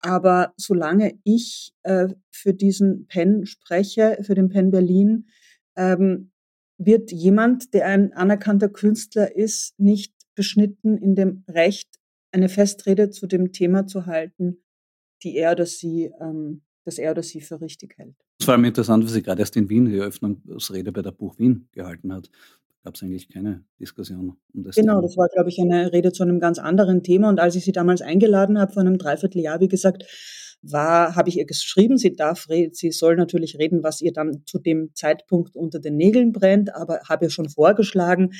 Aber 0.00 0.52
solange 0.56 1.18
ich 1.24 1.72
äh, 1.82 2.08
für 2.30 2.54
diesen 2.54 3.06
Penn 3.06 3.46
spreche, 3.46 4.18
für 4.22 4.34
den 4.34 4.48
Penn 4.48 4.70
Berlin, 4.70 5.28
ähm, 5.76 6.30
wird 6.78 7.12
jemand, 7.12 7.74
der 7.74 7.86
ein 7.86 8.12
anerkannter 8.14 8.70
Künstler 8.70 9.36
ist, 9.36 9.78
nicht 9.78 10.14
beschnitten 10.34 10.96
in 10.96 11.14
dem 11.14 11.44
Recht, 11.48 12.00
eine 12.32 12.48
Festrede 12.48 13.10
zu 13.10 13.26
dem 13.26 13.52
Thema 13.52 13.86
zu 13.86 14.06
halten, 14.06 14.62
die 15.22 15.36
er 15.36 15.52
oder 15.52 15.66
sie, 15.66 16.10
ähm, 16.20 16.62
das 16.84 16.98
er 16.98 17.10
oder 17.12 17.22
sie 17.22 17.40
für 17.40 17.60
richtig 17.60 17.96
hält. 17.98 18.14
Es 18.38 18.46
war 18.46 18.54
allem 18.54 18.64
interessant, 18.64 19.04
was 19.04 19.12
sie 19.12 19.22
gerade 19.22 19.40
erst 19.40 19.56
in 19.56 19.68
Wien 19.68 19.86
die 19.86 19.98
Eröffnungsrede 19.98 20.92
bei 20.92 21.02
der 21.02 21.12
Buch 21.12 21.38
Wien 21.38 21.68
gehalten 21.72 22.12
hat. 22.12 22.30
Da 22.82 22.88
gab 22.88 22.94
es 22.94 23.02
eigentlich 23.02 23.28
keine 23.28 23.64
Diskussion 23.78 24.36
um 24.54 24.62
das 24.62 24.76
Genau, 24.76 24.94
Thema. 24.94 25.02
das 25.02 25.16
war, 25.16 25.28
glaube 25.28 25.50
ich, 25.50 25.60
eine 25.60 25.92
Rede 25.92 26.12
zu 26.12 26.22
einem 26.22 26.40
ganz 26.40 26.58
anderen 26.58 27.02
Thema. 27.02 27.28
Und 27.28 27.38
als 27.38 27.54
ich 27.54 27.64
sie 27.64 27.72
damals 27.72 28.00
eingeladen 28.00 28.58
habe, 28.58 28.72
vor 28.72 28.80
einem 28.80 28.96
Dreivierteljahr, 28.96 29.60
wie 29.60 29.68
gesagt, 29.68 30.04
war, 30.62 31.16
habe 31.16 31.28
ich 31.28 31.38
ihr 31.38 31.46
geschrieben, 31.46 31.96
sie 31.96 32.12
darf, 32.12 32.46
sie 32.72 32.90
soll 32.90 33.16
natürlich 33.16 33.58
reden, 33.58 33.82
was 33.82 34.00
ihr 34.00 34.12
dann 34.12 34.42
zu 34.46 34.58
dem 34.58 34.90
Zeitpunkt 34.94 35.56
unter 35.56 35.78
den 35.78 35.96
Nägeln 35.96 36.32
brennt, 36.32 36.74
aber 36.74 37.00
habe 37.08 37.26
ihr 37.26 37.30
schon 37.30 37.48
vorgeschlagen, 37.48 38.32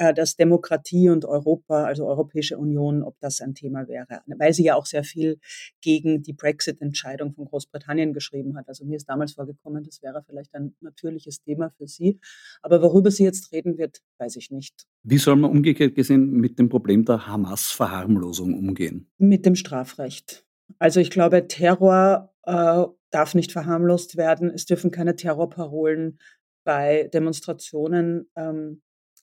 äh, 0.00 0.14
dass 0.14 0.34
Demokratie 0.34 1.10
und 1.10 1.26
Europa, 1.26 1.84
also 1.84 2.06
Europäische 2.06 2.56
Union, 2.56 3.02
ob 3.02 3.20
das 3.20 3.42
ein 3.42 3.54
Thema 3.54 3.86
wäre, 3.86 4.22
weil 4.26 4.54
sie 4.54 4.64
ja 4.64 4.74
auch 4.74 4.86
sehr 4.86 5.04
viel 5.04 5.38
gegen 5.82 6.22
die 6.22 6.32
Brexit-Entscheidung 6.32 7.34
von 7.34 7.44
Großbritannien 7.44 8.14
geschrieben 8.14 8.56
hat. 8.56 8.66
Also 8.68 8.86
mir 8.86 8.96
ist 8.96 9.10
damals 9.10 9.34
vorgekommen, 9.34 9.84
das 9.84 10.00
wäre 10.02 10.22
vielleicht 10.26 10.54
ein 10.54 10.74
natürliches 10.80 11.42
Thema 11.42 11.70
für 11.76 11.86
sie. 11.86 12.18
Aber 12.62 12.80
worüber 12.82 13.10
sie 13.10 13.24
jetzt 13.24 13.52
reden 13.52 13.76
wird, 13.76 14.00
weiß 14.18 14.36
ich 14.36 14.50
nicht. 14.50 14.86
Wie 15.02 15.18
soll 15.18 15.36
man 15.36 15.50
umgekehrt 15.50 15.94
gesehen 15.94 16.30
mit 16.32 16.58
dem 16.58 16.70
Problem 16.70 17.04
der 17.04 17.26
Hamas-Verharmlosung 17.26 18.54
umgehen? 18.54 19.10
Mit 19.18 19.44
dem 19.44 19.54
Strafrecht. 19.54 20.46
Also 20.78 21.00
ich 21.00 21.10
glaube, 21.10 21.48
Terror 21.48 22.32
äh, 22.44 22.84
darf 23.10 23.34
nicht 23.34 23.52
verharmlost 23.52 24.16
werden. 24.16 24.50
Es 24.50 24.66
dürfen 24.66 24.90
keine 24.90 25.16
Terrorparolen 25.16 26.18
bei 26.64 27.08
Demonstrationen 27.12 28.30
ähm, 28.36 28.82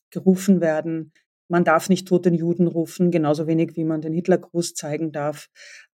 gerufen 0.10 0.62
werden. 0.62 1.14
Man 1.50 1.64
darf 1.64 1.90
nicht 1.90 2.08
toten 2.08 2.34
Juden 2.34 2.68
rufen, 2.68 3.12
genauso 3.12 3.48
wenig 3.48 3.76
wie 3.76 3.86
man 3.86 4.02
den 4.02 4.14
Hitlergruß 4.14 4.74
zeigen 4.74 5.12
darf. 5.12 5.50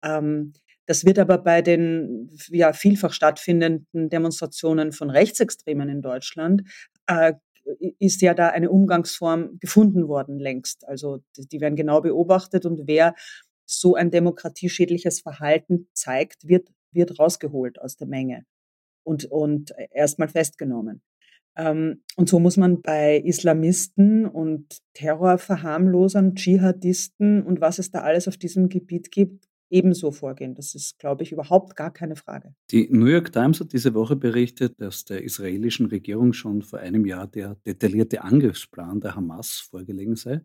Ähm, 0.02 0.52
das 0.86 1.04
wird 1.04 1.18
aber 1.18 1.38
bei 1.38 1.60
den 1.60 2.30
ja, 2.48 2.72
vielfach 2.72 3.12
stattfindenden 3.12 4.08
Demonstrationen 4.08 4.92
von 4.92 5.10
Rechtsextremen 5.10 5.88
in 5.88 6.02
Deutschland 6.02 6.62
äh, 7.06 7.34
ist 7.98 8.22
ja 8.22 8.32
da 8.32 8.48
eine 8.48 8.70
Umgangsform 8.70 9.58
gefunden 9.60 10.08
worden 10.08 10.38
längst. 10.38 10.88
Also 10.88 11.22
die 11.36 11.60
werden 11.60 11.76
genau 11.76 12.00
beobachtet 12.00 12.64
und 12.64 12.86
wer 12.86 13.14
so 13.68 13.94
ein 13.94 14.10
demokratieschädliches 14.10 15.20
Verhalten 15.20 15.88
zeigt, 15.92 16.48
wird, 16.48 16.68
wird 16.92 17.18
rausgeholt 17.18 17.80
aus 17.80 17.96
der 17.96 18.06
Menge 18.06 18.44
und, 19.04 19.26
und 19.26 19.72
erstmal 19.90 20.28
festgenommen. 20.28 21.02
Ähm, 21.56 22.02
und 22.16 22.28
so 22.28 22.38
muss 22.38 22.56
man 22.56 22.80
bei 22.82 23.18
Islamisten 23.18 24.26
und 24.26 24.78
Terrorverharmlosern, 24.94 26.34
Dschihadisten 26.34 27.42
und 27.42 27.60
was 27.60 27.78
es 27.78 27.90
da 27.90 28.00
alles 28.00 28.28
auf 28.28 28.36
diesem 28.36 28.68
Gebiet 28.68 29.10
gibt, 29.10 29.47
ebenso 29.70 30.10
vorgehen. 30.10 30.54
Das 30.54 30.74
ist, 30.74 30.98
glaube 30.98 31.22
ich, 31.22 31.32
überhaupt 31.32 31.76
gar 31.76 31.92
keine 31.92 32.16
Frage. 32.16 32.54
Die 32.70 32.88
New 32.90 33.06
York 33.06 33.32
Times 33.32 33.60
hat 33.60 33.72
diese 33.72 33.94
Woche 33.94 34.16
berichtet, 34.16 34.80
dass 34.80 35.04
der 35.04 35.22
israelischen 35.22 35.86
Regierung 35.86 36.32
schon 36.32 36.62
vor 36.62 36.78
einem 36.78 37.04
Jahr 37.04 37.26
der 37.26 37.56
detaillierte 37.66 38.22
Angriffsplan 38.22 39.00
der 39.00 39.14
Hamas 39.14 39.68
vorgelegen 39.70 40.16
sei. 40.16 40.40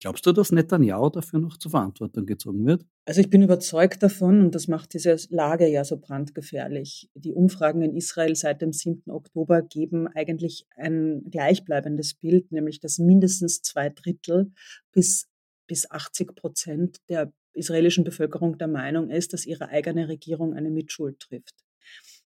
Glaubst 0.00 0.24
du, 0.24 0.32
dass 0.32 0.50
Netanyahu 0.50 1.10
dafür 1.10 1.40
noch 1.40 1.58
zur 1.58 1.72
Verantwortung 1.72 2.24
gezogen 2.24 2.64
wird? 2.64 2.86
Also 3.04 3.20
ich 3.20 3.28
bin 3.28 3.42
überzeugt 3.42 4.02
davon 4.02 4.40
und 4.40 4.54
das 4.54 4.66
macht 4.66 4.94
diese 4.94 5.16
Lage 5.28 5.66
ja 5.68 5.84
so 5.84 5.98
brandgefährlich. 5.98 7.10
Die 7.14 7.34
Umfragen 7.34 7.82
in 7.82 7.94
Israel 7.94 8.34
seit 8.34 8.62
dem 8.62 8.72
7. 8.72 9.10
Oktober 9.10 9.60
geben 9.60 10.08
eigentlich 10.08 10.66
ein 10.76 11.24
gleichbleibendes 11.30 12.14
Bild, 12.14 12.50
nämlich 12.50 12.80
dass 12.80 12.98
mindestens 12.98 13.60
zwei 13.60 13.90
Drittel 13.90 14.52
bis, 14.92 15.28
bis 15.66 15.90
80 15.90 16.34
Prozent 16.34 16.98
der 17.10 17.32
israelischen 17.52 18.04
Bevölkerung 18.04 18.58
der 18.58 18.68
Meinung 18.68 19.10
ist, 19.10 19.32
dass 19.32 19.46
ihre 19.46 19.68
eigene 19.68 20.08
Regierung 20.08 20.54
eine 20.54 20.70
Mitschuld 20.70 21.20
trifft. 21.20 21.54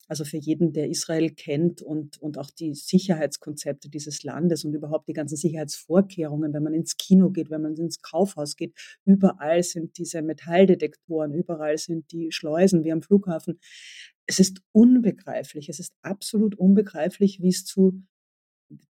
Also 0.08 0.24
für 0.24 0.36
jeden, 0.36 0.72
der 0.72 0.88
Israel 0.88 1.30
kennt 1.30 1.82
und, 1.82 2.18
und 2.18 2.38
auch 2.38 2.50
die 2.50 2.74
Sicherheitskonzepte 2.74 3.88
dieses 3.88 4.22
Landes 4.22 4.64
und 4.64 4.72
überhaupt 4.72 5.08
die 5.08 5.12
ganzen 5.12 5.36
Sicherheitsvorkehrungen, 5.36 6.52
wenn 6.52 6.62
man 6.62 6.74
ins 6.74 6.96
Kino 6.96 7.30
geht, 7.30 7.50
wenn 7.50 7.62
man 7.62 7.74
ins 7.74 8.00
Kaufhaus 8.02 8.54
geht, 8.56 8.72
überall 9.04 9.64
sind 9.64 9.98
diese 9.98 10.22
Metalldetektoren, 10.22 11.34
überall 11.34 11.76
sind 11.76 12.12
die 12.12 12.30
Schleusen 12.30 12.84
wie 12.84 12.92
am 12.92 13.02
Flughafen. 13.02 13.58
Es 14.26 14.38
ist 14.38 14.60
unbegreiflich, 14.72 15.68
es 15.68 15.80
ist 15.80 15.92
absolut 16.02 16.54
unbegreiflich, 16.54 17.40
wie 17.42 17.48
es 17.48 17.64
zu, 17.64 18.00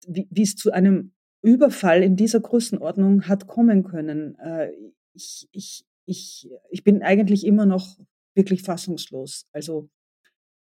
wie, 0.07 0.29
wie 0.31 0.43
es 0.43 0.57
zu 0.57 0.73
einem 0.73 1.13
Überfall 1.43 2.03
in 2.03 2.17
dieser 2.17 2.41
Größenordnung 2.41 3.29
hat 3.29 3.49
kommen 3.49 3.83
können. 3.83 4.39
Äh, 4.39 4.73
ich, 5.13 5.49
ich, 5.53 5.85
ich, 6.07 6.49
ich 6.71 6.85
bin 6.85 7.03
eigentlich 7.03 7.47
immer 7.47 7.67
noch 7.67 7.99
wirklich 8.35 8.63
fassungslos. 8.63 9.47
Also 9.53 9.89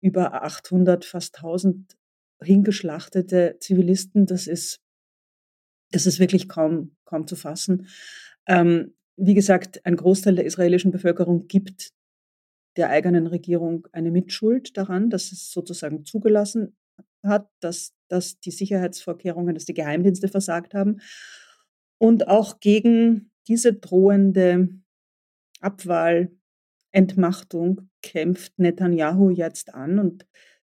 über 0.01 0.43
800, 0.43 1.05
fast 1.05 1.37
1000 1.37 1.97
hingeschlachtete 2.41 3.57
Zivilisten, 3.59 4.25
das 4.25 4.47
ist, 4.47 4.79
das 5.91 6.05
ist 6.05 6.19
wirklich 6.19 6.47
kaum, 6.47 6.95
kaum 7.05 7.27
zu 7.27 7.35
fassen. 7.35 7.87
Ähm, 8.47 8.93
wie 9.17 9.33
gesagt, 9.33 9.85
ein 9.85 9.97
Großteil 9.97 10.35
der 10.35 10.45
israelischen 10.45 10.91
Bevölkerung 10.91 11.47
gibt 11.47 11.91
der 12.77 12.89
eigenen 12.89 13.27
Regierung 13.27 13.87
eine 13.91 14.11
Mitschuld 14.11 14.77
daran, 14.77 15.09
dass 15.09 15.33
es 15.33 15.51
sozusagen 15.51 16.05
zugelassen 16.05 16.77
hat, 17.23 17.49
dass, 17.59 17.93
dass 18.07 18.39
die 18.39 18.51
Sicherheitsvorkehrungen, 18.51 19.55
dass 19.55 19.65
die 19.65 19.73
Geheimdienste 19.73 20.29
versagt 20.29 20.73
haben. 20.73 21.01
Und 21.97 22.29
auch 22.29 22.61
gegen 22.61 23.31
diese 23.47 23.73
drohende 23.73 24.69
Abwahl 25.59 26.31
Entmachtung 26.91 27.89
kämpft 28.01 28.57
Netanyahu 28.57 29.29
jetzt 29.29 29.73
an 29.73 29.99
und 29.99 30.25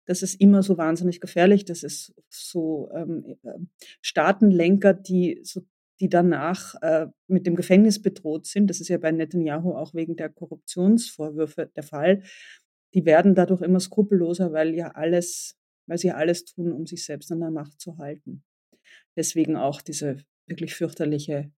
das 0.07 0.23
ist 0.23 0.41
immer 0.41 0.63
so 0.63 0.77
wahnsinnig 0.77 1.21
gefährlich. 1.21 1.65
Das 1.65 1.83
ist 1.83 2.15
so 2.29 2.91
ähm, 2.95 3.37
äh, 3.43 3.59
Staatenlenker, 4.03 4.93
die 4.93 5.41
so 5.43 5.63
die 6.01 6.09
danach 6.09 6.75
äh, 6.83 7.07
mit 7.29 7.47
dem 7.47 7.57
Gefängnis 7.57 8.03
bedroht 8.03 8.47
sind. 8.47 8.69
Das 8.69 8.81
ist 8.81 8.89
ja 8.89 8.99
bei 8.99 9.13
Netanyahu 9.13 9.73
auch 9.73 9.95
wegen 9.95 10.17
der 10.17 10.29
Korruptionsvorwürfe 10.29 11.71
der 11.75 11.83
Fall. 11.83 12.23
Die 12.95 13.05
werden 13.05 13.35
dadurch 13.35 13.63
immer 13.63 13.81
skrupelloser, 13.81 14.53
weil 14.53 14.75
ja 14.75 14.89
alles, 14.91 15.57
weil 15.87 15.99
sie 15.99 16.09
ja 16.09 16.15
alles 16.17 16.45
tun, 16.45 16.73
um 16.73 16.87
sich 16.87 17.05
selbst 17.05 17.31
an 17.31 17.41
der 17.41 17.51
Macht 17.51 17.81
zu 17.81 17.99
halten. 17.99 18.43
Deswegen 19.17 19.57
auch 19.57 19.81
diese 19.81 20.19
wirklich 20.47 20.75
fürchterliche 20.75 21.53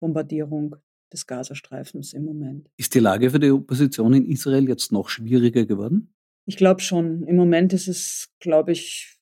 Bombardierung 0.00 0.76
des 1.14 1.26
Gazastreifens 1.26 2.12
im 2.12 2.24
Moment. 2.24 2.68
Ist 2.76 2.94
die 2.94 2.98
Lage 3.00 3.30
für 3.30 3.38
die 3.38 3.50
Opposition 3.50 4.12
in 4.12 4.26
Israel 4.26 4.68
jetzt 4.68 4.92
noch 4.92 5.08
schwieriger 5.08 5.64
geworden? 5.64 6.14
Ich 6.46 6.56
glaube 6.56 6.80
schon. 6.80 7.22
Im 7.22 7.36
Moment 7.36 7.72
ist 7.72 7.88
es, 7.88 8.30
glaube 8.40 8.72
ich, 8.72 9.18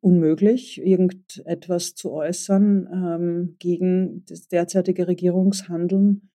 unmöglich, 0.00 0.80
irgendetwas 0.80 1.94
zu 1.94 2.12
äußern 2.12 2.88
ähm, 2.92 3.56
gegen 3.58 4.24
das 4.26 4.48
derzeitige 4.48 5.08
Regierungshandeln. 5.08 6.30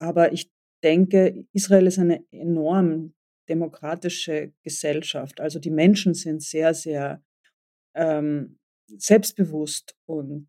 Aber 0.00 0.32
ich 0.32 0.50
denke, 0.82 1.46
Israel 1.52 1.86
ist 1.86 1.98
eine 1.98 2.24
enorm 2.32 3.14
demokratische 3.48 4.52
Gesellschaft. 4.62 5.40
Also 5.40 5.58
die 5.58 5.70
Menschen 5.70 6.14
sind 6.14 6.42
sehr, 6.42 6.74
sehr 6.74 7.22
ähm, 7.94 8.58
selbstbewusst 8.86 9.96
und 10.06 10.48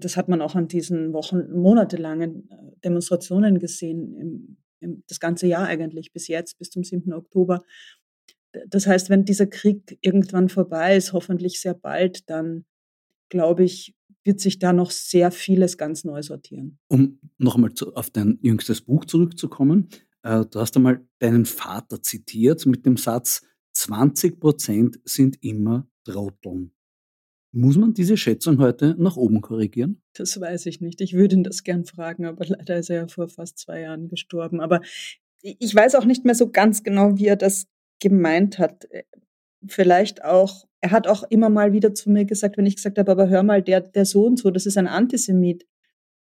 das 0.00 0.16
hat 0.16 0.28
man 0.28 0.40
auch 0.40 0.54
an 0.54 0.68
diesen 0.68 1.12
Wochen, 1.12 1.50
monatelangen 1.52 2.50
äh, 2.50 2.56
Demonstrationen 2.84 3.58
gesehen, 3.58 4.14
im, 4.14 4.56
im, 4.80 5.04
das 5.06 5.20
ganze 5.20 5.46
Jahr 5.46 5.66
eigentlich, 5.66 6.12
bis 6.12 6.28
jetzt, 6.28 6.58
bis 6.58 6.70
zum 6.70 6.84
7. 6.84 7.12
Oktober. 7.12 7.62
Das 8.68 8.86
heißt, 8.86 9.10
wenn 9.10 9.24
dieser 9.24 9.46
Krieg 9.46 9.98
irgendwann 10.00 10.48
vorbei 10.48 10.96
ist, 10.96 11.12
hoffentlich 11.12 11.60
sehr 11.60 11.74
bald, 11.74 12.28
dann 12.30 12.64
glaube 13.28 13.64
ich, 13.64 13.94
wird 14.24 14.40
sich 14.40 14.58
da 14.58 14.72
noch 14.72 14.90
sehr 14.90 15.30
vieles 15.30 15.76
ganz 15.76 16.04
neu 16.04 16.22
sortieren. 16.22 16.78
Um 16.88 17.18
noch 17.38 17.56
einmal 17.56 17.74
zu, 17.74 17.94
auf 17.94 18.10
dein 18.10 18.38
jüngstes 18.42 18.80
Buch 18.80 19.04
zurückzukommen, 19.04 19.88
äh, 20.22 20.44
du 20.46 20.60
hast 20.60 20.76
einmal 20.76 21.06
deinen 21.18 21.44
Vater 21.44 22.02
zitiert 22.02 22.64
mit 22.66 22.86
dem 22.86 22.96
Satz, 22.96 23.42
20 23.74 24.40
Prozent 24.40 25.00
sind 25.04 25.42
immer 25.42 25.88
Trotteln. 26.04 26.72
Muss 27.56 27.76
man 27.76 27.94
diese 27.94 28.16
Schätzung 28.16 28.58
heute 28.58 28.96
nach 28.98 29.16
oben 29.16 29.40
korrigieren? 29.40 30.02
Das 30.14 30.40
weiß 30.40 30.66
ich 30.66 30.80
nicht. 30.80 31.00
Ich 31.00 31.12
würde 31.12 31.36
ihn 31.36 31.44
das 31.44 31.62
gern 31.62 31.84
fragen, 31.84 32.24
aber 32.24 32.44
leider 32.48 32.76
ist 32.78 32.90
er 32.90 32.96
ja 32.96 33.06
vor 33.06 33.28
fast 33.28 33.58
zwei 33.58 33.82
Jahren 33.82 34.08
gestorben. 34.08 34.60
Aber 34.60 34.80
ich 35.40 35.72
weiß 35.72 35.94
auch 35.94 36.04
nicht 36.04 36.24
mehr 36.24 36.34
so 36.34 36.50
ganz 36.50 36.82
genau, 36.82 37.16
wie 37.16 37.26
er 37.26 37.36
das 37.36 37.68
gemeint 38.00 38.58
hat. 38.58 38.88
Vielleicht 39.68 40.24
auch, 40.24 40.64
er 40.80 40.90
hat 40.90 41.06
auch 41.06 41.22
immer 41.30 41.48
mal 41.48 41.72
wieder 41.72 41.94
zu 41.94 42.10
mir 42.10 42.24
gesagt, 42.24 42.58
wenn 42.58 42.66
ich 42.66 42.74
gesagt 42.74 42.98
habe, 42.98 43.12
aber 43.12 43.28
hör 43.28 43.44
mal, 43.44 43.62
der, 43.62 43.82
der 43.82 44.04
so 44.04 44.26
und 44.26 44.36
so, 44.36 44.50
das 44.50 44.66
ist 44.66 44.76
ein 44.76 44.88
Antisemit. 44.88 45.64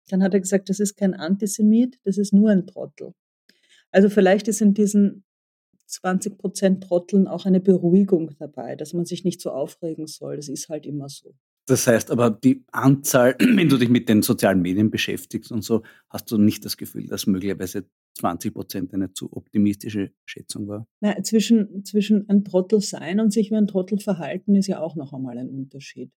Dann 0.09 0.23
hat 0.23 0.33
er 0.33 0.41
gesagt, 0.41 0.69
das 0.69 0.79
ist 0.79 0.97
kein 0.97 1.15
Antisemit, 1.15 1.99
das 2.05 2.19
ist 2.19 2.33
nur 2.33 2.51
ein 2.51 2.69
Trottel. 2.69 3.15
Also 3.91 4.09
vielleicht 4.11 4.47
ist 4.47 4.61
in 4.61 4.75
diesen 4.75 5.25
20 5.87 6.39
Prozent 6.39 6.83
Trotteln 6.83 7.27
auch 7.29 7.47
eine 7.47 7.61
Beruhigung 7.61 8.33
dabei, 8.39 8.77
dass 8.77 8.93
man 8.93 9.05
sich 9.05 9.25
nicht 9.25 9.41
so 9.41 9.51
aufregen 9.51 10.07
soll. 10.07 10.37
Das 10.37 10.49
ist 10.49 10.69
halt 10.69 10.87
immer 10.87 11.09
so. 11.09 11.35
Das 11.69 11.87
heißt 11.87 12.13
aber, 12.13 12.31
die 12.31 12.65
Anzahl, 12.71 13.37
wenn 13.41 13.69
du 13.69 13.77
dich 13.77 13.89
mit 13.89 14.09
den 14.09 14.23
sozialen 14.23 14.63
Medien 14.63 14.91
beschäftigst 14.91 15.51
und 15.51 15.63
so, 15.63 15.83
hast 16.09 16.31
du 16.31 16.39
nicht 16.39 16.65
das 16.65 16.77
Gefühl, 16.77 17.07
dass 17.07 17.27
möglicherweise 17.27 17.89
20 18.19 18.55
Prozent 18.55 18.95
eine 18.95 19.13
zu 19.13 19.33
optimistische 19.33 20.13
Schätzung 20.25 20.69
war? 20.69 20.87
Na, 21.01 21.23
zwischen, 21.23 21.85
zwischen 21.85 22.29
ein 22.29 22.45
Trottel 22.45 22.81
sein 22.81 23.21
und 23.21 23.33
sich 23.33 23.51
wie 23.51 23.57
ein 23.57 23.67
Trottel 23.67 23.99
verhalten 23.99 24.55
ist 24.55 24.69
ja 24.69 24.81
auch 24.81 24.95
noch 24.95 25.13
einmal 25.13 25.39
ein 25.39 25.51
Unterschied. 25.51 26.13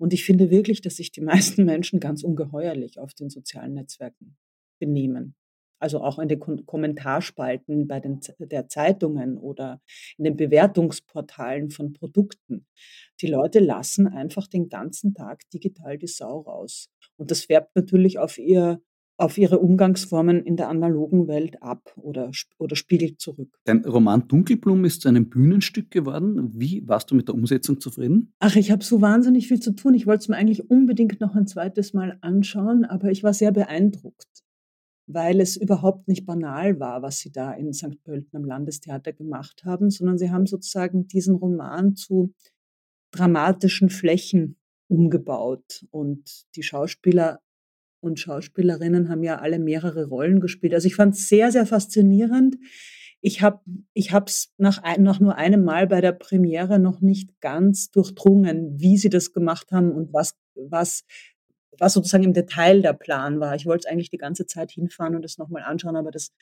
Und 0.00 0.12
ich 0.12 0.24
finde 0.24 0.50
wirklich, 0.50 0.80
dass 0.80 0.96
sich 0.96 1.12
die 1.12 1.20
meisten 1.22 1.64
Menschen 1.64 2.00
ganz 2.00 2.24
ungeheuerlich 2.24 2.98
auf 2.98 3.14
den 3.14 3.30
sozialen 3.30 3.74
Netzwerken 3.74 4.36
benehmen 4.80 5.34
also 5.78 6.00
auch 6.00 6.18
in 6.18 6.28
den 6.28 6.40
Kommentarspalten 6.40 7.86
bei 7.86 8.00
den 8.00 8.20
der 8.38 8.68
Zeitungen 8.68 9.38
oder 9.38 9.80
in 10.16 10.24
den 10.24 10.36
Bewertungsportalen 10.36 11.70
von 11.70 11.92
Produkten. 11.92 12.66
Die 13.20 13.26
Leute 13.26 13.60
lassen 13.60 14.06
einfach 14.06 14.46
den 14.46 14.68
ganzen 14.68 15.14
Tag 15.14 15.48
digital 15.50 15.98
die 15.98 16.06
Sau 16.06 16.40
raus. 16.40 16.88
Und 17.16 17.30
das 17.30 17.44
färbt 17.44 17.74
natürlich 17.74 18.18
auf 18.18 18.38
ihr 18.38 18.80
auf 19.18 19.36
ihre 19.36 19.58
Umgangsformen 19.58 20.44
in 20.44 20.56
der 20.56 20.68
analogen 20.68 21.26
Welt 21.26 21.60
ab 21.60 21.92
oder, 21.96 22.30
oder 22.56 22.76
spiegelt 22.76 23.20
zurück. 23.20 23.58
Dein 23.64 23.84
Roman 23.84 24.28
Dunkelblum 24.28 24.84
ist 24.84 25.02
zu 25.02 25.08
einem 25.08 25.28
Bühnenstück 25.28 25.90
geworden. 25.90 26.52
Wie 26.54 26.86
warst 26.86 27.10
du 27.10 27.16
mit 27.16 27.26
der 27.26 27.34
Umsetzung 27.34 27.80
zufrieden? 27.80 28.32
Ach, 28.38 28.54
ich 28.54 28.70
habe 28.70 28.84
so 28.84 29.00
wahnsinnig 29.00 29.48
viel 29.48 29.58
zu 29.58 29.72
tun. 29.72 29.94
Ich 29.94 30.06
wollte 30.06 30.20
es 30.20 30.28
mir 30.28 30.36
eigentlich 30.36 30.70
unbedingt 30.70 31.20
noch 31.20 31.34
ein 31.34 31.48
zweites 31.48 31.92
Mal 31.92 32.16
anschauen, 32.20 32.84
aber 32.84 33.10
ich 33.10 33.24
war 33.24 33.34
sehr 33.34 33.50
beeindruckt 33.50 34.44
weil 35.08 35.40
es 35.40 35.56
überhaupt 35.56 36.06
nicht 36.06 36.26
banal 36.26 36.78
war, 36.78 37.02
was 37.02 37.18
sie 37.18 37.32
da 37.32 37.52
in 37.52 37.72
St. 37.72 38.02
Pölten 38.04 38.36
am 38.36 38.44
Landestheater 38.44 39.12
gemacht 39.12 39.64
haben, 39.64 39.90
sondern 39.90 40.18
sie 40.18 40.30
haben 40.30 40.46
sozusagen 40.46 41.08
diesen 41.08 41.34
Roman 41.34 41.96
zu 41.96 42.34
dramatischen 43.10 43.88
Flächen 43.88 44.58
umgebaut. 44.86 45.86
Und 45.90 46.46
die 46.56 46.62
Schauspieler 46.62 47.40
und 48.00 48.20
Schauspielerinnen 48.20 49.08
haben 49.08 49.22
ja 49.22 49.38
alle 49.38 49.58
mehrere 49.58 50.06
Rollen 50.06 50.40
gespielt. 50.40 50.74
Also 50.74 50.86
ich 50.86 50.94
fand 50.94 51.14
es 51.14 51.28
sehr, 51.28 51.50
sehr 51.50 51.66
faszinierend. 51.66 52.58
Ich 53.20 53.42
habe 53.42 53.60
ich 53.94 54.12
nach, 54.58 54.82
nach 54.98 55.20
nur 55.20 55.34
einem 55.36 55.64
Mal 55.64 55.86
bei 55.88 56.00
der 56.00 56.12
Premiere 56.12 56.78
noch 56.78 57.00
nicht 57.00 57.40
ganz 57.40 57.90
durchdrungen, 57.90 58.78
wie 58.78 58.98
sie 58.98 59.08
das 59.08 59.32
gemacht 59.32 59.72
haben 59.72 59.90
und 59.90 60.12
was, 60.12 60.36
was 60.54 61.04
was 61.78 61.92
sozusagen 61.92 62.24
im 62.24 62.32
Detail 62.32 62.82
der 62.82 62.92
Plan 62.92 63.40
war. 63.40 63.54
Ich 63.54 63.66
wollte 63.66 63.88
eigentlich 63.88 64.10
die 64.10 64.18
ganze 64.18 64.46
Zeit 64.46 64.70
hinfahren 64.70 65.14
und 65.14 65.24
es 65.24 65.38
nochmal 65.38 65.62
anschauen, 65.62 65.96
aber 65.96 66.10
das, 66.10 66.32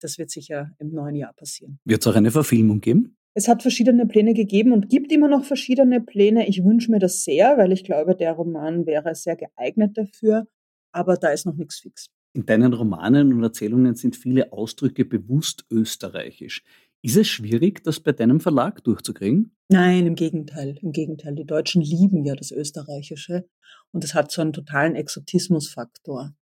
das 0.00 0.18
wird 0.18 0.30
sicher 0.30 0.70
im 0.78 0.90
neuen 0.90 1.14
Jahr 1.14 1.32
passieren. 1.32 1.78
Wird 1.84 2.00
es 2.00 2.06
auch 2.06 2.16
eine 2.16 2.30
Verfilmung 2.30 2.80
geben? 2.80 3.16
Es 3.34 3.48
hat 3.48 3.60
verschiedene 3.60 4.06
Pläne 4.06 4.32
gegeben 4.32 4.72
und 4.72 4.88
gibt 4.88 5.12
immer 5.12 5.28
noch 5.28 5.44
verschiedene 5.44 6.00
Pläne. 6.00 6.48
Ich 6.48 6.64
wünsche 6.64 6.90
mir 6.90 6.98
das 6.98 7.22
sehr, 7.22 7.58
weil 7.58 7.70
ich 7.70 7.84
glaube, 7.84 8.16
der 8.16 8.32
Roman 8.32 8.86
wäre 8.86 9.14
sehr 9.14 9.36
geeignet 9.36 9.98
dafür, 9.98 10.46
aber 10.92 11.16
da 11.16 11.28
ist 11.28 11.44
noch 11.44 11.54
nichts 11.54 11.80
fix. 11.80 12.08
In 12.32 12.46
deinen 12.46 12.72
Romanen 12.72 13.32
und 13.32 13.42
Erzählungen 13.42 13.94
sind 13.94 14.16
viele 14.16 14.52
Ausdrücke 14.52 15.04
bewusst 15.04 15.66
österreichisch. 15.70 16.62
Ist 17.02 17.16
es 17.16 17.28
schwierig, 17.28 17.84
das 17.84 18.00
bei 18.00 18.12
deinem 18.12 18.40
Verlag 18.40 18.82
durchzukriegen? 18.84 19.56
Nein, 19.68 20.06
im 20.06 20.14
Gegenteil. 20.14 20.78
Im 20.82 20.92
Gegenteil. 20.92 21.34
Die 21.34 21.46
Deutschen 21.46 21.82
lieben 21.82 22.24
ja 22.24 22.34
das 22.34 22.50
Österreichische 22.50 23.48
und 23.92 24.04
es 24.04 24.14
hat 24.14 24.30
so 24.30 24.42
einen 24.42 24.52
totalen 24.52 24.94
Exotismusfaktor. 24.94 26.34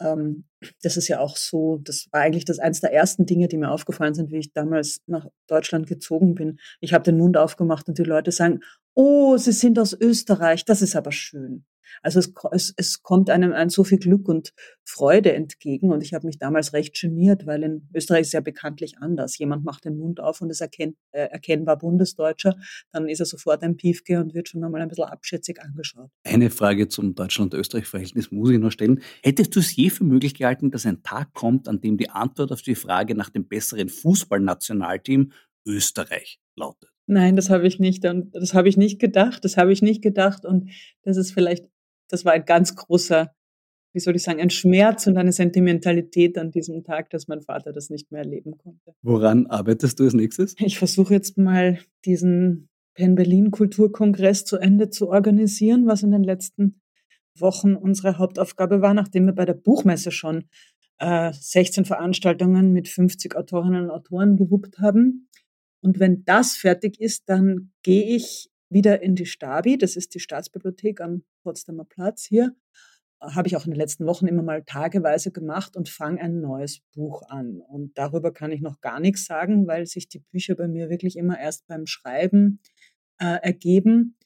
Ähm, 0.00 0.44
das 0.82 0.96
ist 0.96 1.08
ja 1.08 1.20
auch 1.20 1.36
so, 1.36 1.78
das 1.84 2.08
war 2.10 2.22
eigentlich 2.22 2.44
das 2.44 2.58
eins 2.58 2.80
der 2.80 2.92
ersten 2.92 3.26
Dinge, 3.26 3.48
die 3.48 3.58
mir 3.58 3.70
aufgefallen 3.70 4.14
sind, 4.14 4.30
wie 4.30 4.38
ich 4.38 4.52
damals 4.52 5.00
nach 5.06 5.26
Deutschland 5.46 5.86
gezogen 5.86 6.34
bin. 6.34 6.58
Ich 6.80 6.94
habe 6.94 7.04
den 7.04 7.18
Mund 7.18 7.36
aufgemacht 7.36 7.88
und 7.88 7.98
die 7.98 8.04
Leute 8.04 8.32
sagen, 8.32 8.60
oh, 8.94 9.36
Sie 9.36 9.52
sind 9.52 9.78
aus 9.78 9.92
Österreich, 9.92 10.64
das 10.64 10.82
ist 10.82 10.96
aber 10.96 11.12
schön. 11.12 11.64
Also 12.02 12.18
es, 12.18 12.32
es, 12.52 12.74
es 12.76 13.02
kommt 13.02 13.30
einem 13.30 13.52
ein 13.52 13.70
so 13.70 13.84
viel 13.84 13.98
Glück 13.98 14.28
und 14.28 14.52
Freude 14.84 15.32
entgegen. 15.32 15.92
Und 15.92 16.02
ich 16.02 16.14
habe 16.14 16.26
mich 16.26 16.38
damals 16.38 16.72
recht 16.72 16.98
geniert, 17.00 17.46
weil 17.46 17.62
in 17.62 17.88
Österreich 17.94 18.22
ist 18.22 18.32
ja 18.32 18.40
bekanntlich 18.40 18.98
anders. 18.98 19.38
Jemand 19.38 19.64
macht 19.64 19.84
den 19.84 19.96
Mund 19.96 20.20
auf 20.20 20.40
und 20.40 20.50
ist 20.50 20.60
erkennt, 20.60 20.96
äh, 21.12 21.26
erkennbar 21.26 21.78
Bundesdeutscher, 21.78 22.56
dann 22.92 23.08
ist 23.08 23.20
er 23.20 23.26
sofort 23.26 23.62
ein 23.62 23.76
Piefke 23.76 24.20
und 24.20 24.34
wird 24.34 24.48
schon 24.48 24.64
einmal 24.64 24.80
ein 24.80 24.88
bisschen 24.88 25.04
abschätzig 25.04 25.60
angeschaut. 25.62 26.10
Eine 26.24 26.50
Frage 26.50 26.88
zum 26.88 27.14
Deutschland-Österreich-Verhältnis 27.14 28.30
muss 28.30 28.50
ich 28.50 28.58
noch 28.58 28.70
stellen. 28.70 29.00
Hättest 29.22 29.54
du 29.54 29.60
es 29.60 29.74
je 29.74 29.90
für 29.90 30.04
möglich 30.04 30.34
gehalten, 30.34 30.70
dass 30.70 30.86
ein 30.86 31.02
Tag 31.02 31.32
kommt, 31.34 31.68
an 31.68 31.80
dem 31.80 31.96
die 31.96 32.10
Antwort 32.10 32.52
auf 32.52 32.62
die 32.62 32.74
Frage 32.74 33.14
nach 33.14 33.30
dem 33.30 33.46
besseren 33.46 33.88
Fußballnationalteam 33.88 35.32
Österreich 35.66 36.40
lautet? 36.56 36.90
Nein, 37.06 37.34
das 37.34 37.50
habe 37.50 37.66
ich 37.66 37.80
nicht. 37.80 38.04
Und 38.04 38.34
das 38.34 38.54
habe 38.54 38.68
ich 38.68 38.76
nicht 38.76 39.00
gedacht. 39.00 39.44
Das 39.44 39.56
habe 39.56 39.72
ich 39.72 39.82
nicht 39.82 40.02
gedacht. 40.02 40.44
Und 40.44 40.70
das 41.02 41.16
ist 41.16 41.32
vielleicht, 41.32 41.66
das 42.10 42.24
war 42.24 42.32
ein 42.32 42.44
ganz 42.44 42.76
großer, 42.76 43.34
wie 43.92 44.00
soll 44.00 44.16
ich 44.16 44.22
sagen, 44.22 44.40
ein 44.40 44.50
Schmerz 44.50 45.06
und 45.06 45.16
eine 45.16 45.32
Sentimentalität 45.32 46.38
an 46.38 46.50
diesem 46.50 46.84
Tag, 46.84 47.10
dass 47.10 47.28
mein 47.28 47.40
Vater 47.40 47.72
das 47.72 47.90
nicht 47.90 48.12
mehr 48.12 48.22
erleben 48.22 48.58
konnte. 48.58 48.94
Woran 49.02 49.46
arbeitest 49.46 49.98
du 49.98 50.04
als 50.04 50.14
nächstes? 50.14 50.54
Ich 50.58 50.78
versuche 50.78 51.14
jetzt 51.14 51.38
mal 51.38 51.78
diesen 52.04 52.68
Penn 52.94 53.14
Berlin 53.14 53.50
Kulturkongress 53.50 54.44
zu 54.44 54.58
Ende 54.58 54.90
zu 54.90 55.08
organisieren, 55.08 55.86
was 55.86 56.02
in 56.02 56.10
den 56.10 56.24
letzten 56.24 56.80
Wochen 57.38 57.74
unsere 57.74 58.18
Hauptaufgabe 58.18 58.82
war, 58.82 58.94
nachdem 58.94 59.26
wir 59.26 59.32
bei 59.32 59.44
der 59.44 59.54
Buchmesse 59.54 60.10
schon 60.10 60.44
äh, 60.98 61.32
16 61.32 61.84
Veranstaltungen 61.84 62.72
mit 62.72 62.88
50 62.88 63.36
Autorinnen 63.36 63.84
und 63.84 63.90
Autoren 63.90 64.36
gewuppt 64.36 64.78
haben. 64.78 65.28
Und 65.80 65.98
wenn 65.98 66.24
das 66.24 66.56
fertig 66.56 67.00
ist, 67.00 67.28
dann 67.28 67.72
gehe 67.82 68.16
ich 68.16 68.49
wieder 68.70 69.02
in 69.02 69.14
die 69.14 69.26
Stabi, 69.26 69.76
das 69.76 69.96
ist 69.96 70.14
die 70.14 70.20
Staatsbibliothek 70.20 71.00
am 71.00 71.24
Potsdamer 71.42 71.84
Platz 71.84 72.24
hier. 72.24 72.54
Habe 73.20 73.48
ich 73.48 73.56
auch 73.56 73.66
in 73.66 73.72
den 73.72 73.78
letzten 73.78 74.06
Wochen 74.06 74.26
immer 74.26 74.42
mal 74.42 74.64
tageweise 74.64 75.30
gemacht 75.30 75.76
und 75.76 75.90
fange 75.90 76.20
ein 76.22 76.40
neues 76.40 76.80
Buch 76.94 77.22
an. 77.28 77.60
Und 77.60 77.98
darüber 77.98 78.32
kann 78.32 78.50
ich 78.50 78.62
noch 78.62 78.80
gar 78.80 78.98
nichts 78.98 79.26
sagen, 79.26 79.66
weil 79.66 79.86
sich 79.86 80.08
die 80.08 80.20
Bücher 80.32 80.54
bei 80.54 80.68
mir 80.68 80.88
wirklich 80.88 81.16
immer 81.16 81.38
erst 81.38 81.66
beim 81.66 81.86
Schreiben 81.86 82.60
äh, 83.20 83.38
ergeben. 83.42 84.16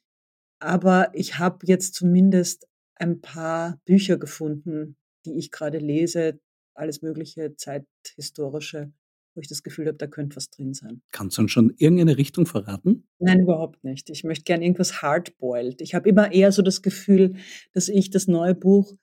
Aber 0.61 1.11
ich 1.13 1.39
habe 1.39 1.67
jetzt 1.67 1.95
zumindest 1.95 2.69
ein 2.95 3.21
paar 3.21 3.81
Bücher 3.85 4.17
gefunden, 4.17 4.97
die 5.27 5.37
ich 5.37 5.51
gerade 5.51 5.79
lese, 5.79 6.39
alles 6.75 7.03
mögliche 7.03 7.57
zeithistorische 7.57 8.93
wo 9.35 9.41
ich 9.41 9.49
das 9.49 9.63
Gefühl 9.63 9.87
habe, 9.87 9.97
da 9.97 10.07
könnte 10.07 10.37
was 10.37 10.51
drin 10.51 10.75
sein. 10.75 11.03
Kannst 11.11 11.39
du 11.39 11.43
uns 11.43 11.51
schon 11.51 11.75
irgendeine 11.79 12.17
Richtung 12.17 12.47
verraten? 12.47 13.07
Nein, 13.19 13.41
überhaupt 13.41 13.83
nicht. 13.85 14.11
Ich 14.11 14.25
möchte 14.25 14.45
gern 14.45 14.63
irgendwas 14.63 15.03
hardboiled. 15.03 15.81
Ich 15.81 15.95
habe 15.95 16.09
immer 16.09 16.33
eher 16.33 16.53
so 16.53 16.63
das 16.63 16.83
Gefühl, 16.83 17.37
dass 17.73 17.89
ich 17.89 18.11
das 18.11 18.27
neue 18.27 18.55
Buch 18.55 18.95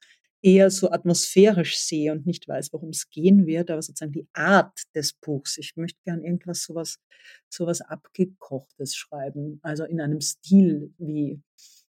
eher 0.42 0.72
so 0.72 0.90
atmosphärisch 0.90 1.78
sehe 1.78 2.12
und 2.12 2.26
nicht 2.26 2.48
weiß, 2.48 2.74
worum 2.74 2.90
es 2.90 3.10
gehen 3.10 3.46
wird, 3.46 3.70
aber 3.70 3.82
sozusagen 3.82 4.12
die 4.12 4.28
Art 4.34 4.82
des 4.96 5.14
Buchs. 5.14 5.58
Ich 5.58 5.76
möchte 5.76 6.00
gern 6.04 6.24
irgendwas 6.24 6.64
sowas, 6.64 7.00
sowas 7.48 7.82
abgekochtes 7.82 8.96
schreiben, 8.96 9.60
also 9.62 9.84
in 9.84 10.02
einem 10.02 10.22
Stil 10.22 10.94
wie 10.98 11.42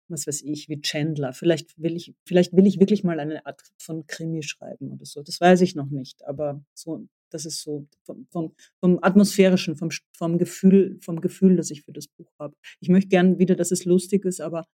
was 0.09 0.27
weiß 0.27 0.43
ich, 0.43 0.69
wie 0.69 0.81
Chandler. 0.81 1.34
Vielleicht 1.34 1.81
will 1.81 1.95
ich, 1.95 2.13
vielleicht 2.25 2.53
will 2.53 2.67
ich 2.67 2.79
wirklich 2.79 3.03
mal 3.03 3.19
eine 3.19 3.45
Art 3.45 3.61
von 3.77 4.05
Krimi 4.05 4.43
schreiben 4.43 4.91
oder 4.91 5.05
so. 5.05 5.23
Das 5.23 5.39
weiß 5.39 5.61
ich 5.61 5.75
noch 5.75 5.89
nicht, 5.89 6.23
aber 6.25 6.63
so 6.73 7.07
das 7.34 7.45
ist 7.45 7.61
so 7.61 7.88
vom, 8.03 8.27
vom, 8.31 8.55
vom 8.79 8.99
atmosphärischen, 9.01 9.75
vom, 9.75 9.89
vom 10.15 10.38
Gefühl, 10.38 10.99
vom 11.01 11.19
Gefühl, 11.19 11.55
das 11.55 11.71
ich 11.71 11.84
für 11.84 11.91
das 11.91 12.07
Buch 12.07 12.31
habe. 12.39 12.55
Ich 12.79 12.89
möchte 12.89 13.09
gern 13.09 13.39
wieder, 13.39 13.55
dass 13.55 13.71
es 13.71 13.86
lustig 13.86 14.25
ist, 14.25 14.39
aber, 14.39 14.65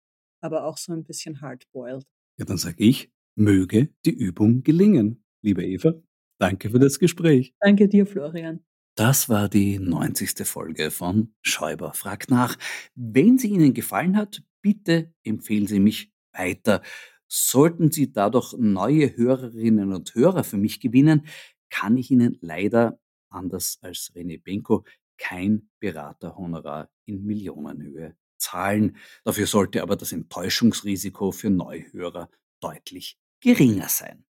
aber 0.40 0.64
auch 0.64 0.76
so 0.76 0.92
ein 0.92 1.04
bisschen 1.04 1.40
hardboiled. 1.40 2.04
Ja, 2.38 2.44
dann 2.44 2.58
sage 2.58 2.84
ich, 2.84 3.10
möge 3.36 3.88
die 4.04 4.14
Übung 4.14 4.62
gelingen. 4.62 5.24
Liebe 5.42 5.64
Eva, 5.64 5.94
danke 6.38 6.70
für 6.70 6.78
das 6.78 6.98
Gespräch. 6.98 7.54
Danke 7.60 7.88
dir, 7.88 8.06
Florian. 8.06 8.64
Das 8.96 9.28
war 9.28 9.48
die 9.48 9.78
90. 9.78 10.44
Folge 10.44 10.90
von 10.90 11.32
Schäuber 11.42 11.94
fragt 11.94 12.30
nach. 12.30 12.56
Wenn 12.96 13.38
sie 13.38 13.48
Ihnen 13.48 13.72
gefallen 13.72 14.16
hat, 14.16 14.42
bitte 14.60 15.14
empfehlen 15.22 15.68
Sie 15.68 15.78
mich 15.78 16.12
weiter. 16.32 16.82
Sollten 17.28 17.92
Sie 17.92 18.10
dadurch 18.10 18.54
neue 18.58 19.16
Hörerinnen 19.16 19.92
und 19.92 20.14
Hörer 20.16 20.42
für 20.42 20.56
mich 20.56 20.80
gewinnen, 20.80 21.26
kann 21.70 21.96
ich 21.96 22.10
Ihnen 22.10 22.38
leider, 22.40 22.98
anders 23.28 23.78
als 23.82 24.12
René 24.14 24.42
Benko, 24.42 24.84
kein 25.16 25.68
Beraterhonorar 25.80 26.90
in 27.04 27.24
Millionenhöhe 27.24 28.16
zahlen. 28.38 28.96
Dafür 29.24 29.46
sollte 29.46 29.82
aber 29.82 29.96
das 29.96 30.12
Enttäuschungsrisiko 30.12 31.32
für 31.32 31.50
Neuhörer 31.50 32.30
deutlich 32.60 33.18
geringer 33.40 33.88
sein. 33.88 34.24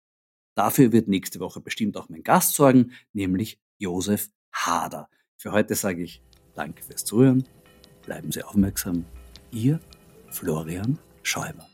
Dafür 0.54 0.92
wird 0.92 1.08
nächste 1.08 1.40
Woche 1.40 1.60
bestimmt 1.60 1.96
auch 1.96 2.08
mein 2.08 2.22
Gast 2.22 2.54
sorgen, 2.54 2.92
nämlich 3.12 3.58
Josef 3.78 4.30
Hader. 4.52 5.08
Für 5.36 5.52
heute 5.52 5.74
sage 5.74 6.02
ich 6.02 6.22
Danke 6.54 6.82
fürs 6.84 7.04
Zuhören, 7.04 7.44
bleiben 8.04 8.30
Sie 8.30 8.44
aufmerksam. 8.44 9.04
Ihr 9.50 9.80
Florian 10.30 10.98
Schäuber. 11.22 11.73